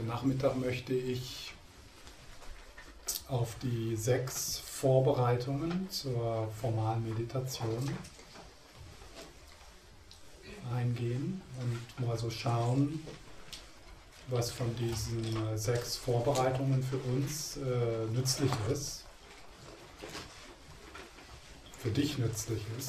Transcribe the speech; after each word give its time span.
Heute 0.00 0.08
Nachmittag 0.08 0.56
möchte 0.56 0.94
ich 0.94 1.52
auf 3.28 3.54
die 3.62 3.94
sechs 3.96 4.56
Vorbereitungen 4.56 5.90
zur 5.90 6.48
formalen 6.58 7.06
Meditation 7.06 7.86
eingehen 10.74 11.42
und 11.60 12.06
mal 12.06 12.16
so 12.16 12.30
schauen, 12.30 13.04
was 14.28 14.50
von 14.50 14.74
diesen 14.76 15.36
äh, 15.48 15.58
sechs 15.58 15.98
Vorbereitungen 15.98 16.82
für 16.82 16.96
uns 16.96 17.58
äh, 17.58 18.06
nützlich 18.10 18.52
ist, 18.72 19.04
für 21.78 21.90
dich 21.90 22.16
nützlich 22.16 22.62
ist. 22.78 22.88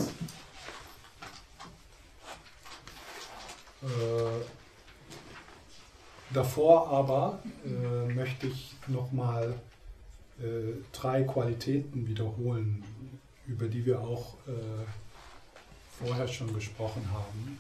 Äh, 3.82 4.61
davor 6.34 6.90
aber 6.90 7.40
äh, 7.66 8.14
möchte 8.14 8.48
ich 8.48 8.76
nochmal 8.88 9.56
äh, 10.40 10.74
drei 10.92 11.24
Qualitäten 11.24 12.08
wiederholen, 12.08 12.84
über 13.48 13.68
die 13.68 13.86
wir 13.86 14.02
auch 14.02 14.36
äh, 14.48 14.86
vorher 16.04 16.28
schon 16.28 16.54
gesprochen 16.54 17.08
haben. 17.12 17.60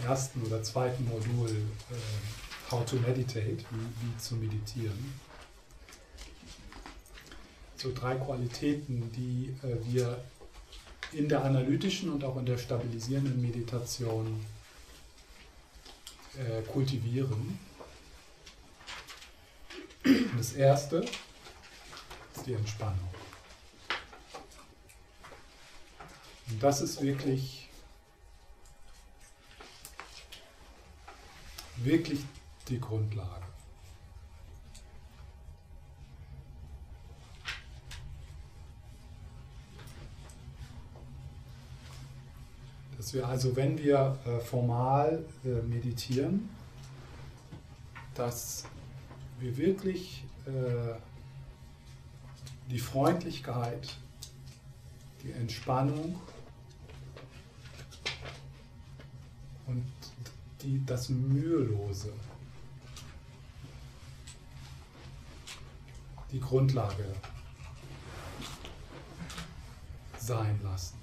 Im 0.00 0.06
ersten 0.08 0.42
oder 0.42 0.62
zweiten 0.62 1.04
Modul 1.08 1.50
äh, 1.50 2.70
How 2.70 2.84
to 2.86 2.96
Meditate, 2.96 3.58
wie, 3.70 4.06
wie 4.06 4.16
zu 4.18 4.36
meditieren. 4.36 5.12
So 7.76 7.92
drei 7.92 8.14
Qualitäten, 8.14 9.10
die 9.12 9.54
äh, 9.66 9.76
wir 9.92 10.22
in 11.12 11.28
der 11.28 11.44
analytischen 11.44 12.10
und 12.10 12.24
auch 12.24 12.36
in 12.36 12.46
der 12.46 12.58
stabilisierenden 12.58 13.40
Meditation 13.40 14.44
äh, 16.38 16.62
kultivieren. 16.62 17.58
Und 20.04 20.38
das 20.38 20.52
erste 20.54 21.04
ist 22.34 22.46
die 22.46 22.54
Entspannung. 22.54 23.08
Und 26.50 26.62
das 26.62 26.80
ist 26.80 27.00
wirklich, 27.00 27.68
wirklich 31.76 32.20
die 32.68 32.80
Grundlage. 32.80 33.51
Dass 43.02 43.14
wir 43.14 43.26
also, 43.26 43.56
wenn 43.56 43.76
wir 43.78 44.16
äh, 44.24 44.38
formal 44.38 45.24
äh, 45.44 45.48
meditieren, 45.62 46.48
dass 48.14 48.62
wir 49.40 49.56
wirklich 49.56 50.22
äh, 50.46 50.94
die 52.70 52.78
Freundlichkeit, 52.78 53.96
die 55.24 55.32
Entspannung 55.32 56.14
und 59.66 59.84
die, 60.62 60.80
das 60.86 61.08
Mühelose, 61.08 62.12
die 66.30 66.38
Grundlage 66.38 67.12
sein 70.18 70.60
lassen. 70.62 71.01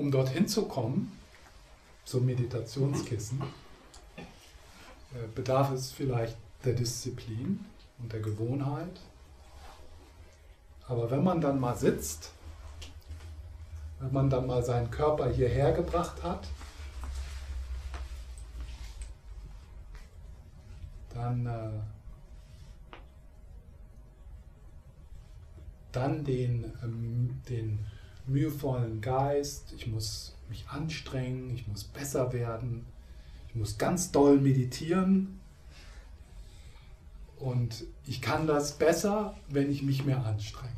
Um 0.00 0.10
dorthin 0.10 0.48
zu 0.48 0.64
kommen, 0.64 1.12
zum 2.06 2.24
Meditationskissen, 2.24 3.42
äh, 4.16 5.28
bedarf 5.34 5.70
es 5.72 5.92
vielleicht 5.92 6.38
der 6.64 6.72
Disziplin 6.72 7.64
und 7.98 8.10
der 8.12 8.20
Gewohnheit. 8.20 8.98
Aber 10.88 11.10
wenn 11.10 11.22
man 11.22 11.40
dann 11.42 11.60
mal 11.60 11.76
sitzt, 11.76 12.32
wenn 14.00 14.12
man 14.12 14.30
dann 14.30 14.46
mal 14.46 14.64
seinen 14.64 14.90
Körper 14.90 15.28
hierher 15.28 15.72
gebracht 15.72 16.22
hat, 16.22 16.48
dann, 21.12 21.44
äh, 21.44 21.70
dann 25.92 26.24
den, 26.24 26.72
ähm, 26.82 27.42
den 27.48 27.86
mühevollen 28.30 29.00
Geist, 29.00 29.72
ich 29.76 29.86
muss 29.86 30.34
mich 30.48 30.68
anstrengen, 30.68 31.50
ich 31.54 31.66
muss 31.66 31.84
besser 31.84 32.32
werden, 32.32 32.86
ich 33.48 33.54
muss 33.54 33.78
ganz 33.78 34.12
doll 34.12 34.40
meditieren 34.40 35.40
und 37.38 37.84
ich 38.06 38.20
kann 38.20 38.46
das 38.46 38.78
besser, 38.78 39.36
wenn 39.48 39.70
ich 39.70 39.82
mich 39.82 40.04
mehr 40.04 40.24
anstrenge. 40.24 40.70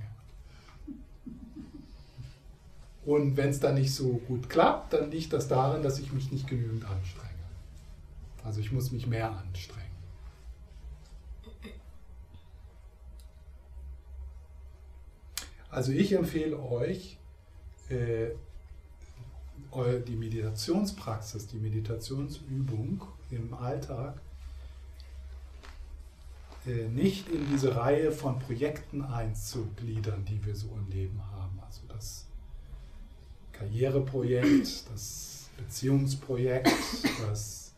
Und 3.04 3.36
wenn 3.36 3.50
es 3.50 3.58
dann 3.58 3.74
nicht 3.74 3.92
so 3.94 4.18
gut 4.28 4.48
klappt, 4.48 4.92
dann 4.92 5.10
liegt 5.10 5.32
das 5.32 5.48
daran, 5.48 5.82
dass 5.82 5.98
ich 5.98 6.12
mich 6.12 6.30
nicht 6.30 6.46
genügend 6.46 6.84
anstrenge. 6.84 7.30
Also 8.44 8.60
ich 8.60 8.70
muss 8.70 8.92
mich 8.92 9.06
mehr 9.06 9.30
anstrengen. 9.30 9.82
Also 15.68 15.91
ich 15.91 16.12
empfehle 16.12 16.60
euch, 16.60 17.18
die 20.06 20.16
Meditationspraxis, 20.16 21.47
die 21.47 21.58
Meditationsübung 21.58 23.03
im 23.30 23.54
Alltag 23.54 24.20
äh, 26.66 26.88
nicht 26.88 27.28
in 27.28 27.48
diese 27.50 27.75
Reihe 27.75 28.12
von 28.12 28.38
Projekten 28.38 29.03
einzugliedern, 29.03 30.25
die 30.25 30.44
wir 30.44 30.54
so 30.54 30.69
im 30.76 30.88
Leben 30.91 31.20
haben. 31.32 31.58
Also 31.66 31.80
das 31.88 32.26
Karriereprojekt, 33.53 34.84
das 34.92 35.48
Beziehungsprojekt, 35.56 36.70
das, 37.26 37.72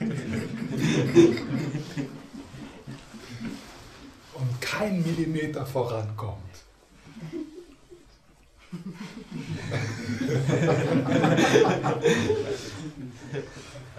und 4.35 4.61
kein 4.61 5.03
Millimeter 5.21 5.67
vorankommt. 5.67 6.39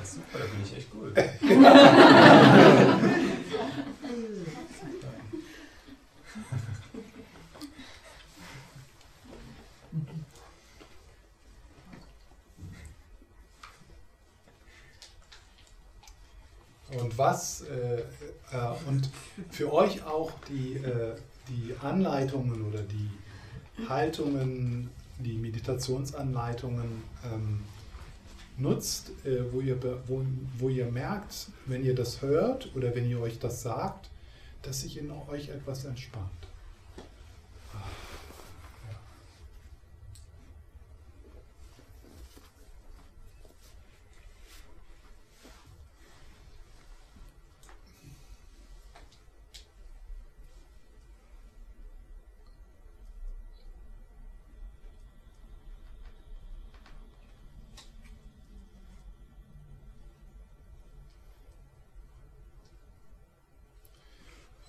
super, 0.03 0.39
da 0.39 0.45
bin 0.45 0.63
ich 0.63 0.77
echt 0.77 0.89
gut. 0.89 1.13
Und 16.93 17.17
was 17.17 17.61
äh, 17.61 18.03
äh, 18.51 18.87
und 18.87 19.09
für 19.49 19.71
euch 19.71 20.03
auch 20.31 20.45
die, 20.47 20.75
äh, 20.75 21.15
die 21.47 21.75
Anleitungen 21.81 22.65
oder 22.67 22.81
die 22.81 23.09
Haltungen, 23.87 24.89
die 25.19 25.37
Meditationsanleitungen 25.37 27.03
ähm, 27.31 27.61
nutzt, 28.57 29.11
äh, 29.25 29.51
wo, 29.51 29.61
ihr, 29.61 29.77
wo, 30.07 30.23
wo 30.57 30.69
ihr 30.69 30.85
merkt, 30.85 31.47
wenn 31.65 31.83
ihr 31.83 31.95
das 31.95 32.21
hört 32.21 32.73
oder 32.75 32.95
wenn 32.95 33.09
ihr 33.09 33.19
euch 33.19 33.39
das 33.39 33.61
sagt, 33.61 34.09
dass 34.61 34.81
sich 34.81 34.97
in 34.97 35.11
euch 35.11 35.49
etwas 35.49 35.85
entspannt. 35.85 36.29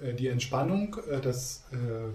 Äh, 0.03 0.15
die 0.15 0.29
Entspannung, 0.29 0.97
äh, 1.11 1.21
das 1.21 1.65
äh, 1.73 2.11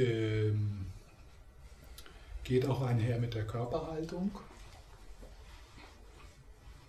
ähm, 0.00 0.86
geht 2.44 2.66
auch 2.66 2.82
einher 2.82 3.18
mit 3.18 3.34
der 3.34 3.46
Körperhaltung. 3.46 4.30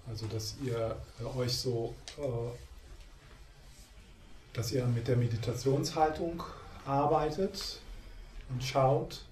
Also 0.08 0.26
dass 0.28 0.56
ihr 0.64 0.98
äh, 1.20 1.24
euch 1.24 1.56
so, 1.58 1.94
dass 4.54 4.72
ihr 4.72 4.86
mit 4.88 5.08
der 5.08 5.18
Meditationshaltung 5.18 6.44
arbeitet 6.86 7.80
und 8.50 8.64
schaut, 8.64 9.24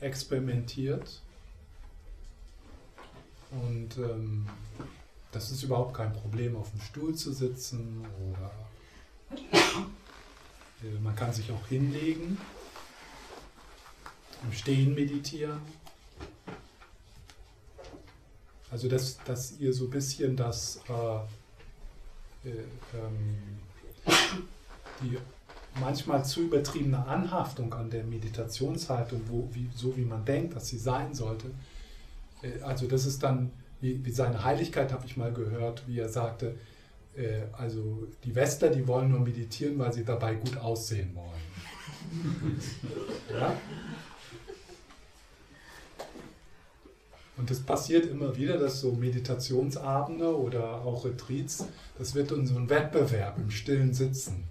experimentiert. 0.00 1.22
Und 3.50 3.96
ähm, 3.96 4.46
das 5.32 5.50
ist 5.50 5.62
überhaupt 5.62 5.94
kein 5.94 6.12
Problem, 6.12 6.56
auf 6.56 6.70
dem 6.70 6.80
Stuhl 6.80 7.14
zu 7.14 7.32
sitzen 7.32 8.04
oder 8.30 8.50
äh, 10.82 10.98
man 11.02 11.14
kann 11.14 11.32
sich 11.32 11.50
auch 11.52 11.66
hinlegen, 11.66 12.38
im 14.42 14.52
Stehen 14.52 14.94
meditieren. 14.94 15.60
Also 18.70 18.88
dass, 18.88 19.18
dass 19.24 19.58
ihr 19.58 19.72
so 19.72 19.84
ein 19.84 19.90
bisschen 19.90 20.36
das, 20.36 20.80
äh, 20.88 22.48
äh, 22.48 22.64
ähm, 22.94 23.38
die 25.02 25.18
manchmal 25.80 26.24
zu 26.24 26.42
übertriebene 26.42 27.06
Anhaftung 27.06 27.72
an 27.72 27.88
der 27.88 28.04
Meditationshaltung, 28.04 29.22
wo, 29.28 29.48
wie, 29.52 29.68
so 29.74 29.96
wie 29.96 30.04
man 30.04 30.24
denkt, 30.24 30.56
dass 30.56 30.68
sie 30.68 30.78
sein 30.78 31.14
sollte, 31.14 31.50
äh, 32.42 32.60
also 32.60 32.86
das 32.86 33.06
ist 33.06 33.22
dann, 33.22 33.50
wie, 33.80 34.04
wie 34.04 34.10
seine 34.10 34.44
Heiligkeit 34.44 34.92
habe 34.92 35.06
ich 35.06 35.16
mal 35.16 35.32
gehört, 35.32 35.84
wie 35.86 35.98
er 35.98 36.08
sagte, 36.08 36.54
äh, 37.16 37.42
also 37.52 38.06
die 38.24 38.34
Westler, 38.34 38.70
die 38.70 38.86
wollen 38.86 39.10
nur 39.10 39.20
meditieren, 39.20 39.78
weil 39.78 39.92
sie 39.92 40.04
dabei 40.04 40.34
gut 40.34 40.56
aussehen 40.56 41.14
wollen. 41.14 42.60
ja? 43.40 43.56
Und 47.36 47.50
das 47.50 47.60
passiert 47.60 48.06
immer 48.06 48.36
wieder, 48.36 48.58
dass 48.58 48.80
so 48.80 48.92
Meditationsabende 48.92 50.36
oder 50.36 50.82
auch 50.82 51.04
Retreats, 51.04 51.66
das 51.96 52.14
wird 52.16 52.32
in 52.32 52.46
so 52.46 52.56
ein 52.56 52.68
Wettbewerb 52.68 53.38
im 53.38 53.50
stillen 53.52 53.94
Sitzen. 53.94 54.44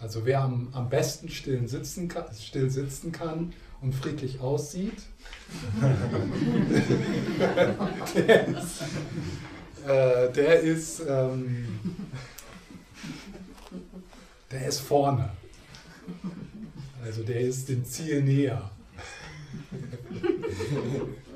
Also 0.00 0.24
wer 0.24 0.42
am, 0.42 0.68
am 0.72 0.88
besten 0.88 1.28
stillen 1.28 1.66
sitzen 1.66 2.08
kann, 2.08 2.26
still 2.34 2.70
sitzen 2.70 3.10
kann 3.10 3.52
und 3.82 3.94
friedlich 3.94 4.40
aussieht, 4.40 5.02
der 8.14 8.48
ist, 8.48 8.82
äh, 9.86 10.32
der, 10.32 10.60
ist 10.60 11.02
ähm, 11.06 11.66
der 14.50 14.66
ist 14.66 14.80
vorne. 14.80 15.30
Also 17.04 17.22
der 17.22 17.40
ist 17.40 17.68
dem 17.68 17.84
Ziel 17.84 18.22
näher 18.22 18.70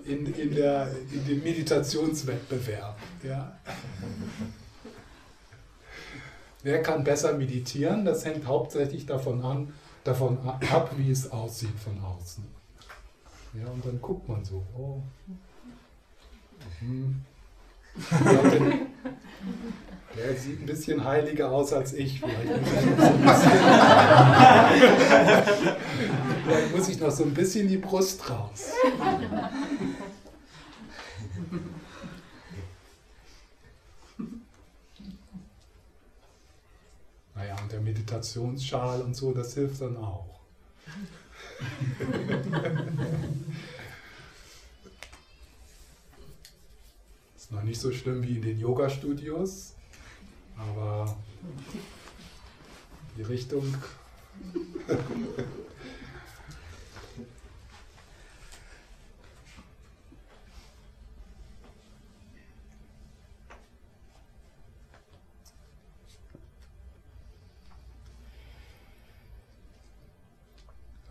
in, 0.05 0.33
in, 0.35 0.55
der, 0.55 0.91
in 1.13 1.27
dem 1.27 1.43
Meditationswettbewerb. 1.43 2.97
Ja. 3.23 3.59
Wer 6.63 6.83
kann 6.83 7.05
besser 7.05 7.37
meditieren? 7.37 8.05
Das 8.05 8.25
hängt 8.25 8.47
hauptsächlich 8.47 9.07
davon, 9.07 9.43
an, 9.43 9.73
davon 10.07 10.39
ab, 10.47 10.91
wie 10.97 11.11
es 11.11 11.31
aussieht 11.31 11.79
von 11.83 11.99
außen. 12.03 12.45
Ja, 13.55 13.67
und 13.71 13.85
dann 13.85 14.01
guckt 14.01 14.29
man 14.29 14.45
so, 14.45 14.63
oh. 14.77 15.03
Mhm. 16.81 17.25
Der 20.17 20.35
sieht 20.35 20.61
ein 20.63 20.67
bisschen 20.67 21.05
heiliger 21.05 21.51
aus 21.51 21.73
als 21.73 21.93
ich. 21.95 22.21
Vielleicht 22.21 22.49
muss 22.49 23.43
ich 23.43 23.51
Vielleicht 26.45 26.77
muss 26.77 26.89
ich 26.89 27.01
noch 27.01 27.11
so 27.11 27.25
ein 27.25 27.35
bisschen 27.35 27.69
die 27.69 27.79
Brust 27.79 28.29
raus. 28.29 28.71
Naja, 37.47 37.63
und 37.63 37.71
der 37.71 37.81
Meditationsschal 37.81 39.03
und 39.03 39.15
so, 39.15 39.33
das 39.33 39.55
hilft 39.55 39.81
dann 39.81 39.97
auch. 39.97 40.41
Ist 47.37 47.53
noch 47.53 47.63
nicht 47.63 47.81
so 47.81 47.93
schlimm 47.93 48.25
wie 48.25 48.35
in 48.37 48.43
den 48.43 48.59
Yoga-Studios, 48.59 49.75
aber 50.57 51.17
die 53.17 53.23
Richtung. 53.23 53.73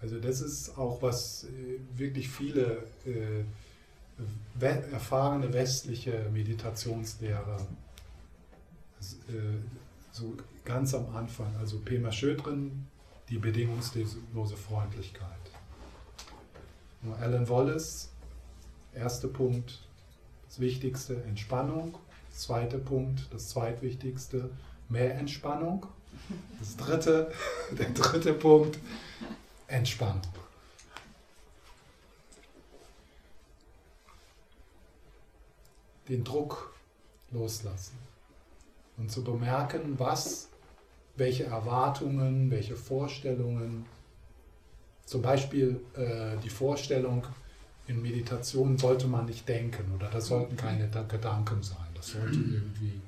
Also 0.06 0.19
das 0.19 0.40
ist 0.40 0.78
auch, 0.78 1.02
was 1.02 1.46
äh, 1.46 1.80
wirklich 1.98 2.30
viele 2.30 2.84
äh, 3.07 3.44
erfahrene 4.92 5.52
westliche 5.52 6.30
Meditationslehrer 6.31 7.57
äh, 9.00 9.34
so 10.12 10.38
ganz 10.63 10.94
am 10.94 11.16
Anfang, 11.16 11.56
also 11.57 11.80
Pema 11.80 12.12
Schödrin, 12.12 12.85
die 13.30 13.40
bedingungslose 13.40 14.56
Freundlichkeit. 14.56 15.26
Und 17.02 17.16
Alan 17.16 17.50
Wallace, 17.50 18.12
erster 18.94 19.30
Punkt, 19.30 19.88
das 20.47 20.59
Wichtigste, 20.59 21.24
Entspannung. 21.24 21.97
Zweiter 22.31 22.78
Punkt, 22.78 23.28
das 23.31 23.50
zweitwichtigste, 23.50 24.52
mehr 24.88 25.16
Entspannung. 25.16 25.88
Das 26.59 26.78
dritte, 26.78 27.31
der 27.71 27.90
dritte 27.90 28.33
Punkt, 28.33 28.78
Entspannung. 29.68 30.22
Den 36.07 36.24
Druck 36.24 36.74
loslassen 37.31 37.98
und 38.98 39.12
zu 39.12 39.24
bemerken, 39.24 39.98
was, 39.98 40.50
welche 41.16 41.45
Erwartungen, 41.45 42.52
welche 42.52 42.76
Vorstellungen, 42.76 43.86
zum 45.06 45.22
Beispiel 45.22 45.80
äh, 45.95 46.38
die 46.44 46.50
Vorstellung, 46.50 47.26
in 47.88 48.02
Meditation 48.02 48.78
sollte 48.78 49.07
man 49.07 49.26
nicht 49.26 49.48
denken 49.48 49.92
oder 49.95 50.10
das 50.10 50.28
sollten 50.28 50.56
keine 50.56 50.90
Gedanken 50.90 51.62
sein, 51.62 51.88
das 51.94 52.07
sollte 52.07 52.40
irgendwie. 52.40 53.00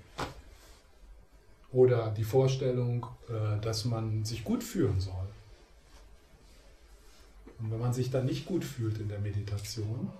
Oder 1.71 2.11
die 2.11 2.23
Vorstellung, 2.23 3.07
äh, 3.27 3.59
dass 3.61 3.85
man 3.85 4.23
sich 4.23 4.43
gut 4.43 4.63
fühlen 4.63 4.99
soll. 4.99 5.26
Und 7.59 7.71
wenn 7.71 7.79
man 7.79 7.93
sich 7.93 8.11
dann 8.11 8.25
nicht 8.25 8.45
gut 8.45 8.63
fühlt 8.63 8.99
in 8.99 9.09
der 9.09 9.19
Meditation, 9.19 10.11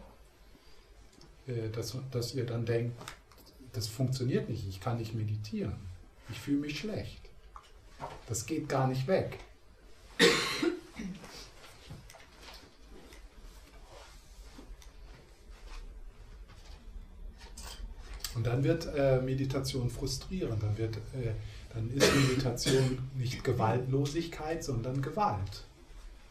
äh, 1.48 1.70
dass, 1.70 1.98
dass 2.12 2.34
ihr 2.34 2.46
dann 2.46 2.66
denkt, 2.66 3.00
das 3.74 3.88
funktioniert 3.88 4.50
nicht, 4.50 4.68
ich 4.68 4.80
kann 4.80 4.98
nicht 4.98 5.14
meditieren, 5.14 5.76
ich 6.30 6.40
fühle 6.40 6.62
mich 6.62 6.80
schlecht. 6.80 7.22
Das 8.28 8.46
geht 8.46 8.70
gar 8.70 8.88
nicht 8.88 9.08
weg. 9.08 9.40
Und 18.36 18.46
dann 18.46 18.64
wird 18.64 18.88
äh, 18.96 19.20
Meditation 19.22 19.90
frustrierend, 19.90 20.62
dann, 20.62 20.76
äh, 20.78 20.90
dann 21.74 21.90
ist 21.92 22.16
Meditation 22.16 23.10
nicht 23.16 23.44
Gewaltlosigkeit, 23.44 24.64
sondern 24.64 25.02
Gewalt. 25.02 25.67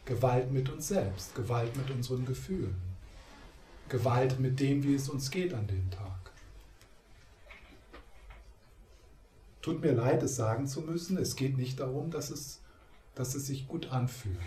Gewalt 0.07 0.53
mit 0.53 0.69
uns 0.69 0.87
selbst, 0.87 1.35
Gewalt 1.35 1.75
mit 1.75 1.91
unseren 1.91 2.25
Gefühlen, 2.25 2.81
Gewalt 3.89 4.39
mit 4.39 4.57
dem, 4.61 4.81
wie 4.83 4.95
es 4.95 5.09
uns 5.09 5.29
geht 5.29 5.53
an 5.53 5.67
dem 5.67 5.91
Tag. 5.91 6.31
Tut 9.61 9.81
mir 9.81 9.91
leid, 9.91 10.23
es 10.23 10.37
sagen 10.37 10.65
zu 10.65 10.79
müssen, 10.79 11.17
es 11.17 11.35
geht 11.35 11.57
nicht 11.57 11.81
darum, 11.81 12.09
dass 12.09 12.29
es, 12.29 12.61
dass 13.15 13.35
es 13.35 13.47
sich 13.47 13.67
gut 13.67 13.87
anfühlt. 13.87 14.37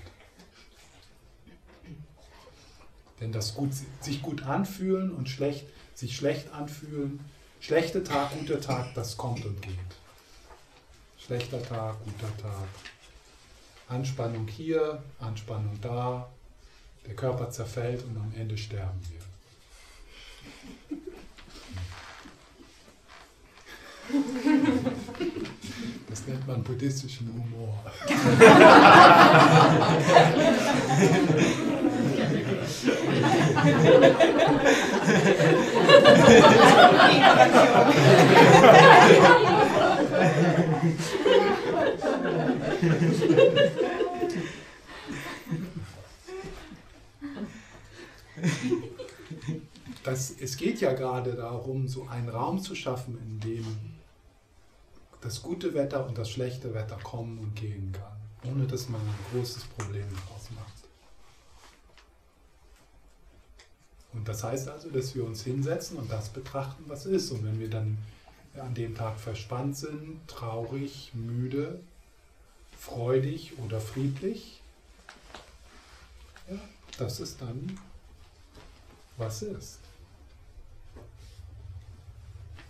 Denn 3.20 3.30
das 3.30 3.54
gut, 3.54 3.72
sich 4.00 4.22
gut 4.22 4.44
anfühlen 4.44 5.14
und 5.14 5.28
schlecht, 5.28 5.66
sich 5.94 6.16
schlecht 6.16 6.54
anfühlen, 6.54 7.20
schlechter 7.60 8.02
Tag, 8.02 8.32
guter 8.38 8.62
Tag, 8.62 8.94
das 8.94 9.18
kommt 9.18 9.44
und 9.44 9.60
geht. 9.60 9.74
Schlechter 11.18 11.62
Tag, 11.62 12.02
guter 12.02 12.34
Tag. 12.38 12.68
Anspannung 13.90 14.46
hier, 14.46 15.02
Anspannung 15.18 15.76
da, 15.82 16.30
der 17.06 17.16
Körper 17.16 17.50
zerfällt 17.50 18.04
und 18.04 18.16
am 18.16 18.32
Ende 18.38 18.56
sterben 18.56 19.00
wir. 19.10 19.18
Das 26.08 26.24
nennt 26.26 26.46
man 26.46 26.62
buddhistischen 26.62 27.32
Humor. 27.32 27.84
Das, 50.02 50.30
es 50.40 50.56
geht 50.56 50.80
ja 50.80 50.94
gerade 50.94 51.34
darum, 51.34 51.86
so 51.86 52.06
einen 52.08 52.30
Raum 52.30 52.60
zu 52.60 52.74
schaffen, 52.74 53.18
in 53.18 53.40
dem 53.40 53.66
das 55.20 55.42
gute 55.42 55.74
Wetter 55.74 56.06
und 56.06 56.16
das 56.16 56.30
schlechte 56.30 56.72
Wetter 56.72 56.96
kommen 56.96 57.38
und 57.38 57.54
gehen 57.54 57.92
kann, 57.92 58.50
ohne 58.50 58.66
dass 58.66 58.88
man 58.88 59.00
ein 59.00 59.14
großes 59.32 59.64
Problem 59.64 60.06
daraus 60.08 60.50
macht. 60.56 60.72
Und 64.12 64.26
das 64.26 64.42
heißt 64.42 64.68
also, 64.68 64.90
dass 64.90 65.14
wir 65.14 65.24
uns 65.24 65.44
hinsetzen 65.44 65.98
und 65.98 66.10
das 66.10 66.30
betrachten, 66.30 66.84
was 66.86 67.06
ist. 67.06 67.30
Und 67.30 67.44
wenn 67.44 67.60
wir 67.60 67.70
dann 67.70 67.98
an 68.58 68.74
dem 68.74 68.94
Tag 68.94 69.20
verspannt 69.20 69.76
sind, 69.76 70.26
traurig, 70.26 71.12
müde, 71.14 71.80
freudig 72.80 73.58
oder 73.58 73.78
friedlich, 73.78 74.62
ja, 76.50 76.58
das 76.98 77.20
ist 77.20 77.40
dann, 77.42 77.78
was 79.18 79.42
ist. 79.42 79.80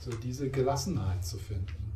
So 0.01 0.11
diese 0.11 0.51
Gelassenheit 0.51 1.25
zu 1.25 1.39
finden. 1.39 1.93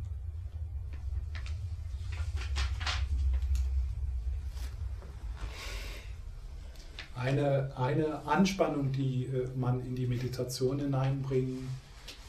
Eine, 7.15 7.75
eine 7.75 8.25
Anspannung, 8.25 8.91
die 8.93 9.25
äh, 9.25 9.49
man 9.57 9.85
in 9.85 9.95
die 9.95 10.07
Meditation 10.07 10.79
hineinbringen 10.79 11.67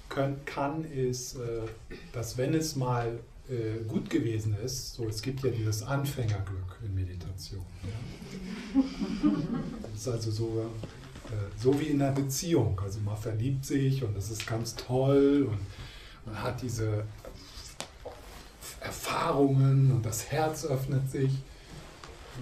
können, 0.09 0.45
kann, 0.47 0.85
ist, 0.85 1.37
äh, 1.37 1.63
dass 2.13 2.37
wenn 2.39 2.55
es 2.55 2.75
mal 2.75 3.21
äh, 3.49 3.85
gut 3.87 4.11
gewesen 4.11 4.57
ist, 4.65 4.95
so 4.95 5.09
es 5.09 5.23
gibt 5.23 5.45
ja 5.45 5.51
dieses 5.51 5.83
Anfängerglück 5.83 6.81
in 6.85 6.95
Meditation. 6.95 7.65
Ja? 7.85 8.83
Das 9.83 10.01
ist 10.01 10.09
also 10.09 10.31
so, 10.31 10.71
äh, 11.27 11.33
so 11.57 11.79
wie 11.79 11.85
in 11.85 12.03
einer 12.03 12.13
Beziehung. 12.13 12.81
Also 12.83 12.99
man 13.01 13.17
verliebt 13.17 13.65
sich 13.65 14.03
und 14.03 14.17
es 14.17 14.31
ist 14.31 14.47
ganz 14.47 14.75
toll 14.75 15.49
und 15.49 15.61
man 16.27 16.43
hat 16.43 16.61
diese 16.61 17.05
Erfahrungen 18.81 19.93
und 19.93 20.05
das 20.05 20.31
Herz 20.31 20.65
öffnet 20.65 21.09
sich. 21.11 21.31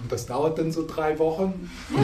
Und 0.01 0.11
das 0.11 0.25
dauert 0.25 0.57
dann 0.57 0.71
so 0.71 0.87
drei 0.87 1.17
Wochen. 1.19 1.69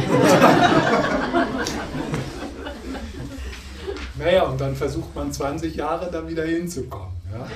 naja, 4.18 4.44
und 4.44 4.62
dann 4.62 4.76
versucht 4.76 5.16
man 5.16 5.34
20 5.34 5.76
Jahre 5.76 6.10
da 6.12 6.28
wieder 6.28 6.46
hinzukommen. 6.46 7.21
Ja? 7.32 7.48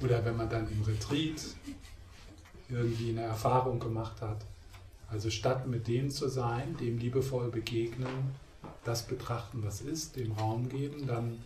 Oder 0.00 0.24
wenn 0.24 0.36
man 0.36 0.48
dann 0.48 0.70
im 0.70 0.82
Retreat 0.82 1.42
irgendwie 2.68 3.10
eine 3.10 3.22
Erfahrung 3.22 3.80
gemacht 3.80 4.20
hat. 4.20 4.44
Also 5.10 5.30
statt 5.30 5.66
mit 5.66 5.88
dem 5.88 6.10
zu 6.10 6.28
sein, 6.28 6.76
dem 6.78 6.98
liebevoll 6.98 7.50
begegnen, 7.50 8.36
das 8.84 9.06
betrachten, 9.06 9.62
was 9.64 9.80
ist, 9.80 10.16
dem 10.16 10.32
Raum 10.32 10.68
geben, 10.68 11.06
dann 11.06 11.42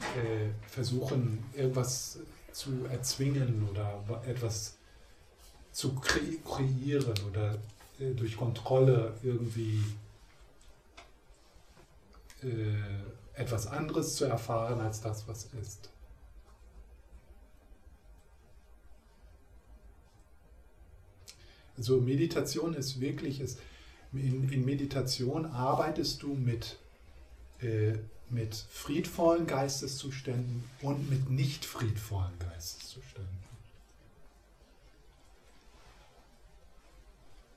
äh, 0.00 0.50
versuchen, 0.68 1.44
irgendwas 1.54 2.18
zu 2.52 2.86
erzwingen 2.90 3.68
oder 3.70 4.02
etwas 4.26 4.76
zu 5.76 5.94
kre 5.96 6.38
kreieren 6.42 7.14
oder 7.28 7.58
äh, 8.00 8.14
durch 8.14 8.34
Kontrolle 8.38 9.12
irgendwie 9.22 9.84
äh, 12.42 13.38
etwas 13.38 13.66
anderes 13.66 14.16
zu 14.16 14.24
erfahren 14.24 14.80
als 14.80 15.02
das, 15.02 15.28
was 15.28 15.50
ist. 15.60 15.90
Also 21.76 22.00
Meditation 22.00 22.72
ist 22.72 22.98
wirklich, 23.00 23.40
ist, 23.40 23.58
in, 24.14 24.48
in 24.48 24.64
Meditation 24.64 25.44
arbeitest 25.44 26.22
du 26.22 26.32
mit, 26.32 26.78
äh, 27.60 27.98
mit 28.30 28.54
friedvollen 28.54 29.46
Geisteszuständen 29.46 30.64
und 30.80 31.10
mit 31.10 31.28
nicht 31.28 31.66
friedvollen 31.66 32.38
Geisteszuständen. 32.38 33.35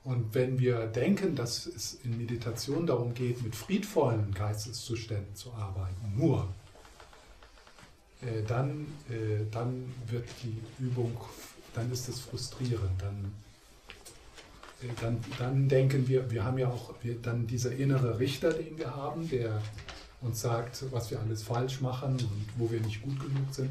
Und 0.02 0.34
wenn 0.34 0.58
wir 0.58 0.86
denken, 0.86 1.36
dass 1.36 1.66
es 1.66 1.98
in 2.04 2.16
Meditation 2.16 2.86
darum 2.86 3.12
geht, 3.12 3.42
mit 3.42 3.54
friedvollen 3.54 4.32
Geisteszuständen 4.32 5.34
zu 5.34 5.52
arbeiten, 5.52 6.14
nur, 6.16 6.48
äh, 8.22 8.42
dann, 8.46 8.86
äh, 9.10 9.44
dann 9.50 9.92
wird 10.08 10.26
die 10.42 10.58
Übung, 10.82 11.16
dann 11.74 11.90
ist 11.92 12.08
es 12.08 12.20
frustrierend, 12.20 13.00
dann 13.00 13.32
dann, 15.00 15.22
dann 15.38 15.68
denken 15.68 16.08
wir, 16.08 16.30
wir 16.30 16.44
haben 16.44 16.58
ja 16.58 16.68
auch 16.68 16.94
wir, 17.02 17.16
dann 17.20 17.46
dieser 17.46 17.72
innere 17.72 18.18
Richter, 18.18 18.52
den 18.52 18.78
wir 18.78 18.94
haben, 18.94 19.28
der 19.28 19.60
uns 20.22 20.40
sagt, 20.40 20.84
was 20.90 21.10
wir 21.10 21.20
alles 21.20 21.42
falsch 21.42 21.80
machen 21.80 22.12
und 22.12 22.46
wo 22.56 22.70
wir 22.70 22.80
nicht 22.80 23.02
gut 23.02 23.18
genug 23.20 23.52
sind, 23.52 23.70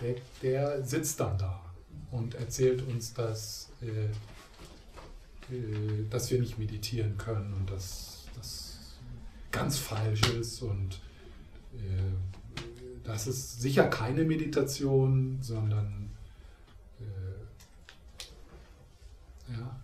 der, 0.00 0.16
der 0.42 0.84
sitzt 0.84 1.20
dann 1.20 1.38
da 1.38 1.60
und 2.10 2.34
erzählt 2.34 2.86
uns, 2.88 3.14
dass, 3.14 3.68
äh, 3.82 3.86
äh, 3.86 4.08
dass 6.10 6.30
wir 6.30 6.40
nicht 6.40 6.58
meditieren 6.58 7.16
können 7.16 7.54
und 7.54 7.70
dass 7.70 8.26
das 8.36 8.78
ganz 9.50 9.78
falsch 9.78 10.28
ist 10.30 10.62
und 10.62 11.00
äh, 11.74 12.12
das 13.04 13.26
ist 13.26 13.60
sicher 13.60 13.88
keine 13.88 14.24
Meditation, 14.24 15.38
sondern 15.40 16.10
äh, 17.00 17.44
ja, 19.52 19.80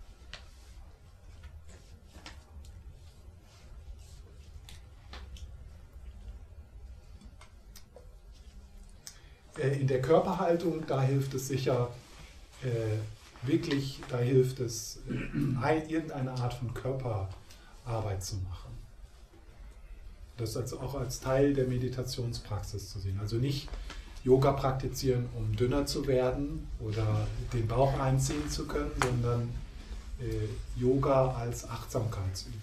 Äh, 9.57 9.79
in 9.79 9.87
der 9.87 10.01
Körperhaltung, 10.01 10.85
da 10.85 11.01
hilft 11.01 11.33
es 11.33 11.47
sicher 11.47 11.89
äh, 12.63 12.97
wirklich, 13.47 14.01
da 14.09 14.17
hilft 14.17 14.59
es, 14.59 14.99
äh, 15.09 15.91
irgendeine 15.91 16.31
Art 16.31 16.53
von 16.53 16.73
Körperarbeit 16.73 18.23
zu 18.23 18.37
machen. 18.37 18.71
Das 20.37 20.57
also 20.57 20.79
auch 20.79 20.95
als 20.95 21.21
Teil 21.21 21.53
der 21.53 21.67
Meditationspraxis 21.67 22.89
zu 22.89 22.99
sehen. 22.99 23.19
Also 23.19 23.37
nicht 23.37 23.69
Yoga 24.23 24.53
praktizieren, 24.53 25.29
um 25.37 25.55
dünner 25.55 25.85
zu 25.85 26.07
werden 26.07 26.67
oder 26.79 27.27
den 27.53 27.67
Bauch 27.67 27.97
einziehen 27.99 28.49
zu 28.49 28.65
können, 28.65 28.91
sondern 29.01 29.49
äh, 30.19 30.79
Yoga 30.79 31.31
als 31.35 31.69
Achtsamkeitsübung. 31.69 32.59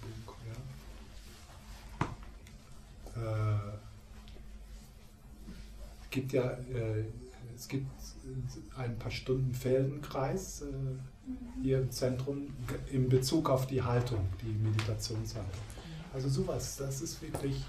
Ja. 3.15 3.21
Äh, 3.21 3.77
gibt 6.11 6.33
ja, 6.33 6.43
äh, 6.43 7.05
es 7.63 7.69
gibt 7.69 7.87
ein 8.77 8.99
paar 8.99 9.11
Stunden 9.11 9.53
Feldenkreis 9.53 10.63
äh, 10.63 10.65
hier 11.61 11.79
im 11.79 11.91
Zentrum 11.91 12.47
in 12.91 13.07
Bezug 13.07 13.49
auf 13.49 13.67
die 13.67 13.81
Haltung, 13.81 14.27
die 14.41 14.51
Meditationshaltung. 14.67 15.61
Also 16.13 16.27
sowas, 16.27 16.75
das 16.75 17.01
ist 17.01 17.21
wirklich, 17.21 17.63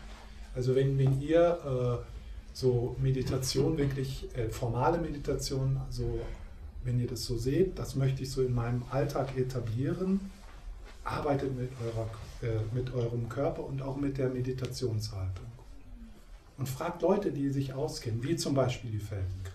also 0.52 0.74
wenn, 0.74 0.98
wenn 0.98 1.20
ihr 1.20 2.02
äh, 2.02 2.04
so 2.52 2.96
Meditation, 3.00 3.78
wirklich 3.78 4.28
äh, 4.36 4.48
formale 4.48 4.98
Meditation, 4.98 5.80
also 5.86 6.18
wenn 6.82 6.98
ihr 6.98 7.06
das 7.06 7.24
so 7.24 7.38
seht, 7.38 7.78
das 7.78 7.94
möchte 7.94 8.24
ich 8.24 8.32
so 8.32 8.42
in 8.42 8.52
meinem 8.52 8.82
Alltag 8.90 9.36
etablieren, 9.38 10.18
arbeitet 11.04 11.56
mit, 11.56 11.70
eurer, 11.80 12.10
äh, 12.42 12.58
mit 12.74 12.92
eurem 12.92 13.28
Körper 13.28 13.64
und 13.64 13.80
auch 13.80 13.96
mit 13.96 14.18
der 14.18 14.28
Meditationshaltung. 14.28 15.46
Und 16.58 16.68
fragt 16.68 17.02
Leute, 17.02 17.30
die 17.30 17.50
sich 17.50 17.74
auskennen, 17.74 18.24
wie 18.24 18.34
zum 18.34 18.54
Beispiel 18.54 18.90
die 18.90 18.98
Feldenkreis, 18.98 19.53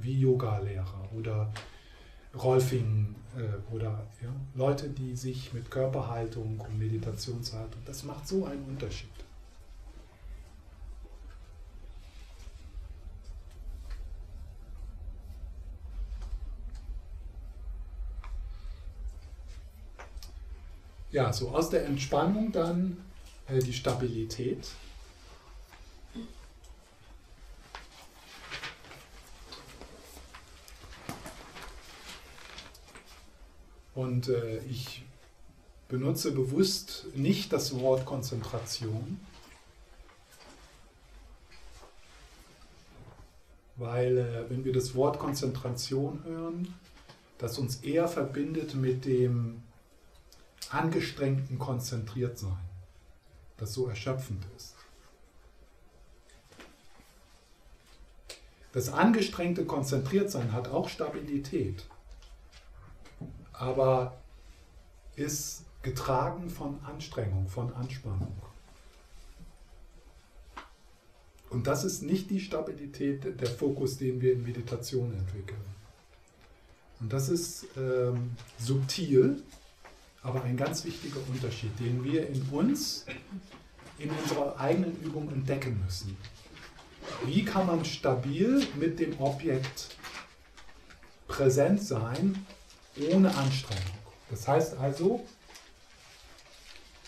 wie 0.00 0.20
Yoga-Lehrer 0.20 1.08
oder 1.16 1.52
Rolfing 2.34 3.14
äh, 3.36 3.74
oder 3.74 4.06
ja, 4.22 4.30
Leute, 4.54 4.88
die 4.88 5.14
sich 5.16 5.52
mit 5.52 5.70
Körperhaltung 5.70 6.60
und 6.60 6.78
Meditationshaltung, 6.78 7.82
das 7.84 8.04
macht 8.04 8.26
so 8.26 8.46
einen 8.46 8.64
Unterschied. 8.64 9.10
ja, 21.12 21.32
so 21.32 21.50
aus 21.50 21.70
der 21.70 21.84
Entspannung 21.84 22.50
dann 22.50 22.96
äh, 23.46 23.60
die 23.60 23.72
Stabilität. 23.72 24.68
Und 33.94 34.28
äh, 34.28 34.58
ich 34.64 35.04
benutze 35.88 36.32
bewusst 36.32 37.06
nicht 37.14 37.52
das 37.52 37.78
Wort 37.78 38.06
Konzentration, 38.06 39.20
weil 43.76 44.18
äh, 44.18 44.50
wenn 44.50 44.64
wir 44.64 44.72
das 44.72 44.94
Wort 44.94 45.18
Konzentration 45.18 46.24
hören, 46.24 46.74
das 47.38 47.58
uns 47.58 47.76
eher 47.82 48.08
verbindet 48.08 48.74
mit 48.74 49.04
dem 49.04 49.62
angestrengten 50.70 51.58
Konzentriertsein, 51.58 52.56
das 53.58 53.74
so 53.74 53.88
erschöpfend 53.88 54.46
ist. 54.56 54.74
Das 58.72 58.90
angestrengte 58.90 59.66
Konzentriertsein 59.66 60.52
hat 60.52 60.68
auch 60.68 60.88
Stabilität, 60.88 61.84
aber 63.52 64.18
ist 65.16 65.64
getragen 65.82 66.48
von 66.48 66.78
Anstrengung, 66.84 67.48
von 67.48 67.72
Anspannung. 67.74 68.36
Und 71.50 71.66
das 71.66 71.84
ist 71.84 72.02
nicht 72.02 72.30
die 72.30 72.40
Stabilität, 72.40 73.40
der 73.40 73.48
Fokus, 73.48 73.98
den 73.98 74.20
wir 74.20 74.32
in 74.32 74.42
Meditation 74.42 75.12
entwickeln. 75.12 75.60
Und 77.00 77.12
das 77.12 77.28
ist 77.28 77.66
ähm, 77.76 78.30
subtil, 78.58 79.42
aber 80.22 80.44
ein 80.44 80.56
ganz 80.56 80.84
wichtiger 80.84 81.20
Unterschied, 81.28 81.78
den 81.78 82.02
wir 82.04 82.26
in 82.28 82.40
uns, 82.50 83.04
in 83.98 84.08
unserer 84.10 84.58
eigenen 84.58 84.98
Übung 85.02 85.30
entdecken 85.30 85.82
müssen. 85.84 86.16
Wie 87.26 87.44
kann 87.44 87.66
man 87.66 87.84
stabil 87.84 88.64
mit 88.78 89.00
dem 89.00 89.20
Objekt 89.20 89.96
präsent 91.26 91.82
sein, 91.82 92.46
ohne 93.10 93.34
Anstrengung? 93.34 93.98
Das 94.30 94.48
heißt 94.48 94.78
also, 94.78 95.24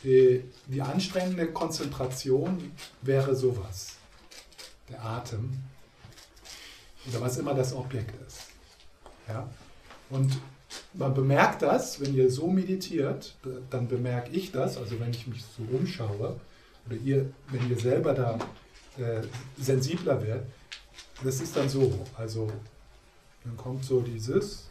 die, 0.02 0.42
anstrengende 0.80 1.50
Konzentration 1.50 2.72
wäre 3.00 3.34
sowas 3.34 3.96
der 4.90 5.02
Atem 5.02 5.62
oder 7.08 7.22
was 7.22 7.38
immer 7.38 7.54
das 7.54 7.72
Objekt 7.74 8.14
ist. 8.26 8.48
Ja? 9.26 9.48
Und 10.10 10.38
man 10.92 11.14
bemerkt 11.14 11.62
das, 11.62 12.00
wenn 12.00 12.14
ihr 12.14 12.30
so 12.30 12.48
meditiert, 12.48 13.34
dann 13.70 13.88
bemerke 13.88 14.30
ich 14.30 14.52
das, 14.52 14.76
also 14.76 15.00
wenn 15.00 15.10
ich 15.10 15.26
mich 15.26 15.42
so 15.42 15.62
umschaue, 15.74 16.38
oder 16.86 16.96
ihr, 16.96 17.32
wenn 17.48 17.70
ihr 17.70 17.78
selber 17.78 18.12
da 18.12 18.38
äh, 18.98 19.22
sensibler 19.56 20.22
werdet, 20.22 20.46
das 21.22 21.40
ist 21.40 21.56
dann 21.56 21.68
so. 21.68 22.06
Also 22.16 22.50
dann 23.44 23.56
kommt 23.56 23.84
so 23.84 24.02
dieses 24.02 24.68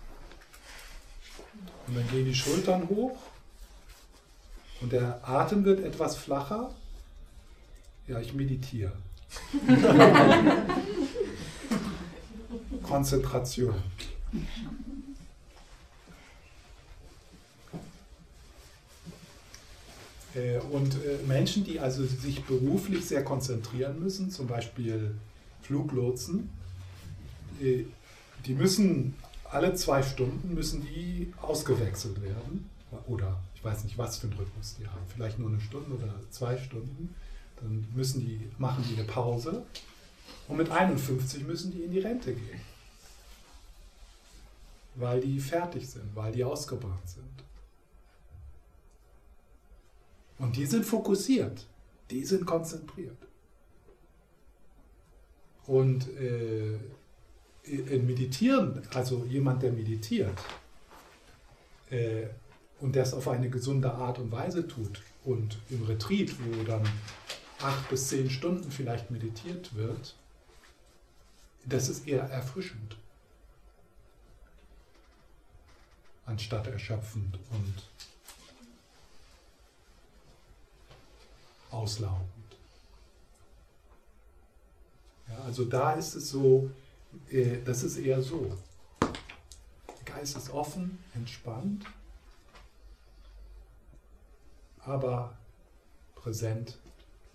und 1.88 1.96
dann 1.96 2.08
gehen 2.10 2.26
die 2.26 2.36
Schultern 2.36 2.88
hoch 2.90 3.18
und 4.82 4.92
der 4.92 5.20
Atem 5.28 5.64
wird 5.64 5.84
etwas 5.84 6.16
flacher. 6.18 6.74
Ja, 8.08 8.20
ich 8.20 8.34
meditiere. 8.34 8.92
Konzentration. 12.84 13.76
Äh, 20.36 20.60
und 20.72 20.96
äh, 20.96 21.20
Menschen, 21.28 21.64
die 21.64 21.80
also 21.80 22.06
sich 22.06 22.44
beruflich 22.44 23.06
sehr 23.06 23.24
konzentrieren 23.24 24.00
müssen, 24.00 24.32
zum 24.32 24.48
Beispiel 24.48 25.16
Fluglotsen, 25.62 26.50
äh, 27.62 27.86
die 28.46 28.54
müssen 28.54 29.16
alle 29.54 29.74
zwei 29.76 30.02
Stunden 30.02 30.54
müssen 30.54 30.82
die 30.82 31.34
ausgewechselt 31.42 32.22
werden. 32.22 32.70
Oder 33.08 33.40
ich 33.56 33.64
weiß 33.64 33.84
nicht, 33.84 33.98
was 33.98 34.18
für 34.18 34.28
einen 34.28 34.38
Rhythmus 34.38 34.76
die 34.80 34.88
haben. 34.88 35.02
Vielleicht 35.08 35.40
nur 35.40 35.50
eine 35.50 35.60
Stunde 35.60 35.96
oder 35.96 36.14
zwei 36.30 36.58
Stunden. 36.58 37.14
Dann 37.62 37.88
müssen 37.94 38.20
die, 38.20 38.50
machen 38.58 38.84
die 38.90 38.96
eine 38.96 39.06
Pause 39.06 39.66
und 40.48 40.58
mit 40.58 40.70
51 40.70 41.46
müssen 41.46 41.72
die 41.72 41.84
in 41.84 41.92
die 41.92 42.00
Rente 42.00 42.34
gehen. 42.34 42.62
Weil 44.96 45.22
die 45.22 45.40
fertig 45.40 45.90
sind, 45.90 46.16
weil 46.16 46.32
die 46.32 46.44
ausgebrannt 46.44 47.08
sind. 47.08 47.24
Und 50.40 50.56
die 50.56 50.66
sind 50.66 50.86
fokussiert, 50.86 51.66
die 52.10 52.26
sind 52.26 52.46
konzentriert. 52.46 53.18
Und 55.66 56.10
äh, 56.18 56.78
in 57.64 58.06
Meditieren, 58.06 58.82
also 58.94 59.26
jemand, 59.26 59.64
der 59.64 59.72
meditiert 59.72 60.38
äh, 61.90 62.28
und 62.80 62.96
das 62.96 63.14
auf 63.14 63.28
eine 63.30 63.50
gesunde 63.50 63.94
Art 63.94 64.20
und 64.20 64.32
Weise 64.32 64.68
tut 64.68 65.02
und 65.24 65.58
im 65.70 65.84
Retreat, 65.84 66.32
wo 66.40 66.64
dann 66.64 66.84
acht 67.62 67.90
bis 67.90 68.10
zehn 68.10 68.30
Stunden 68.30 68.70
vielleicht 68.72 69.10
meditiert 69.12 69.74
wird, 69.76 70.16
das 71.66 71.88
ist 71.88 72.08
eher 72.08 72.24
erfrischend, 72.24 72.98
anstatt 76.26 76.68
erschöpfend 76.68 77.40
und 77.52 77.90
auslaugend. 81.72 82.28
Ja, 85.30 85.40
also 85.46 85.64
da 85.64 85.94
ist 85.94 86.16
es 86.16 86.30
so, 86.30 86.70
äh, 86.70 86.83
das 87.66 87.84
ist 87.84 87.98
eher 87.98 88.22
so. 88.22 88.58
Der 89.02 90.16
Geist 90.16 90.38
ist 90.38 90.50
offen, 90.52 91.00
entspannt, 91.16 91.86
aber 94.80 95.38
präsent 96.16 96.78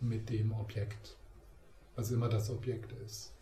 mit 0.01 0.31
dem 0.31 0.53
Objekt, 0.53 1.17
was 1.97 2.11
immer 2.11 2.29
das 2.29 2.51
Objekt 2.51 2.93
ist. 3.05 3.33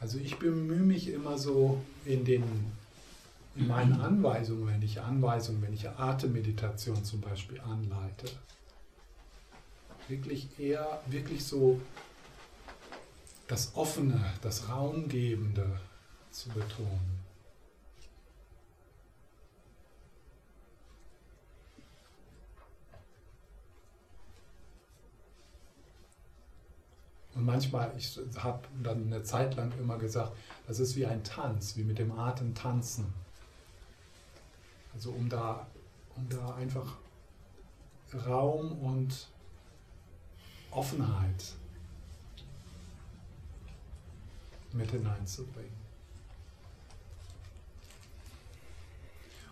Also 0.00 0.18
ich 0.18 0.38
bemühe 0.38 0.80
mich 0.80 1.08
immer 1.08 1.38
so 1.38 1.80
in 2.04 2.26
den 2.26 2.44
meinen 3.54 4.00
Anweisungen, 4.00 4.66
wenn 4.66 4.82
ich 4.82 5.00
Anweisungen, 5.00 5.62
wenn 5.62 5.72
ich 5.72 5.88
Atemmeditation 5.88 7.04
zum 7.04 7.20
Beispiel 7.20 7.60
anleite, 7.60 8.26
wirklich 10.08 10.58
eher 10.58 11.00
wirklich 11.06 11.44
so 11.44 11.80
das 13.46 13.76
Offene, 13.76 14.24
das 14.42 14.68
Raumgebende 14.68 15.78
zu 16.30 16.48
betonen. 16.50 17.24
Und 27.34 27.44
manchmal, 27.44 27.92
ich 27.96 28.18
habe 28.36 28.62
dann 28.82 29.06
eine 29.06 29.22
Zeit 29.22 29.56
lang 29.56 29.72
immer 29.78 29.98
gesagt, 29.98 30.32
das 30.66 30.78
ist 30.78 30.94
wie 30.94 31.04
ein 31.04 31.24
Tanz, 31.24 31.76
wie 31.76 31.82
mit 31.82 31.98
dem 31.98 32.12
Atem 32.12 32.54
tanzen. 32.54 33.12
Also 34.94 35.10
um 35.10 35.28
da, 35.28 35.66
um 36.16 36.28
da 36.28 36.54
einfach 36.54 36.96
Raum 38.26 38.72
und 38.78 39.28
Offenheit 40.70 41.54
mit 44.72 44.90
hineinzubringen. 44.90 45.84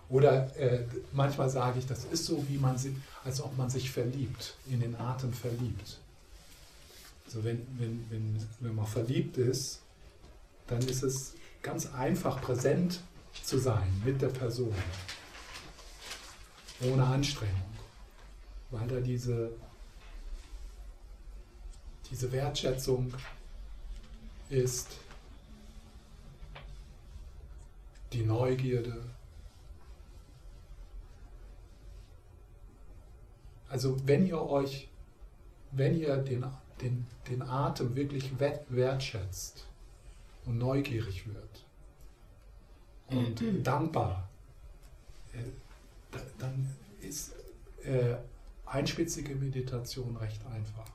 Oder 0.08 0.54
äh, 0.58 0.84
manchmal 1.12 1.48
sage 1.48 1.78
ich, 1.78 1.86
das 1.86 2.04
ist 2.04 2.26
so, 2.26 2.44
wie 2.48 2.58
man 2.58 2.76
sich, 2.76 2.94
als 3.24 3.40
ob 3.42 3.56
man 3.56 3.70
sich 3.70 3.90
verliebt, 3.90 4.54
in 4.68 4.80
den 4.80 4.94
Atem 4.94 5.32
verliebt. 5.32 5.98
Also 7.24 7.42
wenn, 7.44 7.66
wenn, 7.78 8.04
wenn, 8.10 8.46
wenn 8.60 8.74
man 8.74 8.86
verliebt 8.86 9.38
ist, 9.38 9.80
dann 10.66 10.82
ist 10.82 11.02
es 11.02 11.32
ganz 11.62 11.86
einfach 11.94 12.42
präsent 12.42 13.00
zu 13.42 13.56
sein 13.56 14.02
mit 14.04 14.20
der 14.20 14.28
Person. 14.28 14.74
Ohne 16.90 17.04
Anstrengung. 17.04 17.56
Weil 18.70 18.88
da 18.88 19.00
diese, 19.00 19.50
diese 22.10 22.32
Wertschätzung 22.32 23.12
ist, 24.48 24.96
die 28.12 28.24
Neugierde, 28.24 29.02
Also 33.72 33.96
wenn 34.06 34.26
ihr 34.26 34.38
euch, 34.38 34.90
wenn 35.70 35.98
ihr 35.98 36.18
den, 36.18 36.44
den, 36.82 37.06
den 37.30 37.40
Atem 37.40 37.96
wirklich 37.96 38.30
wertschätzt 38.38 39.66
und 40.44 40.58
neugierig 40.58 41.26
wird 41.26 41.64
und 43.08 43.40
mhm. 43.40 43.62
dankbar, 43.62 44.28
äh, 45.32 45.38
dann 46.38 46.68
ist 47.00 47.32
äh, 47.84 48.16
einspitzige 48.66 49.34
Meditation 49.34 50.16
recht 50.16 50.44
einfach. 50.46 50.86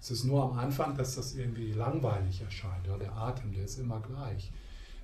Es 0.00 0.10
ist 0.10 0.24
nur 0.24 0.42
am 0.42 0.58
Anfang, 0.58 0.96
dass 0.96 1.16
das 1.16 1.34
irgendwie 1.34 1.72
langweilig 1.72 2.40
erscheint. 2.40 2.86
Ja, 2.86 2.96
der 2.96 3.12
Atem, 3.12 3.52
der 3.52 3.64
ist 3.64 3.78
immer 3.78 4.00
gleich. 4.00 4.50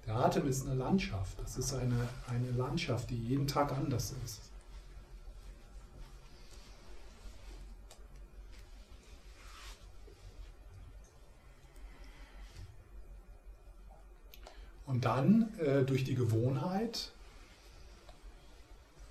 Der 0.07 0.17
Atem 0.17 0.49
ist 0.49 0.67
eine 0.67 0.75
Landschaft. 0.75 1.39
Das 1.39 1.57
ist 1.59 1.75
eine, 1.75 2.09
eine 2.29 2.51
Landschaft, 2.53 3.11
die 3.11 3.23
jeden 3.23 3.47
Tag 3.47 3.73
anders 3.73 4.15
ist. 4.25 4.41
Und 14.87 15.05
dann 15.05 15.53
äh, 15.59 15.85
durch 15.85 16.05
die 16.05 16.15
Gewohnheit 16.15 17.11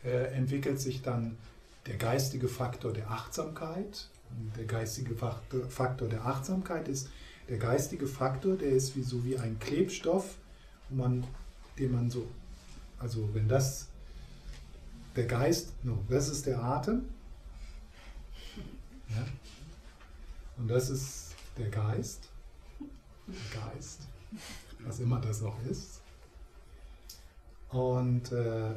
äh, 0.03 0.33
entwickelt 0.33 0.79
sich 0.79 1.01
dann 1.01 1.37
der 1.85 1.97
geistige 1.97 2.47
Faktor 2.47 2.93
der 2.93 3.11
Achtsamkeit. 3.11 4.09
Und 4.29 4.55
der 4.57 4.65
geistige 4.65 5.15
Faktor 5.15 6.07
der 6.07 6.25
Achtsamkeit 6.25 6.87
ist 6.87 7.09
der 7.49 7.57
geistige 7.57 8.07
Faktor, 8.07 8.55
der 8.55 8.69
ist 8.69 8.95
wie 8.95 9.03
so 9.03 9.23
wie 9.23 9.37
ein 9.37 9.59
Klebstoff, 9.59 10.37
man, 10.89 11.25
den 11.77 11.91
man 11.91 12.09
so, 12.09 12.27
also 12.97 13.29
wenn 13.33 13.47
das 13.47 13.87
der 15.15 15.25
Geist, 15.25 15.71
no, 15.83 16.03
das 16.09 16.29
ist 16.29 16.45
der 16.45 16.61
Atem. 16.61 17.05
Ja? 19.09 19.25
Und 20.57 20.67
das 20.67 20.89
ist 20.89 21.35
der 21.57 21.69
Geist. 21.69 22.29
Der 23.27 23.61
Geist 23.61 24.07
was 24.85 24.99
immer 24.99 25.19
das 25.19 25.43
auch 25.43 25.57
ist. 25.69 26.01
Und, 27.69 28.31
äh, 28.31 28.73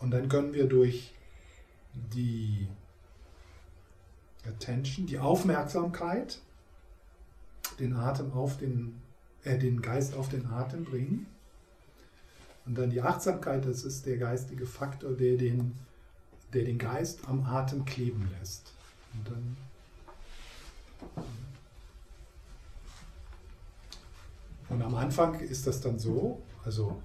und 0.00 0.10
dann 0.10 0.28
können 0.28 0.52
wir 0.52 0.66
durch 0.66 1.12
die 1.94 2.66
Attention, 4.46 5.06
die 5.06 5.18
Aufmerksamkeit, 5.18 6.40
den 7.78 7.94
Atem 7.94 8.32
auf 8.32 8.58
den, 8.58 9.00
äh, 9.44 9.58
den 9.58 9.80
Geist 9.80 10.14
auf 10.14 10.28
den 10.28 10.46
Atem 10.46 10.84
bringen. 10.84 11.26
Und 12.66 12.76
dann 12.76 12.90
die 12.90 13.00
Achtsamkeit, 13.00 13.64
das 13.64 13.84
ist 13.84 14.06
der 14.06 14.18
geistige 14.18 14.66
Faktor, 14.66 15.12
der 15.12 15.36
den, 15.36 15.74
der 16.52 16.64
den 16.64 16.78
Geist 16.78 17.26
am 17.26 17.44
Atem 17.44 17.84
kleben 17.84 18.28
lässt. 18.38 18.72
Und 19.14 19.28
dann 19.28 19.56
Und 24.68 24.82
am 24.82 24.94
Anfang 24.94 25.38
ist 25.40 25.66
das 25.66 25.80
dann 25.80 25.98
so, 25.98 26.42
also 26.64 27.00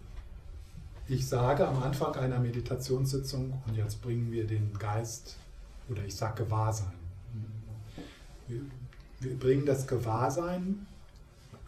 ich 1.07 1.27
sage 1.27 1.67
am 1.67 1.81
Anfang 1.83 2.15
einer 2.15 2.39
Meditationssitzung, 2.39 3.61
und 3.67 3.75
jetzt 3.75 4.01
bringen 4.01 4.31
wir 4.31 4.47
den 4.47 4.73
Geist, 4.77 5.37
oder 5.89 6.03
ich 6.05 6.15
sage 6.15 6.45
Gewahrsein. 6.45 6.93
Wir, 8.47 8.61
wir 9.19 9.37
bringen 9.37 9.65
das 9.65 9.85
Gewahrsein 9.87 10.87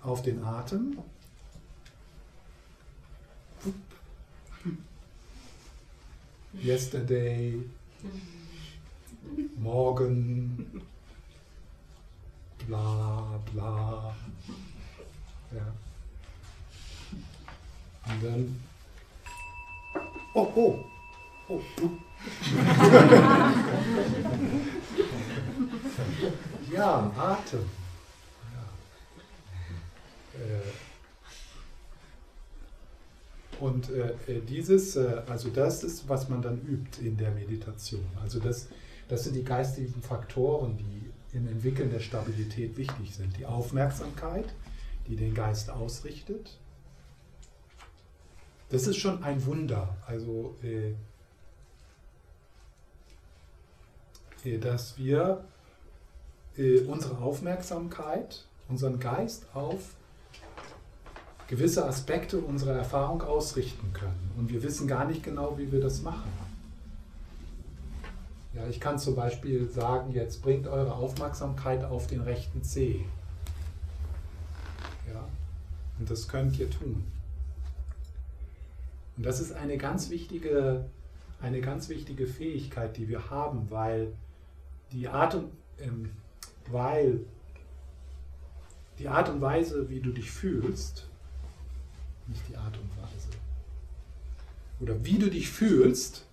auf 0.01 0.21
den 0.21 0.43
Atem. 0.43 0.97
Yesterday, 6.62 7.63
morgen, 9.58 10.82
bla 12.67 13.39
bla. 13.51 14.15
Ja. 15.55 15.73
Und 18.13 18.23
dann. 18.23 18.59
Oh, 20.33 20.51
oh! 20.55 20.79
Oh, 21.49 21.59
du. 21.75 21.97
ja, 26.73 27.11
Atem. 27.17 27.69
Ja. 28.53 28.63
Äh. 30.39 30.61
Und 33.59 33.89
äh, 33.89 34.13
dieses, 34.47 34.95
äh, 34.95 35.21
also 35.27 35.49
das 35.49 35.83
ist, 35.83 36.07
was 36.09 36.29
man 36.29 36.41
dann 36.41 36.61
übt 36.61 37.05
in 37.05 37.17
der 37.17 37.31
Meditation. 37.31 38.05
Also 38.21 38.39
das, 38.39 38.69
das 39.09 39.25
sind 39.25 39.35
die 39.35 39.43
geistigen 39.43 40.01
Faktoren, 40.01 40.77
die 40.77 41.11
im 41.37 41.47
Entwickeln 41.47 41.91
der 41.91 41.99
Stabilität 41.99 42.77
wichtig 42.77 43.15
sind. 43.15 43.37
Die 43.37 43.45
Aufmerksamkeit, 43.45 44.45
die 45.07 45.15
den 45.15 45.33
Geist 45.33 45.69
ausrichtet. 45.69 46.59
Das 48.69 48.87
ist 48.87 48.97
schon 48.97 49.23
ein 49.23 49.45
Wunder, 49.45 49.95
also 50.07 50.55
äh, 50.63 50.93
äh, 54.43 54.57
dass 54.57 54.97
wir 54.97 55.43
äh, 56.57 56.79
unsere 56.81 57.17
Aufmerksamkeit, 57.17 58.45
unseren 58.67 58.99
Geist 58.99 59.45
auf 59.53 59.95
gewisse 61.47 61.85
Aspekte 61.85 62.39
unserer 62.39 62.73
Erfahrung 62.73 63.21
ausrichten 63.21 63.93
können. 63.93 64.31
Und 64.37 64.49
wir 64.49 64.63
wissen 64.63 64.87
gar 64.87 65.05
nicht 65.05 65.23
genau, 65.23 65.57
wie 65.57 65.71
wir 65.71 65.81
das 65.81 66.01
machen. 66.01 66.31
Ja, 68.55 68.67
ich 68.67 68.79
kann 68.79 68.99
zum 68.99 69.15
Beispiel 69.15 69.69
sagen, 69.69 70.13
jetzt 70.13 70.41
bringt 70.41 70.67
eure 70.67 70.93
Aufmerksamkeit 70.93 71.83
auf 71.83 72.07
den 72.07 72.21
rechten 72.21 72.63
Zeh. 72.63 73.05
Und 76.03 76.09
das 76.09 76.27
könnt 76.27 76.59
ihr 76.59 76.69
tun. 76.69 77.01
Und 79.15 79.25
das 79.25 79.39
ist 79.39 79.53
eine 79.53 79.77
ganz 79.77 80.09
wichtige, 80.09 80.83
eine 81.41 81.61
ganz 81.61 81.87
wichtige 81.87 82.27
Fähigkeit, 82.27 82.97
die 82.97 83.07
wir 83.07 83.29
haben, 83.29 83.71
weil 83.71 84.11
die 84.91 85.07
Art 85.07 85.35
und, 85.35 85.53
ähm, 85.79 86.09
weil 86.69 87.21
die 88.99 89.07
Art 89.07 89.29
und 89.29 89.39
Weise, 89.39 89.89
wie 89.89 90.01
du 90.01 90.11
dich 90.11 90.29
fühlst, 90.29 91.07
nicht 92.27 92.41
die 92.49 92.57
Art 92.57 92.77
und 92.77 92.89
Weise, 93.01 93.29
oder 94.81 95.05
wie 95.05 95.19
du 95.19 95.29
dich 95.29 95.49
fühlst, 95.49 96.25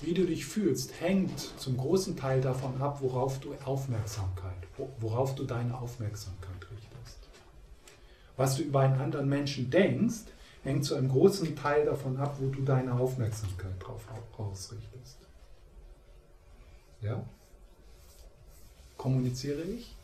wie 0.00 0.12
du 0.12 0.26
dich 0.26 0.44
fühlst, 0.44 1.00
hängt 1.00 1.38
zum 1.38 1.76
großen 1.76 2.16
Teil 2.16 2.40
davon 2.40 2.82
ab, 2.82 2.98
worauf 3.00 3.38
du 3.38 3.54
Aufmerksamkeit, 3.64 4.66
worauf 4.98 5.36
du 5.36 5.44
deine 5.44 5.78
Aufmerksamkeit 5.78 6.51
was 8.42 8.56
du 8.56 8.62
über 8.64 8.80
einen 8.80 9.00
anderen 9.00 9.28
Menschen 9.28 9.70
denkst, 9.70 10.24
hängt 10.64 10.84
zu 10.84 10.96
einem 10.96 11.08
großen 11.08 11.54
Teil 11.54 11.84
davon 11.84 12.16
ab, 12.16 12.38
wo 12.40 12.48
du 12.48 12.62
deine 12.62 12.92
Aufmerksamkeit 12.92 13.74
drauf 13.78 14.02
ausrichtest. 14.36 15.18
Ja? 17.00 17.24
Kommuniziere 18.96 19.62
ich? 19.62 19.94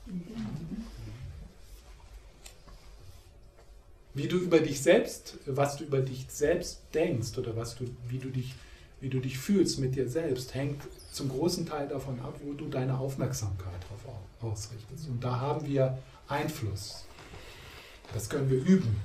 Wie 4.14 4.28
du 4.28 4.36
über 4.38 4.60
dich 4.60 4.80
selbst, 4.80 5.38
was 5.46 5.76
du 5.76 5.84
über 5.84 6.00
dich 6.00 6.26
selbst 6.28 6.82
denkst 6.94 7.36
oder 7.38 7.56
was 7.56 7.74
du, 7.74 7.90
wie, 8.06 8.18
du 8.18 8.30
dich, 8.30 8.54
wie 9.00 9.08
du 9.08 9.18
dich 9.18 9.36
fühlst 9.36 9.80
mit 9.80 9.96
dir 9.96 10.08
selbst, 10.08 10.54
hängt 10.54 10.80
zum 11.10 11.28
großen 11.28 11.66
Teil 11.66 11.88
davon 11.88 12.20
ab, 12.20 12.38
wo 12.44 12.52
du 12.52 12.68
deine 12.68 12.98
Aufmerksamkeit 12.98 13.82
darauf 13.82 14.20
ausrichtest. 14.40 15.08
Und 15.08 15.24
da 15.24 15.40
haben 15.40 15.66
wir 15.66 15.98
Einfluss. 16.28 17.07
Das 18.14 18.28
können 18.28 18.50
wir 18.50 18.58
üben. 18.58 18.96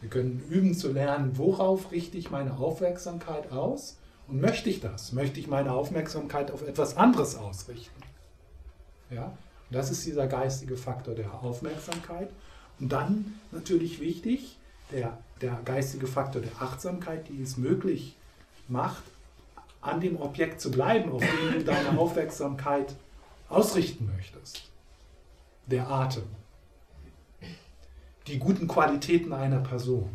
Wir 0.00 0.10
können 0.10 0.44
üben 0.48 0.74
zu 0.74 0.92
lernen, 0.92 1.36
worauf 1.38 1.90
richte 1.90 2.18
ich 2.18 2.30
meine 2.30 2.56
Aufmerksamkeit 2.58 3.50
aus 3.50 3.98
und 4.28 4.40
möchte 4.40 4.70
ich 4.70 4.80
das? 4.80 5.12
Möchte 5.12 5.40
ich 5.40 5.48
meine 5.48 5.72
Aufmerksamkeit 5.72 6.50
auf 6.50 6.66
etwas 6.66 6.96
anderes 6.96 7.34
ausrichten? 7.34 8.00
Ja? 9.10 9.24
Und 9.24 9.76
das 9.76 9.90
ist 9.90 10.06
dieser 10.06 10.26
geistige 10.26 10.76
Faktor 10.76 11.14
der 11.14 11.34
Aufmerksamkeit. 11.42 12.30
Und 12.78 12.92
dann 12.92 13.34
natürlich 13.50 14.00
wichtig, 14.00 14.58
der, 14.92 15.18
der 15.40 15.58
geistige 15.64 16.06
Faktor 16.06 16.42
der 16.42 16.52
Achtsamkeit, 16.60 17.28
die 17.28 17.42
es 17.42 17.56
möglich 17.56 18.16
macht, 18.68 19.02
an 19.80 20.00
dem 20.00 20.20
Objekt 20.20 20.60
zu 20.60 20.70
bleiben, 20.70 21.10
auf 21.10 21.22
dem 21.22 21.58
du 21.58 21.64
deine 21.64 21.98
Aufmerksamkeit 21.98 22.94
ausrichten 23.48 24.10
möchtest. 24.14 24.62
Der 25.66 25.88
Atem 25.90 26.24
die 28.28 28.38
guten 28.38 28.68
Qualitäten 28.68 29.32
einer 29.32 29.60
Person. 29.60 30.10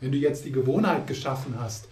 Wenn 0.00 0.12
du 0.12 0.18
jetzt 0.18 0.44
die 0.44 0.52
Gewohnheit 0.52 1.06
geschaffen 1.06 1.58
hast, 1.58 1.88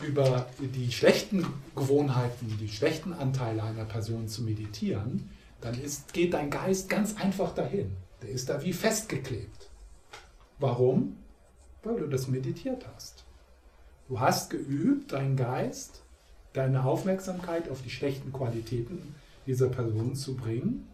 über 0.00 0.46
die 0.58 0.92
schlechten 0.92 1.46
Gewohnheiten, 1.74 2.56
die 2.60 2.68
schlechten 2.68 3.12
Anteile 3.12 3.62
einer 3.62 3.84
Person 3.84 4.28
zu 4.28 4.42
meditieren, 4.42 5.30
dann 5.60 5.80
ist, 5.80 6.12
geht 6.12 6.34
dein 6.34 6.50
Geist 6.50 6.88
ganz 6.88 7.16
einfach 7.16 7.54
dahin. 7.54 7.96
Der 8.22 8.30
ist 8.30 8.48
da 8.48 8.62
wie 8.62 8.72
festgeklebt. 8.72 9.70
Warum? 10.58 11.16
Weil 11.82 11.96
du 11.96 12.06
das 12.06 12.28
meditiert 12.28 12.84
hast. 12.94 13.24
Du 14.08 14.20
hast 14.20 14.50
geübt, 14.50 15.12
deinen 15.12 15.36
Geist, 15.36 16.02
deine 16.52 16.84
Aufmerksamkeit 16.84 17.68
auf 17.70 17.82
die 17.82 17.90
schlechten 17.90 18.32
Qualitäten 18.32 19.14
dieser 19.46 19.68
Person 19.68 20.14
zu 20.14 20.36
bringen. 20.36 20.86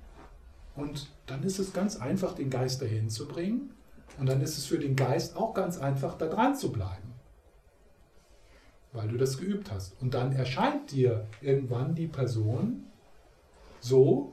Und 0.77 1.11
dann 1.27 1.43
ist 1.43 1.59
es 1.59 1.73
ganz 1.73 1.97
einfach, 1.97 2.35
den 2.35 2.51
Geist 2.51 2.81
dahin 2.81 3.11
zu 3.11 3.27
bringen. 3.27 3.75
Und 4.19 4.29
dann 4.29 4.41
ist 4.41 4.59
es 4.59 4.67
für 4.67 4.79
den 4.79 4.97
Geist 4.97 5.37
auch 5.37 5.55
ganz 5.55 5.79
einfach, 5.79 6.17
da 6.17 6.27
dran 6.27 6.55
zu 6.55 6.73
bleiben. 6.73 7.15
Weil 8.93 9.09
du 9.09 9.17
das 9.17 9.39
geübt 9.39 9.71
hast. 9.71 10.01
Und 10.01 10.15
dann 10.15 10.33
erscheint 10.33 10.91
dir 10.91 11.27
irgendwann 11.41 11.95
die 11.95 12.09
Person 12.09 12.87
so, 13.81 14.33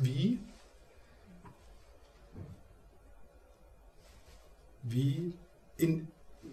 wie, 0.00 0.40
wie 4.82 5.34
in, 5.76 6.08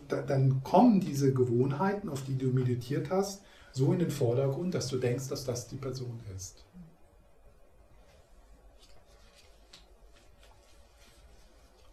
dann 0.08 0.64
kommen 0.64 1.00
diese 1.00 1.34
Gewohnheiten, 1.34 2.10
auf 2.10 2.24
die 2.24 2.38
du 2.38 2.48
meditiert 2.48 3.10
hast, 3.10 3.44
so 3.72 3.92
in 3.92 4.00
den 4.00 4.12
Vordergrund, 4.12 4.74
dass 4.74 4.88
du 4.88 4.98
denkst, 4.98 5.30
dass 5.30 5.46
das 5.46 5.68
die 5.68 5.78
Person 5.78 6.20
ist. 6.36 6.64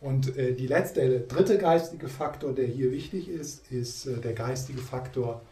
Und 0.01 0.37
äh, 0.37 0.55
die 0.55 0.67
letzte, 0.67 1.09
der 1.09 1.21
dritte 1.21 1.59
geistige 1.59 2.09
Faktor, 2.09 2.55
der 2.55 2.67
hier 2.67 2.91
wichtig 2.91 3.29
ist, 3.29 3.71
ist 3.71 4.07
äh, 4.07 4.19
der 4.19 4.33
geistige 4.33 4.81
Faktor, 4.81 5.43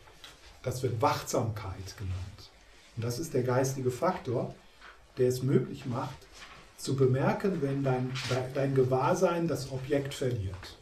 das 0.62 0.82
wird 0.82 1.00
Wachsamkeit 1.02 1.96
genannt. 1.98 2.50
Und 2.96 3.04
das 3.04 3.18
ist 3.18 3.34
der 3.34 3.42
geistige 3.42 3.90
Faktor, 3.90 4.54
der 5.18 5.28
es 5.28 5.42
möglich 5.42 5.84
macht, 5.86 6.16
zu 6.78 6.96
bemerken, 6.96 7.60
wenn 7.60 7.82
dein, 7.82 8.10
dein 8.54 8.74
Gewahrsein 8.74 9.48
das 9.48 9.70
Objekt 9.70 10.14
verliert. 10.14 10.76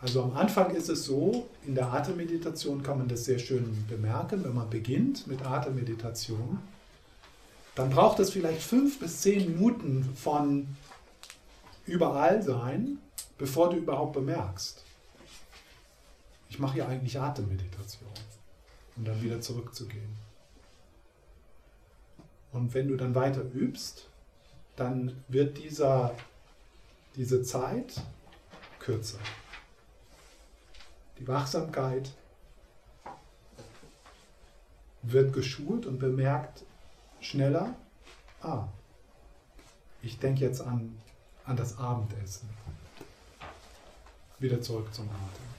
Also 0.00 0.22
am 0.22 0.34
Anfang 0.34 0.74
ist 0.74 0.88
es 0.88 1.04
so, 1.04 1.46
in 1.66 1.74
der 1.74 1.92
Atemmeditation 1.92 2.82
kann 2.82 2.98
man 2.98 3.08
das 3.08 3.24
sehr 3.26 3.38
schön 3.38 3.84
bemerken, 3.86 4.42
wenn 4.44 4.54
man 4.54 4.70
beginnt 4.70 5.26
mit 5.26 5.44
Atemmeditation, 5.44 6.58
dann 7.74 7.90
braucht 7.90 8.18
es 8.20 8.30
vielleicht 8.30 8.62
fünf 8.62 8.98
bis 8.98 9.20
zehn 9.20 9.52
Minuten 9.52 10.08
von 10.14 10.66
überall 11.86 12.42
sein, 12.42 12.98
bevor 13.38 13.70
du 13.70 13.76
überhaupt 13.76 14.12
bemerkst. 14.12 14.84
Ich 16.48 16.58
mache 16.58 16.78
ja 16.78 16.86
eigentlich 16.88 17.18
Atemmeditation, 17.18 18.10
um 18.96 19.04
dann 19.04 19.22
wieder 19.22 19.40
zurückzugehen. 19.40 20.16
Und 22.52 22.74
wenn 22.74 22.88
du 22.88 22.96
dann 22.96 23.14
weiter 23.14 23.42
übst, 23.54 24.08
dann 24.76 25.22
wird 25.28 25.58
dieser, 25.58 26.14
diese 27.14 27.42
Zeit 27.42 28.02
kürzer. 28.78 29.18
Die 31.18 31.28
Wachsamkeit 31.28 32.12
wird 35.02 35.32
geschult 35.32 35.86
und 35.86 35.98
bemerkt 35.98 36.64
schneller, 37.20 37.74
ah, 38.42 38.66
ich 40.02 40.18
denke 40.18 40.40
jetzt 40.40 40.62
an, 40.62 40.98
an 41.44 41.56
das 41.56 41.78
Abendessen. 41.78 42.48
Wieder 44.38 44.60
zurück 44.60 44.92
zum 44.94 45.08
Atem. 45.08 45.50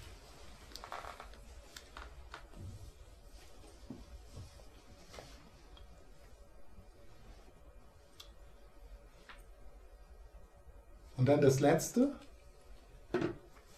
Und 11.22 11.28
dann 11.28 11.40
das 11.40 11.60
letzte, 11.60 12.14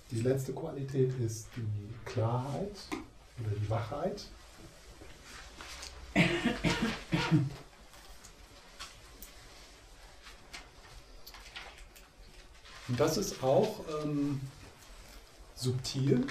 die 0.10 0.22
letzte 0.22 0.54
Qualität 0.54 1.14
ist 1.20 1.50
die 1.58 1.94
Klarheit 2.06 2.88
oder 3.38 3.50
die 3.50 3.70
Wachheit. 3.70 4.24
Und 12.88 13.00
das 13.00 13.18
ist 13.18 13.42
auch 13.44 13.82
ähm, 14.04 14.42
subtil, 15.56 16.26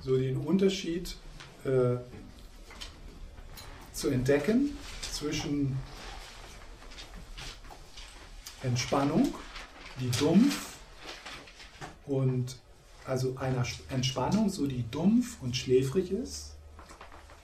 so 0.00 0.16
den 0.16 0.36
Unterschied 0.36 1.16
äh, 1.64 1.96
zu 3.92 4.08
entdecken 4.08 4.76
zwischen 5.12 5.76
Entspannung, 8.62 9.34
die 10.00 10.10
dumpf 10.10 10.76
und 12.06 12.56
also 13.04 13.36
einer 13.36 13.64
Entspannung, 13.90 14.48
so 14.48 14.66
die 14.66 14.84
dumpf 14.90 15.40
und 15.42 15.56
schläfrig 15.56 16.12
ist. 16.12 16.54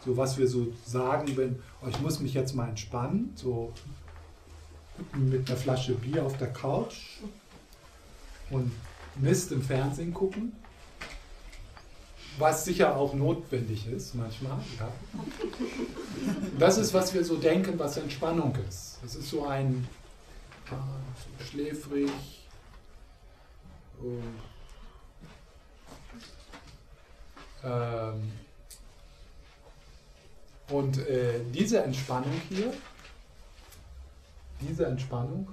So 0.05 0.17
was 0.17 0.39
wir 0.39 0.47
so 0.47 0.73
sagen, 0.85 1.37
wenn, 1.37 1.61
oh, 1.83 1.89
ich 1.89 2.01
muss 2.01 2.21
mich 2.21 2.35
jetzt 2.35 2.55
mal 2.55 2.69
entspannen, 2.69 3.33
so 3.35 3.73
mit 5.15 5.49
einer 5.49 5.59
Flasche 5.59 5.95
Bier 5.95 6.25
auf 6.25 6.37
der 6.39 6.53
Couch 6.53 7.21
und 8.51 8.73
Mist 9.17 9.53
im 9.53 9.63
Fernsehen 9.63 10.15
gucken. 10.15 10.53
Was 12.39 12.65
sicher 12.65 12.97
auch 12.97 13.15
notwendig 13.15 13.89
ist 13.89 14.15
manchmal. 14.15 14.59
Ja. 14.79 14.89
Das 16.59 16.79
ist, 16.79 16.95
was 16.95 17.13
wir 17.13 17.25
so 17.25 17.37
denken, 17.37 17.79
was 17.79 17.97
Entspannung 17.97 18.55
ist. 18.69 18.99
Das 19.03 19.17
ist 19.17 19.29
so 19.29 19.45
ein 19.45 19.89
ah, 20.71 20.77
schläfrig, 21.51 22.11
ähm, 27.65 28.33
und 30.71 30.99
äh, 30.99 31.41
diese 31.53 31.83
Entspannung 31.83 32.41
hier, 32.49 32.73
diese 34.61 34.87
Entspannung 34.87 35.49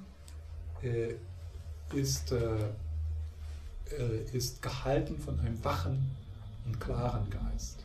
äh, 0.82 1.16
ist, 1.94 2.32
äh, 2.32 2.40
äh, 3.92 4.24
ist 4.34 4.62
gehalten 4.62 5.18
von 5.20 5.40
einem 5.40 5.64
wachen 5.64 6.12
und 6.66 6.80
klaren 6.80 7.30
Geist. 7.30 7.80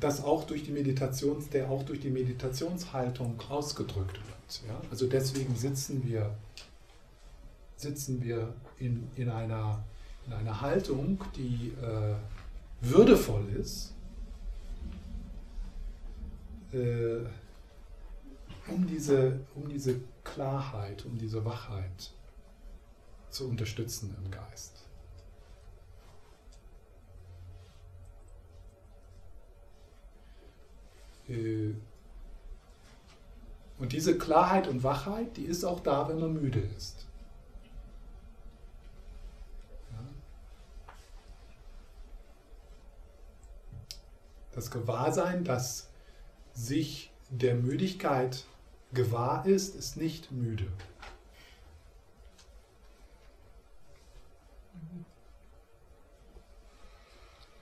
Das 0.00 0.24
auch 0.24 0.44
durch 0.44 0.64
die 0.64 0.72
Meditations, 0.72 1.48
der 1.50 1.70
auch 1.70 1.84
durch 1.84 2.00
die 2.00 2.10
Meditationshaltung 2.10 3.40
ausgedrückt 3.48 4.16
wird. 4.16 4.68
Ja? 4.68 4.80
Also 4.90 5.06
deswegen 5.06 5.54
sitzen 5.54 6.04
wir 6.04 6.34
sitzen 7.82 8.22
wir 8.22 8.54
in, 8.78 9.08
in, 9.16 9.28
einer, 9.28 9.84
in 10.26 10.32
einer 10.32 10.60
Haltung, 10.60 11.22
die 11.36 11.72
äh, 11.82 12.14
würdevoll 12.80 13.44
ist, 13.60 13.92
äh, 16.72 17.18
um, 18.68 18.86
diese, 18.86 19.40
um 19.54 19.68
diese 19.68 20.00
Klarheit, 20.24 21.04
um 21.04 21.18
diese 21.18 21.44
Wachheit 21.44 22.12
zu 23.30 23.48
unterstützen 23.48 24.16
im 24.22 24.30
Geist. 24.30 24.84
Äh, 31.28 31.74
und 33.78 33.92
diese 33.92 34.16
Klarheit 34.16 34.68
und 34.68 34.82
Wachheit, 34.84 35.36
die 35.36 35.44
ist 35.44 35.64
auch 35.64 35.80
da, 35.80 36.08
wenn 36.08 36.20
man 36.20 36.34
müde 36.34 36.60
ist. 36.76 37.06
das 44.52 44.70
Gewahrsein, 44.70 45.44
das 45.44 45.88
sich 46.52 47.10
der 47.30 47.54
Müdigkeit 47.54 48.44
gewahr 48.94 49.46
ist, 49.46 49.74
ist 49.74 49.96
nicht 49.96 50.32
müde. 50.32 50.66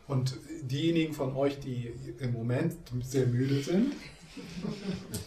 Und 0.09 0.37
diejenigen 0.63 1.15
von 1.15 1.37
euch, 1.37 1.61
die 1.61 1.93
im 2.19 2.33
Moment 2.33 2.75
sehr 3.03 3.27
müde 3.27 3.63
sind, 3.63 3.95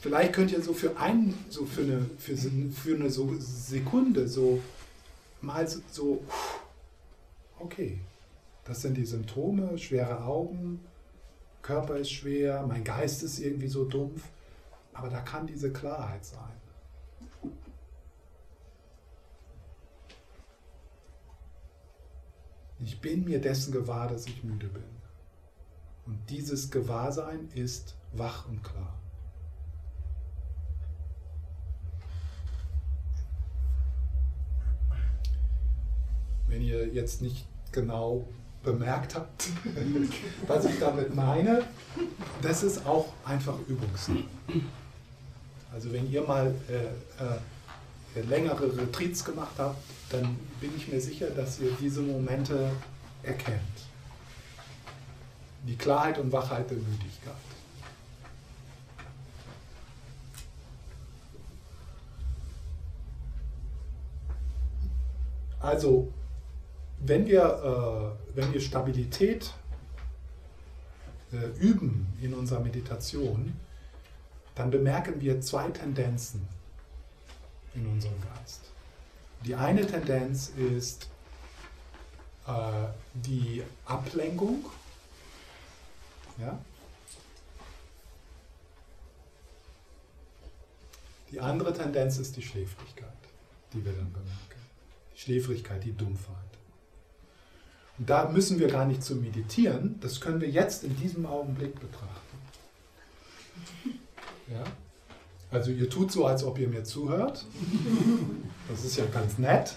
vielleicht 0.01 0.33
könnt 0.33 0.51
ihr 0.51 0.61
so 0.61 0.73
für 0.73 0.97
ein, 0.97 1.33
so 1.49 1.65
für 1.65 1.83
eine, 1.83 2.05
für, 2.17 2.35
für 2.35 2.95
eine 2.95 3.09
so 3.09 3.33
Sekunde 3.39 4.27
so 4.27 4.59
mal 5.41 5.67
so, 5.67 6.23
okay, 7.59 7.99
das 8.65 8.81
sind 8.81 8.95
die 8.97 9.05
Symptome, 9.05 9.77
schwere 9.77 10.23
Augen, 10.23 10.79
Körper 11.61 11.97
ist 11.97 12.11
schwer, 12.11 12.65
mein 12.67 12.83
Geist 12.83 13.23
ist 13.23 13.39
irgendwie 13.39 13.67
so 13.67 13.85
dumpf, 13.85 14.23
aber 14.93 15.09
da 15.09 15.21
kann 15.21 15.47
diese 15.47 15.71
Klarheit 15.71 16.23
sein. 16.23 16.61
Ich 22.79 22.99
bin 22.99 23.23
mir 23.23 23.39
dessen 23.39 23.71
gewahr, 23.71 24.07
dass 24.07 24.27
ich 24.27 24.43
müde 24.43 24.67
bin. 24.67 24.83
Und 26.05 26.19
dieses 26.29 26.69
Gewahrsein 26.69 27.49
ist 27.55 27.95
wach 28.11 28.47
und 28.47 28.61
klar. 28.61 28.93
Wenn 36.47 36.61
ihr 36.61 36.87
jetzt 36.93 37.21
nicht 37.21 37.47
genau 37.71 38.27
bemerkt 38.63 39.15
habt, 39.15 39.49
was 40.47 40.65
ich 40.65 40.77
damit 40.79 41.15
meine, 41.15 41.63
das 42.41 42.63
ist 42.63 42.85
auch 42.85 43.13
einfach 43.23 43.57
Übungssache. 43.67 44.25
Also 45.73 45.91
wenn 45.91 46.09
ihr 46.11 46.21
mal 46.21 46.53
äh, 46.69 48.19
äh, 48.19 48.21
längere 48.21 48.77
Retreats 48.77 49.25
gemacht 49.25 49.55
habt, 49.57 49.81
dann 50.11 50.37
bin 50.61 50.71
ich 50.77 50.87
mir 50.87 51.01
sicher, 51.01 51.31
dass 51.31 51.59
ihr 51.59 51.71
diese 51.81 52.01
Momente 52.01 52.69
erkennt. 53.23 53.59
Die 55.65 55.75
Klarheit 55.75 56.19
und 56.19 56.31
Wachheit 56.31 56.69
der 56.69 56.77
Müdigkeit. 56.77 57.33
Also, 65.59 66.11
wenn 66.99 67.25
wir, 67.25 68.15
äh, 68.35 68.37
wenn 68.37 68.53
wir 68.53 68.59
Stabilität 68.59 69.53
äh, 71.31 71.57
üben 71.57 72.05
in 72.21 72.33
unserer 72.33 72.59
Meditation, 72.59 73.53
dann 74.55 74.71
bemerken 74.71 75.19
wir 75.19 75.41
zwei 75.41 75.69
Tendenzen 75.69 76.47
in 77.73 77.87
unserem 77.87 78.21
Geist. 78.21 78.61
Die 79.45 79.55
eine 79.55 79.85
Tendenz 79.85 80.49
ist 80.49 81.09
äh, 82.47 82.87
die 83.13 83.63
Ablenkung. 83.85 84.65
Ja? 86.37 86.59
Die 91.31 91.39
andere 91.39 91.73
Tendenz 91.73 92.19
ist 92.19 92.37
die 92.37 92.43
Schläfrigkeit, 92.43 93.09
die 93.73 93.83
wir 93.83 93.91
dann 93.93 94.11
bemerken. 94.13 94.61
Die 95.15 95.19
Schläfrigkeit, 95.19 95.83
die 95.83 95.93
Dumpfheit. 95.93 96.37
Und 97.97 98.09
da 98.09 98.29
müssen 98.29 98.59
wir 98.59 98.67
gar 98.69 98.85
nicht 98.85 99.03
zu 99.03 99.15
meditieren, 99.15 99.99
das 99.99 100.21
können 100.21 100.41
wir 100.41 100.49
jetzt 100.49 100.83
in 100.83 100.95
diesem 100.97 101.25
Augenblick 101.25 101.79
betrachten. 101.79 102.37
Ja? 104.53 104.63
Also 105.51 105.71
ihr 105.71 105.89
tut 105.89 106.11
so, 106.11 106.25
als 106.25 106.43
ob 106.43 106.57
ihr 106.57 106.67
mir 106.67 106.83
zuhört. 106.83 107.45
Das 108.69 108.83
ist 108.83 108.97
ja 108.97 109.05
ganz 109.05 109.37
nett. 109.37 109.75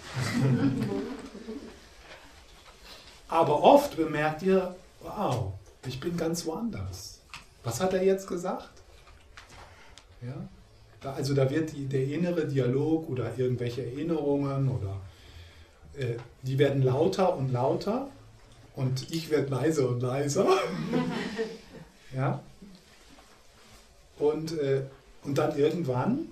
Aber 3.29 3.62
oft 3.62 3.97
bemerkt 3.97 4.43
ihr, 4.43 4.75
wow, 5.03 5.53
ich 5.87 6.01
bin 6.01 6.17
ganz 6.17 6.47
woanders. 6.47 7.21
Was 7.65 7.81
hat 7.81 7.93
er 7.93 8.05
jetzt 8.05 8.27
gesagt? 8.27 8.71
Ja? 10.23 10.49
Da, 11.01 11.12
also 11.12 11.35
da 11.35 11.51
wird 11.51 11.73
die, 11.73 11.87
der 11.87 12.05
innere 12.05 12.47
Dialog 12.47 13.09
oder 13.11 13.37
irgendwelche 13.37 13.85
Erinnerungen 13.85 14.71
oder 14.71 15.01
äh, 15.99 16.17
die 16.43 16.59
werden 16.59 16.83
lauter 16.83 17.37
und 17.37 17.53
lauter 17.53 18.09
und 18.77 19.11
ich 19.11 19.31
werde 19.31 19.51
leiser 19.51 19.89
und 19.89 20.01
leiser. 20.01 20.47
ja? 22.15 22.41
Und, 24.19 24.59
äh, 24.59 24.83
und 25.25 25.37
dann 25.37 25.57
irgendwann 25.59 26.29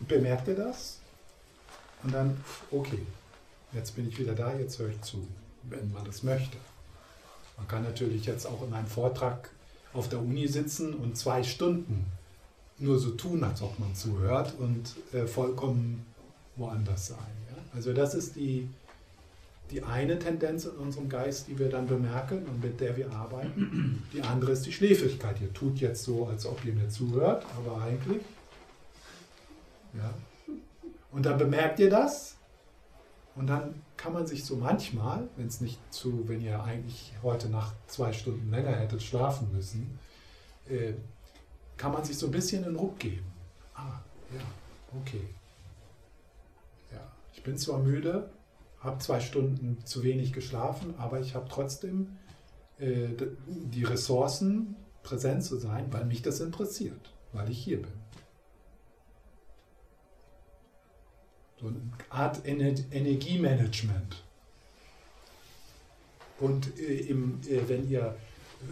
bemerkt 0.00 0.48
ihr 0.48 0.56
das 0.56 0.98
und 2.02 2.14
dann, 2.14 2.42
okay, 2.70 3.00
jetzt 3.72 3.94
bin 3.96 4.08
ich 4.08 4.18
wieder 4.18 4.34
da, 4.34 4.54
jetzt 4.54 4.78
höre 4.78 4.88
ich 4.88 5.00
zu, 5.02 5.26
wenn 5.64 5.92
man 5.92 6.04
das 6.04 6.22
möchte. 6.22 6.56
Man 7.56 7.68
kann 7.68 7.82
natürlich 7.82 8.24
jetzt 8.24 8.46
auch 8.46 8.62
in 8.66 8.72
einem 8.72 8.86
Vortrag 8.86 9.50
auf 9.92 10.08
der 10.08 10.20
Uni 10.20 10.48
sitzen 10.48 10.94
und 10.94 11.16
zwei 11.16 11.42
Stunden 11.42 12.06
nur 12.78 12.98
so 12.98 13.10
tun, 13.10 13.44
als 13.44 13.60
ob 13.60 13.78
man 13.78 13.94
zuhört 13.94 14.54
und 14.58 14.94
äh, 15.12 15.26
vollkommen 15.26 16.06
woanders 16.56 17.08
sein. 17.08 17.18
Ja? 17.50 17.62
Also 17.74 17.92
das 17.92 18.14
ist 18.14 18.36
die, 18.36 18.68
die 19.70 19.82
eine 19.82 20.18
Tendenz 20.18 20.64
in 20.64 20.72
unserem 20.72 21.08
Geist, 21.08 21.48
die 21.48 21.58
wir 21.58 21.68
dann 21.68 21.86
bemerken 21.86 22.44
und 22.46 22.62
mit 22.62 22.80
der 22.80 22.96
wir 22.96 23.10
arbeiten. 23.12 24.02
Die 24.12 24.22
andere 24.22 24.52
ist 24.52 24.66
die 24.66 24.72
Schläfrigkeit. 24.72 25.40
Ihr 25.40 25.52
tut 25.52 25.78
jetzt 25.78 26.04
so, 26.04 26.26
als 26.26 26.46
ob 26.46 26.64
ihr 26.64 26.72
mir 26.72 26.88
zuhört, 26.88 27.46
aber 27.56 27.82
eigentlich. 27.82 28.22
Ja. 29.94 30.12
Und 31.12 31.26
dann 31.26 31.38
bemerkt 31.38 31.78
ihr 31.80 31.90
das 31.90 32.36
und 33.34 33.46
dann 33.46 33.82
kann 33.96 34.12
man 34.12 34.26
sich 34.26 34.44
so 34.44 34.56
manchmal, 34.56 35.28
wenn 35.36 35.46
es 35.46 35.60
nicht 35.60 35.78
zu, 35.92 36.28
wenn 36.28 36.40
ihr 36.40 36.62
eigentlich 36.62 37.12
heute 37.22 37.48
Nacht 37.48 37.74
zwei 37.86 38.12
Stunden 38.12 38.50
länger 38.50 38.72
hättet 38.72 39.02
schlafen 39.02 39.52
müssen, 39.52 39.98
äh, 40.68 40.94
kann 41.76 41.92
man 41.92 42.04
sich 42.04 42.18
so 42.18 42.26
ein 42.26 42.32
bisschen 42.32 42.64
einen 42.64 42.76
Ruck 42.76 42.98
geben. 42.98 43.24
Ah, 43.74 44.00
ja, 44.34 44.40
okay. 45.00 45.24
Ja, 46.92 47.00
ich 47.32 47.42
bin 47.42 47.56
zwar 47.56 47.78
müde, 47.78 48.30
habe 48.80 48.98
zwei 48.98 49.20
Stunden 49.20 49.84
zu 49.84 50.02
wenig 50.02 50.32
geschlafen, 50.32 50.94
aber 50.98 51.20
ich 51.20 51.34
habe 51.34 51.48
trotzdem 51.48 52.16
äh, 52.78 53.08
die 53.46 53.84
Ressourcen, 53.84 54.76
präsent 55.02 55.44
zu 55.44 55.56
sein, 55.56 55.92
weil 55.92 56.04
mich 56.04 56.22
das 56.22 56.40
interessiert, 56.40 57.14
weil 57.32 57.50
ich 57.50 57.62
hier 57.62 57.82
bin. 57.82 57.92
So 61.58 61.68
eine 61.68 61.80
Art 62.08 62.46
Ener 62.46 62.74
Energiemanagement. 62.90 64.22
Und 66.38 66.78
äh, 66.78 67.00
im, 67.00 67.40
äh, 67.48 67.68
wenn 67.68 67.88
ihr 67.88 68.16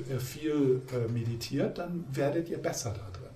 äh, 0.08 0.18
viel 0.18 0.82
äh, 0.92 1.10
meditiert, 1.10 1.78
dann 1.78 2.04
werdet 2.14 2.48
ihr 2.48 2.58
besser 2.58 2.92
da 2.92 3.10
drin. 3.10 3.28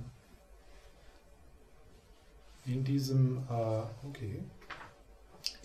In 2.64 2.84
diesem, 2.84 3.38
äh, 3.48 3.82
okay 4.06 4.42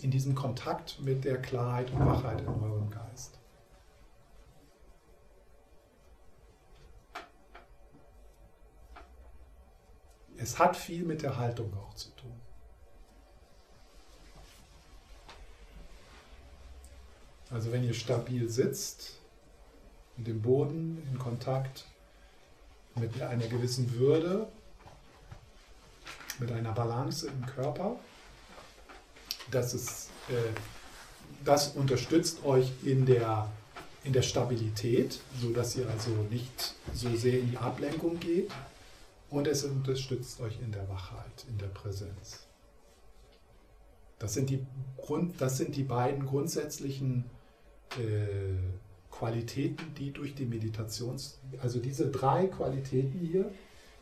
in 0.00 0.10
diesem 0.10 0.34
Kontakt 0.34 1.00
mit 1.00 1.24
der 1.24 1.40
Klarheit 1.40 1.90
und 1.90 2.04
Wachheit 2.06 2.40
in 2.40 2.48
eurem 2.48 2.90
Geist. 2.90 3.38
Es 10.36 10.58
hat 10.58 10.76
viel 10.76 11.04
mit 11.04 11.22
der 11.22 11.36
Haltung 11.36 11.72
auch 11.76 11.94
zu 11.94 12.10
tun. 12.10 12.40
Also 17.50 17.72
wenn 17.72 17.82
ihr 17.82 17.94
stabil 17.94 18.48
sitzt, 18.48 19.18
mit 20.16 20.26
dem 20.26 20.42
Boden 20.42 21.02
in 21.10 21.18
Kontakt, 21.18 21.86
mit 22.94 23.20
einer 23.20 23.46
gewissen 23.46 23.92
Würde, 23.94 24.48
mit 26.38 26.52
einer 26.52 26.72
Balance 26.72 27.26
im 27.26 27.44
Körper, 27.46 27.98
das, 29.50 29.74
ist, 29.74 30.10
äh, 30.28 30.34
das 31.44 31.68
unterstützt 31.68 32.44
euch 32.44 32.72
in 32.82 33.06
der, 33.06 33.50
in 34.04 34.12
der 34.12 34.22
Stabilität, 34.22 35.20
sodass 35.40 35.76
ihr 35.76 35.88
also 35.88 36.10
nicht 36.30 36.74
so 36.94 37.14
sehr 37.16 37.40
in 37.40 37.50
die 37.50 37.58
Ablenkung 37.58 38.18
geht. 38.20 38.50
Und 39.30 39.46
es 39.46 39.62
unterstützt 39.64 40.40
euch 40.40 40.58
in 40.60 40.72
der 40.72 40.88
Wachheit, 40.88 41.44
in 41.48 41.58
der 41.58 41.66
Präsenz. 41.66 42.46
Das 44.18 44.32
sind 44.34 44.48
die, 44.48 44.66
Grund, 44.96 45.40
das 45.40 45.58
sind 45.58 45.76
die 45.76 45.82
beiden 45.82 46.24
grundsätzlichen 46.24 47.24
äh, 47.90 48.56
Qualitäten, 49.10 49.94
die 49.94 50.12
durch 50.12 50.34
die 50.34 50.46
Meditations... 50.46 51.40
Also 51.60 51.78
diese 51.78 52.10
drei 52.10 52.46
Qualitäten 52.46 53.18
hier, 53.18 53.50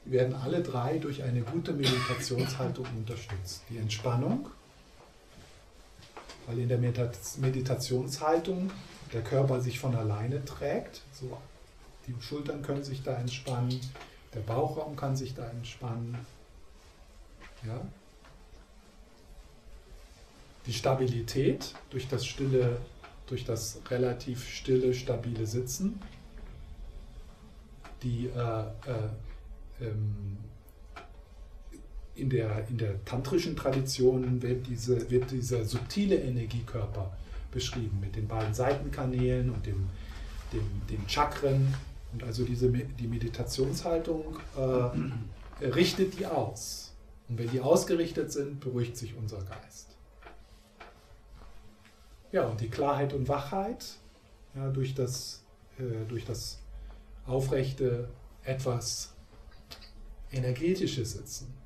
werden 0.07 0.34
alle 0.34 0.62
drei 0.62 0.99
durch 0.99 1.22
eine 1.22 1.42
gute 1.42 1.72
Meditationshaltung 1.72 2.86
unterstützt. 2.97 3.64
Die 3.68 3.78
Entspannung, 3.78 4.49
weil 6.47 6.59
in 6.59 6.68
der 6.68 6.78
Meditationshaltung 6.78 8.70
der 9.12 9.22
Körper 9.22 9.61
sich 9.61 9.78
von 9.78 9.94
alleine 9.94 10.44
trägt. 10.44 11.03
So, 11.12 11.36
die 12.07 12.14
Schultern 12.20 12.62
können 12.62 12.84
sich 12.84 13.03
da 13.03 13.14
entspannen, 13.16 13.80
der 14.34 14.40
Bauchraum 14.40 14.97
kann 14.97 15.16
sich 15.16 15.34
da 15.34 15.49
entspannen. 15.49 16.16
Ja? 17.64 17.80
Die 20.66 20.72
Stabilität 20.72 21.74
durch 21.90 22.09
das 22.09 22.26
stille, 22.26 22.78
durch 23.26 23.44
das 23.44 23.80
relativ 23.88 24.49
stille, 24.49 24.94
stabile 24.94 25.47
Sitzen. 25.47 26.01
Die 28.03 28.26
äh, 28.26 28.61
äh, 28.61 29.09
ähm, 29.80 30.38
in 32.16 32.30
der, 32.30 32.66
in 32.68 32.78
der 32.78 33.04
tantrischen 33.04 33.56
Tradition 33.56 34.42
wird, 34.42 34.66
diese, 34.66 35.10
wird 35.10 35.30
dieser 35.30 35.64
subtile 35.64 36.16
Energiekörper 36.16 37.12
beschrieben 37.50 37.98
mit 38.00 38.16
den 38.16 38.26
beiden 38.26 38.54
Seitenkanälen 38.54 39.50
und 39.50 39.64
dem, 39.66 39.88
dem, 40.52 40.62
den 40.90 41.08
Chakren. 41.08 41.74
Und 42.12 42.24
also 42.24 42.44
diese, 42.44 42.68
die 42.70 43.06
Meditationshaltung 43.06 44.38
äh, 44.56 45.64
richtet 45.66 46.18
die 46.18 46.26
aus. 46.26 46.94
Und 47.28 47.38
wenn 47.38 47.50
die 47.50 47.60
ausgerichtet 47.60 48.32
sind, 48.32 48.60
beruhigt 48.60 48.96
sich 48.96 49.14
unser 49.16 49.42
Geist. 49.42 49.96
Ja, 52.32 52.46
und 52.46 52.60
die 52.60 52.68
Klarheit 52.68 53.12
und 53.12 53.28
Wachheit 53.28 53.96
ja, 54.54 54.70
durch, 54.70 54.94
das, 54.94 55.42
äh, 55.78 56.06
durch 56.08 56.24
das 56.24 56.60
aufrechte, 57.26 58.08
etwas 58.44 59.12
energetische 60.30 61.04
Sitzen 61.04 61.65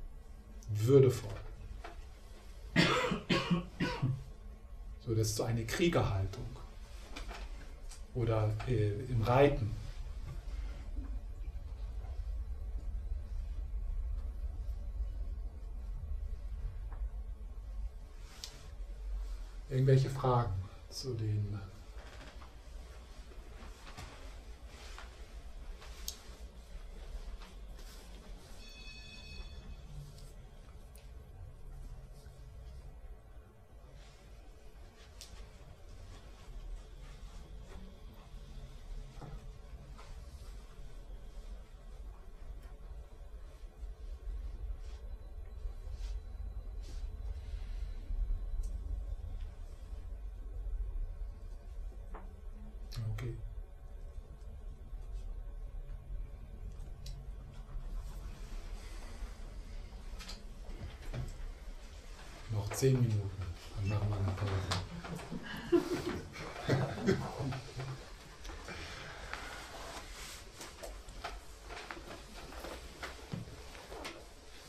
würdevoll. 0.75 1.31
So, 5.05 5.15
das 5.15 5.27
ist 5.29 5.35
so 5.35 5.43
eine 5.43 5.65
Kriegerhaltung. 5.65 6.45
oder 8.13 8.49
äh, 8.67 8.91
im 9.09 9.21
Reiten. 9.21 9.73
Irgendwelche 19.69 20.09
Fragen 20.09 20.53
zu 20.89 21.13
den 21.13 21.57
zehn 62.81 62.99
Minuten, 62.99 63.29
dann 63.75 63.87
machen 63.89 64.09
wir 64.09 64.17
eine 64.17 64.31
Pause. 64.31 64.51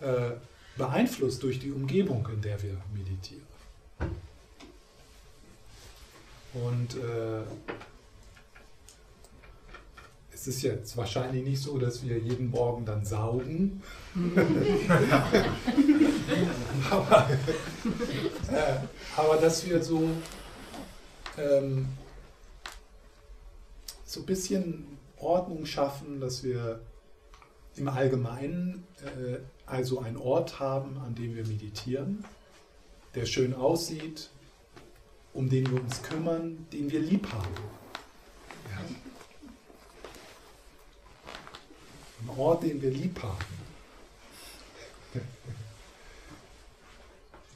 äh, 0.00 0.30
beeinflusst 0.76 1.42
durch 1.42 1.58
die 1.58 1.72
Umgebung, 1.72 2.26
in 2.32 2.40
der 2.40 2.62
wir 2.62 2.76
meditieren. 2.94 3.50
Und 6.52 6.96
äh, 6.96 7.42
es 10.32 10.46
ist 10.46 10.62
jetzt 10.62 10.96
wahrscheinlich 10.96 11.44
nicht 11.44 11.60
so, 11.60 11.76
dass 11.78 12.02
wir 12.02 12.18
jeden 12.18 12.50
Morgen 12.50 12.86
dann 12.86 13.04
saugen. 13.04 13.82
aber, 16.90 17.30
äh, 18.50 18.76
aber 19.16 19.36
dass 19.36 19.66
wir 19.68 19.82
so, 19.82 20.08
ähm, 21.36 21.88
so 24.06 24.20
ein 24.20 24.26
bisschen 24.26 24.86
Ordnung 25.20 25.66
schaffen, 25.66 26.20
dass 26.20 26.42
wir 26.42 26.80
im 27.76 27.88
Allgemeinen 27.88 28.86
äh, 29.02 29.38
also 29.66 30.00
einen 30.00 30.16
Ort 30.16 30.58
haben, 30.58 30.98
an 30.98 31.14
dem 31.14 31.34
wir 31.34 31.46
meditieren, 31.46 32.24
der 33.14 33.26
schön 33.26 33.54
aussieht, 33.54 34.30
um 35.32 35.48
den 35.48 35.70
wir 35.70 35.80
uns 35.80 36.02
kümmern, 36.02 36.66
den 36.72 36.90
wir 36.90 37.00
lieb 37.00 37.30
haben. 37.32 37.54
Ja. 38.70 38.78
Ein 42.22 42.38
Ort, 42.38 42.62
den 42.64 42.82
wir 42.82 42.90
lieb 42.90 43.22
haben. 43.22 43.60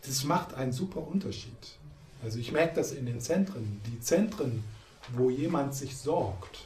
Das 0.07 0.25
macht 0.25 0.55
einen 0.55 0.73
super 0.73 1.07
Unterschied. 1.07 1.53
Also 2.23 2.39
ich 2.39 2.53
merke 2.53 2.77
das 2.77 2.93
in 2.93 3.07
den 3.07 3.21
Zentren. 3.21 3.81
Die 3.87 4.01
Zentren, 4.01 4.65
wo 5.13 5.31
jemand 5.31 5.75
sich 5.75 5.97
sorgt, 5.97 6.61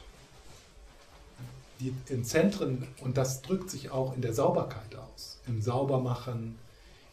die 1.79 1.93
in 2.09 2.23
Zentren, 2.23 2.87
und 3.01 3.17
das 3.17 3.41
drückt 3.41 3.69
sich 3.69 3.91
auch 3.91 4.15
in 4.15 4.21
der 4.21 4.33
Sauberkeit 4.33 4.95
aus, 4.95 5.39
im 5.47 5.61
Saubermachen, 5.61 6.57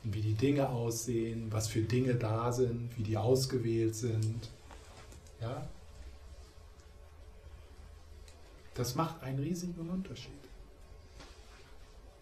in 0.04 0.14
wie 0.14 0.20
die 0.20 0.34
Dinge 0.34 0.68
aussehen, 0.68 1.48
was 1.50 1.68
für 1.68 1.82
Dinge 1.82 2.14
da 2.14 2.52
sind, 2.52 2.90
wie 2.96 3.02
die 3.02 3.16
ausgewählt 3.16 3.94
sind. 3.94 4.50
Ja? 5.40 5.66
Das 8.74 8.94
macht 8.94 9.22
einen 9.22 9.38
riesigen 9.38 9.88
Unterschied. 9.88 10.32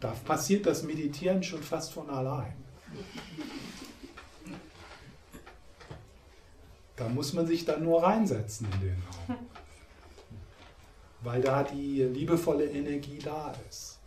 Da 0.00 0.10
passiert 0.24 0.66
das 0.66 0.82
Meditieren 0.82 1.42
schon 1.42 1.62
fast 1.62 1.92
von 1.92 2.08
allein. 2.10 2.54
Da 6.96 7.08
muss 7.08 7.32
man 7.32 7.46
sich 7.46 7.64
dann 7.64 7.82
nur 7.82 8.02
reinsetzen 8.02 8.66
in 8.74 8.80
den 8.80 9.02
Raum, 9.28 9.46
weil 11.24 11.40
da 11.40 11.62
die 11.64 12.02
liebevolle 12.02 12.66
Energie 12.66 13.18
da 13.18 13.54
ist. 13.68 13.98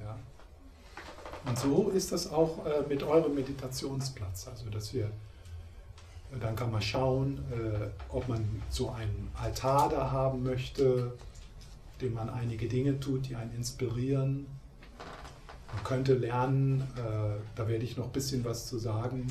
Ja. 0.00 0.18
Und 1.44 1.58
so 1.58 1.90
ist 1.90 2.12
das 2.12 2.30
auch 2.32 2.64
äh, 2.64 2.82
mit 2.88 3.02
eurem 3.02 3.34
Meditationsplatz, 3.34 4.48
also 4.48 4.70
dass 4.70 4.94
wir 4.94 5.10
dann 6.40 6.56
kann 6.56 6.70
man 6.70 6.80
schauen, 6.80 7.38
äh, 7.50 7.88
ob 8.08 8.28
man 8.28 8.62
so 8.70 8.90
einen 8.90 9.30
Altar 9.34 9.88
da 9.88 10.10
haben 10.10 10.42
möchte, 10.42 11.12
dem 12.00 12.14
man 12.14 12.30
einige 12.30 12.68
Dinge 12.68 12.98
tut, 13.00 13.28
die 13.28 13.36
einen 13.36 13.54
inspirieren. 13.54 14.46
Man 15.74 15.84
könnte 15.84 16.14
lernen, 16.14 16.80
äh, 16.96 17.40
da 17.54 17.68
werde 17.68 17.84
ich 17.84 17.96
noch 17.96 18.06
ein 18.06 18.12
bisschen 18.12 18.44
was 18.44 18.66
zu 18.66 18.78
sagen, 18.78 19.26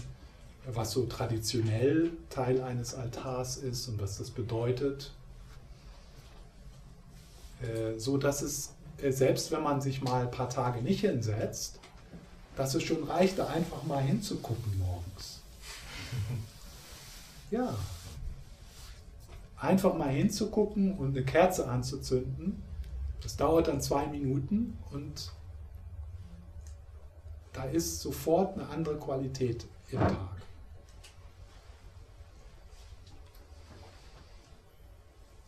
was 0.66 0.92
so 0.92 1.06
traditionell 1.06 2.12
Teil 2.30 2.62
eines 2.62 2.94
Altars 2.94 3.58
ist 3.58 3.88
und 3.88 4.02
was 4.02 4.18
das 4.18 4.30
bedeutet. 4.30 5.12
Äh, 7.62 8.00
so 8.00 8.18
dass 8.18 8.42
es, 8.42 8.74
äh, 9.02 9.12
selbst 9.12 9.52
wenn 9.52 9.64
man 9.64 9.82
sich 9.82 10.02
mal 10.02 10.24
ein 10.24 10.32
paar 10.32 10.50
Tage 10.50 10.82
nicht 10.82 11.02
hinsetzt, 11.02 11.80
dass 12.56 12.76
es 12.76 12.84
schon 12.84 13.04
reicht, 13.04 13.40
da 13.40 13.48
einfach 13.48 13.84
mal 13.84 14.02
hinzugucken 14.02 14.78
morgens. 14.80 15.40
Ja. 17.52 17.76
Einfach 19.58 19.94
mal 19.94 20.10
hinzugucken 20.10 20.98
und 20.98 21.10
eine 21.10 21.26
Kerze 21.26 21.68
anzuzünden. 21.68 22.64
Das 23.22 23.36
dauert 23.36 23.68
dann 23.68 23.82
zwei 23.82 24.08
Minuten 24.08 24.78
und 24.92 25.34
da 27.52 27.66
ist 27.66 28.00
sofort 28.00 28.58
eine 28.58 28.70
andere 28.70 28.98
Qualität 28.98 29.66
im 29.90 30.00
Tag. 30.00 30.31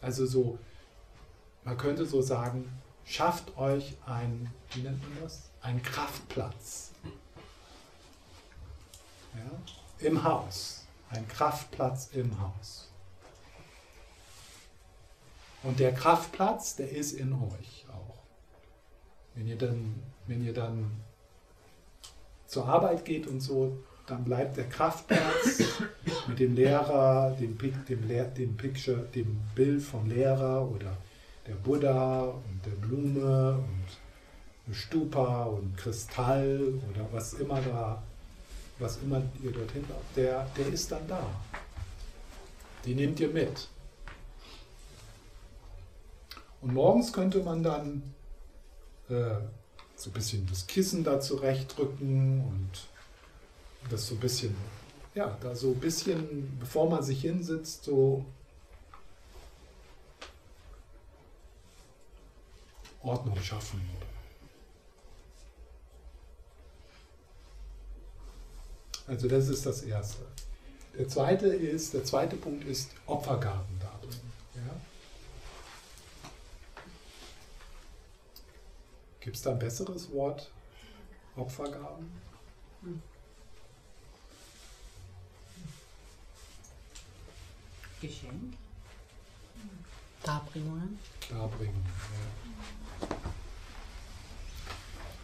Also 0.04 0.26
so, 0.26 0.60
man 1.64 1.78
könnte 1.78 2.06
so 2.06 2.22
sagen, 2.22 2.70
schafft 3.06 3.58
euch 3.58 3.96
ein, 4.06 4.54
wie 4.74 4.82
nennt 4.82 5.02
man 5.02 5.24
das? 5.24 5.50
Ein 5.62 5.82
Kraftplatz. 5.82 6.92
Ja? 9.34 10.06
Im 10.06 10.22
Haus. 10.24 10.86
Ein 11.10 11.26
Kraftplatz 11.30 12.10
im 12.12 12.38
Haus. 12.42 12.90
Und 15.64 15.80
der 15.80 15.94
Kraftplatz, 15.94 16.76
der 16.76 16.92
ist 16.92 17.14
in 17.14 17.32
euch 17.32 17.86
auch. 17.90 18.18
Wenn 19.36 19.48
ihr 19.48 19.58
dann, 19.58 20.04
wenn 20.28 20.44
ihr 20.44 20.54
dann 20.54 20.92
zur 22.46 22.66
Arbeit 22.66 23.06
geht 23.06 23.26
und 23.26 23.40
so, 23.40 23.82
dann 24.06 24.24
bleibt 24.24 24.58
der 24.58 24.68
Kraftplatz 24.70 25.64
mit 26.28 26.40
dem 26.40 26.56
Lehrer, 26.56 27.36
dem, 27.40 27.58
dem, 27.58 28.34
dem, 28.34 28.58
Picture, 28.58 29.08
dem 29.16 29.40
Bild 29.56 29.82
vom 29.82 30.10
Lehrer 30.10 30.70
oder 30.70 30.98
der 31.48 31.54
Buddha 31.56 32.24
und 32.24 32.66
der 32.66 32.72
Blume 32.72 33.64
und 34.68 34.76
Stupa 34.76 35.46
und 35.46 35.78
Kristall 35.78 36.74
oder 36.90 37.08
was 37.12 37.34
immer 37.34 37.62
da, 37.62 38.02
was 38.80 38.98
immer 38.98 39.22
ihr 39.42 39.52
dorthin 39.52 39.86
habt, 39.90 40.18
der, 40.18 40.48
der 40.58 40.68
ist 40.68 40.92
dann 40.92 41.08
da. 41.08 41.26
Die 42.86 42.96
nehmt 42.96 43.20
ihr 43.20 43.30
mit. 43.30 43.70
Und 46.62 46.74
morgens 46.74 47.12
könnte 47.12 47.44
man 47.44 47.62
dann 47.62 48.14
äh, 49.10 49.36
so 49.96 50.10
ein 50.10 50.14
bisschen 50.14 50.48
das 50.48 50.66
Kissen 50.68 51.04
da 51.04 51.20
zurechtrücken 51.20 52.42
und 52.42 52.70
das 53.90 54.08
so 54.08 54.16
ein 54.16 54.20
bisschen, 54.20 54.56
ja, 55.14 55.38
da 55.42 55.56
so 55.56 55.72
ein 55.72 55.80
bisschen, 55.80 56.58
bevor 56.60 56.90
man 56.90 57.04
sich 57.04 57.22
hinsitzt, 57.22 57.84
so 57.84 58.26
Ordnung 63.02 63.40
schaffen. 63.42 63.82
Also 69.06 69.28
das 69.28 69.50
ist 69.50 69.66
das 69.66 69.84
Erste. 69.84 70.26
Der 70.98 71.08
zweite 71.08 71.48
ist, 71.48 71.94
der 71.94 72.06
zweite 72.06 72.38
Punkt 72.38 72.66
ist 72.66 72.92
Opfergaben 73.06 73.80
darbringen. 73.80 74.34
Ja? 74.56 74.82
Gibt 79.20 79.36
es 79.36 79.42
da 79.42 79.52
ein 79.52 79.60
besseres 79.60 80.12
Wort? 80.12 80.50
Opfergaben? 81.36 82.12
Geschenk? 88.04 88.54
Darbringungen? 90.24 91.00
Darbringen, 91.30 91.84
ja. 93.00 93.08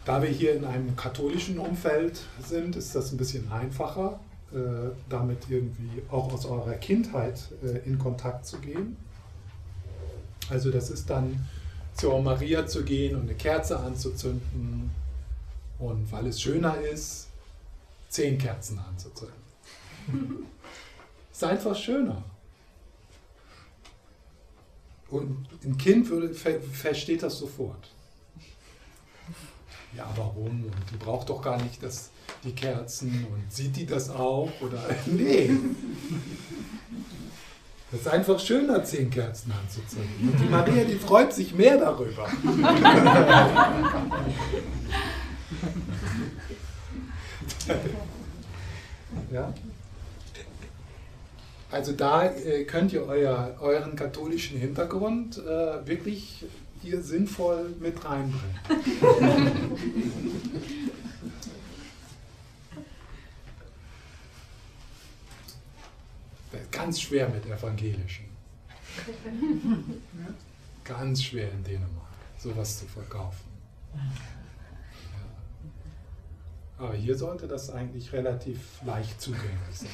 Da 0.06 0.22
wir 0.22 0.30
hier 0.30 0.54
in 0.54 0.64
einem 0.64 0.96
katholischen 0.96 1.58
Umfeld 1.58 2.22
sind, 2.42 2.76
ist 2.76 2.94
das 2.94 3.12
ein 3.12 3.18
bisschen 3.18 3.52
einfacher, 3.52 4.18
äh, 4.52 4.90
damit 5.10 5.44
irgendwie 5.50 6.02
auch 6.10 6.32
aus 6.32 6.46
eurer 6.46 6.72
Kindheit 6.74 7.38
äh, 7.62 7.86
in 7.86 7.98
Kontakt 7.98 8.46
zu 8.46 8.58
gehen. 8.60 8.96
Also 10.48 10.70
das 10.70 10.88
ist 10.88 11.10
dann 11.10 11.46
zur 11.94 12.22
Maria 12.22 12.66
zu 12.66 12.82
gehen 12.82 13.14
und 13.14 13.22
eine 13.22 13.34
Kerze 13.34 13.78
anzuzünden 13.78 14.90
und 15.78 16.10
weil 16.10 16.28
es 16.28 16.40
schöner 16.40 16.80
ist, 16.80 17.28
zehn 18.08 18.38
Kerzen 18.38 18.78
anzuzünden. 18.78 19.36
ist 21.30 21.44
einfach 21.44 21.76
schöner. 21.76 22.24
Und 25.10 25.46
ein 25.64 25.76
Kind 25.76 26.08
würde, 26.08 26.32
ver 26.34 26.60
versteht 26.60 27.22
das 27.22 27.38
sofort. 27.38 27.90
Ja, 29.96 30.08
warum? 30.16 30.64
Und 30.64 30.72
die 30.92 30.96
braucht 30.96 31.30
doch 31.30 31.42
gar 31.42 31.60
nicht 31.60 31.82
das, 31.82 32.10
die 32.44 32.52
Kerzen 32.52 33.26
und 33.32 33.52
sieht 33.52 33.76
die 33.76 33.86
das 33.86 34.08
auch? 34.08 34.52
Oder 34.60 34.82
nee. 35.06 35.50
Das 37.90 38.02
ist 38.02 38.08
einfach 38.08 38.38
schöner, 38.38 38.84
zehn 38.84 39.10
Kerzen 39.10 39.50
anzuzünden. 39.50 40.30
Und 40.32 40.38
die 40.38 40.44
Maria, 40.48 40.84
die 40.84 40.94
freut 40.94 41.32
sich 41.32 41.52
mehr 41.54 41.76
darüber. 41.76 42.28
ja? 49.32 49.52
Also 51.70 51.92
da 51.92 52.24
äh, 52.24 52.64
könnt 52.64 52.92
ihr 52.92 53.06
euer, 53.06 53.56
euren 53.60 53.94
katholischen 53.94 54.58
Hintergrund 54.58 55.38
äh, 55.38 55.86
wirklich 55.86 56.44
hier 56.82 57.00
sinnvoll 57.02 57.76
mit 57.78 58.04
reinbringen. 58.04 58.58
Ganz 66.72 67.00
schwer 67.02 67.28
mit 67.28 67.46
evangelischen. 67.46 68.24
Ganz 70.84 71.22
schwer 71.22 71.52
in 71.52 71.62
Dänemark, 71.62 72.08
sowas 72.38 72.80
zu 72.80 72.86
verkaufen. 72.86 73.44
Aber 76.80 76.94
hier 76.94 77.14
sollte 77.14 77.46
das 77.46 77.68
eigentlich 77.68 78.10
relativ 78.10 78.58
leicht 78.86 79.20
zugänglich 79.20 79.50
sein. 79.70 79.90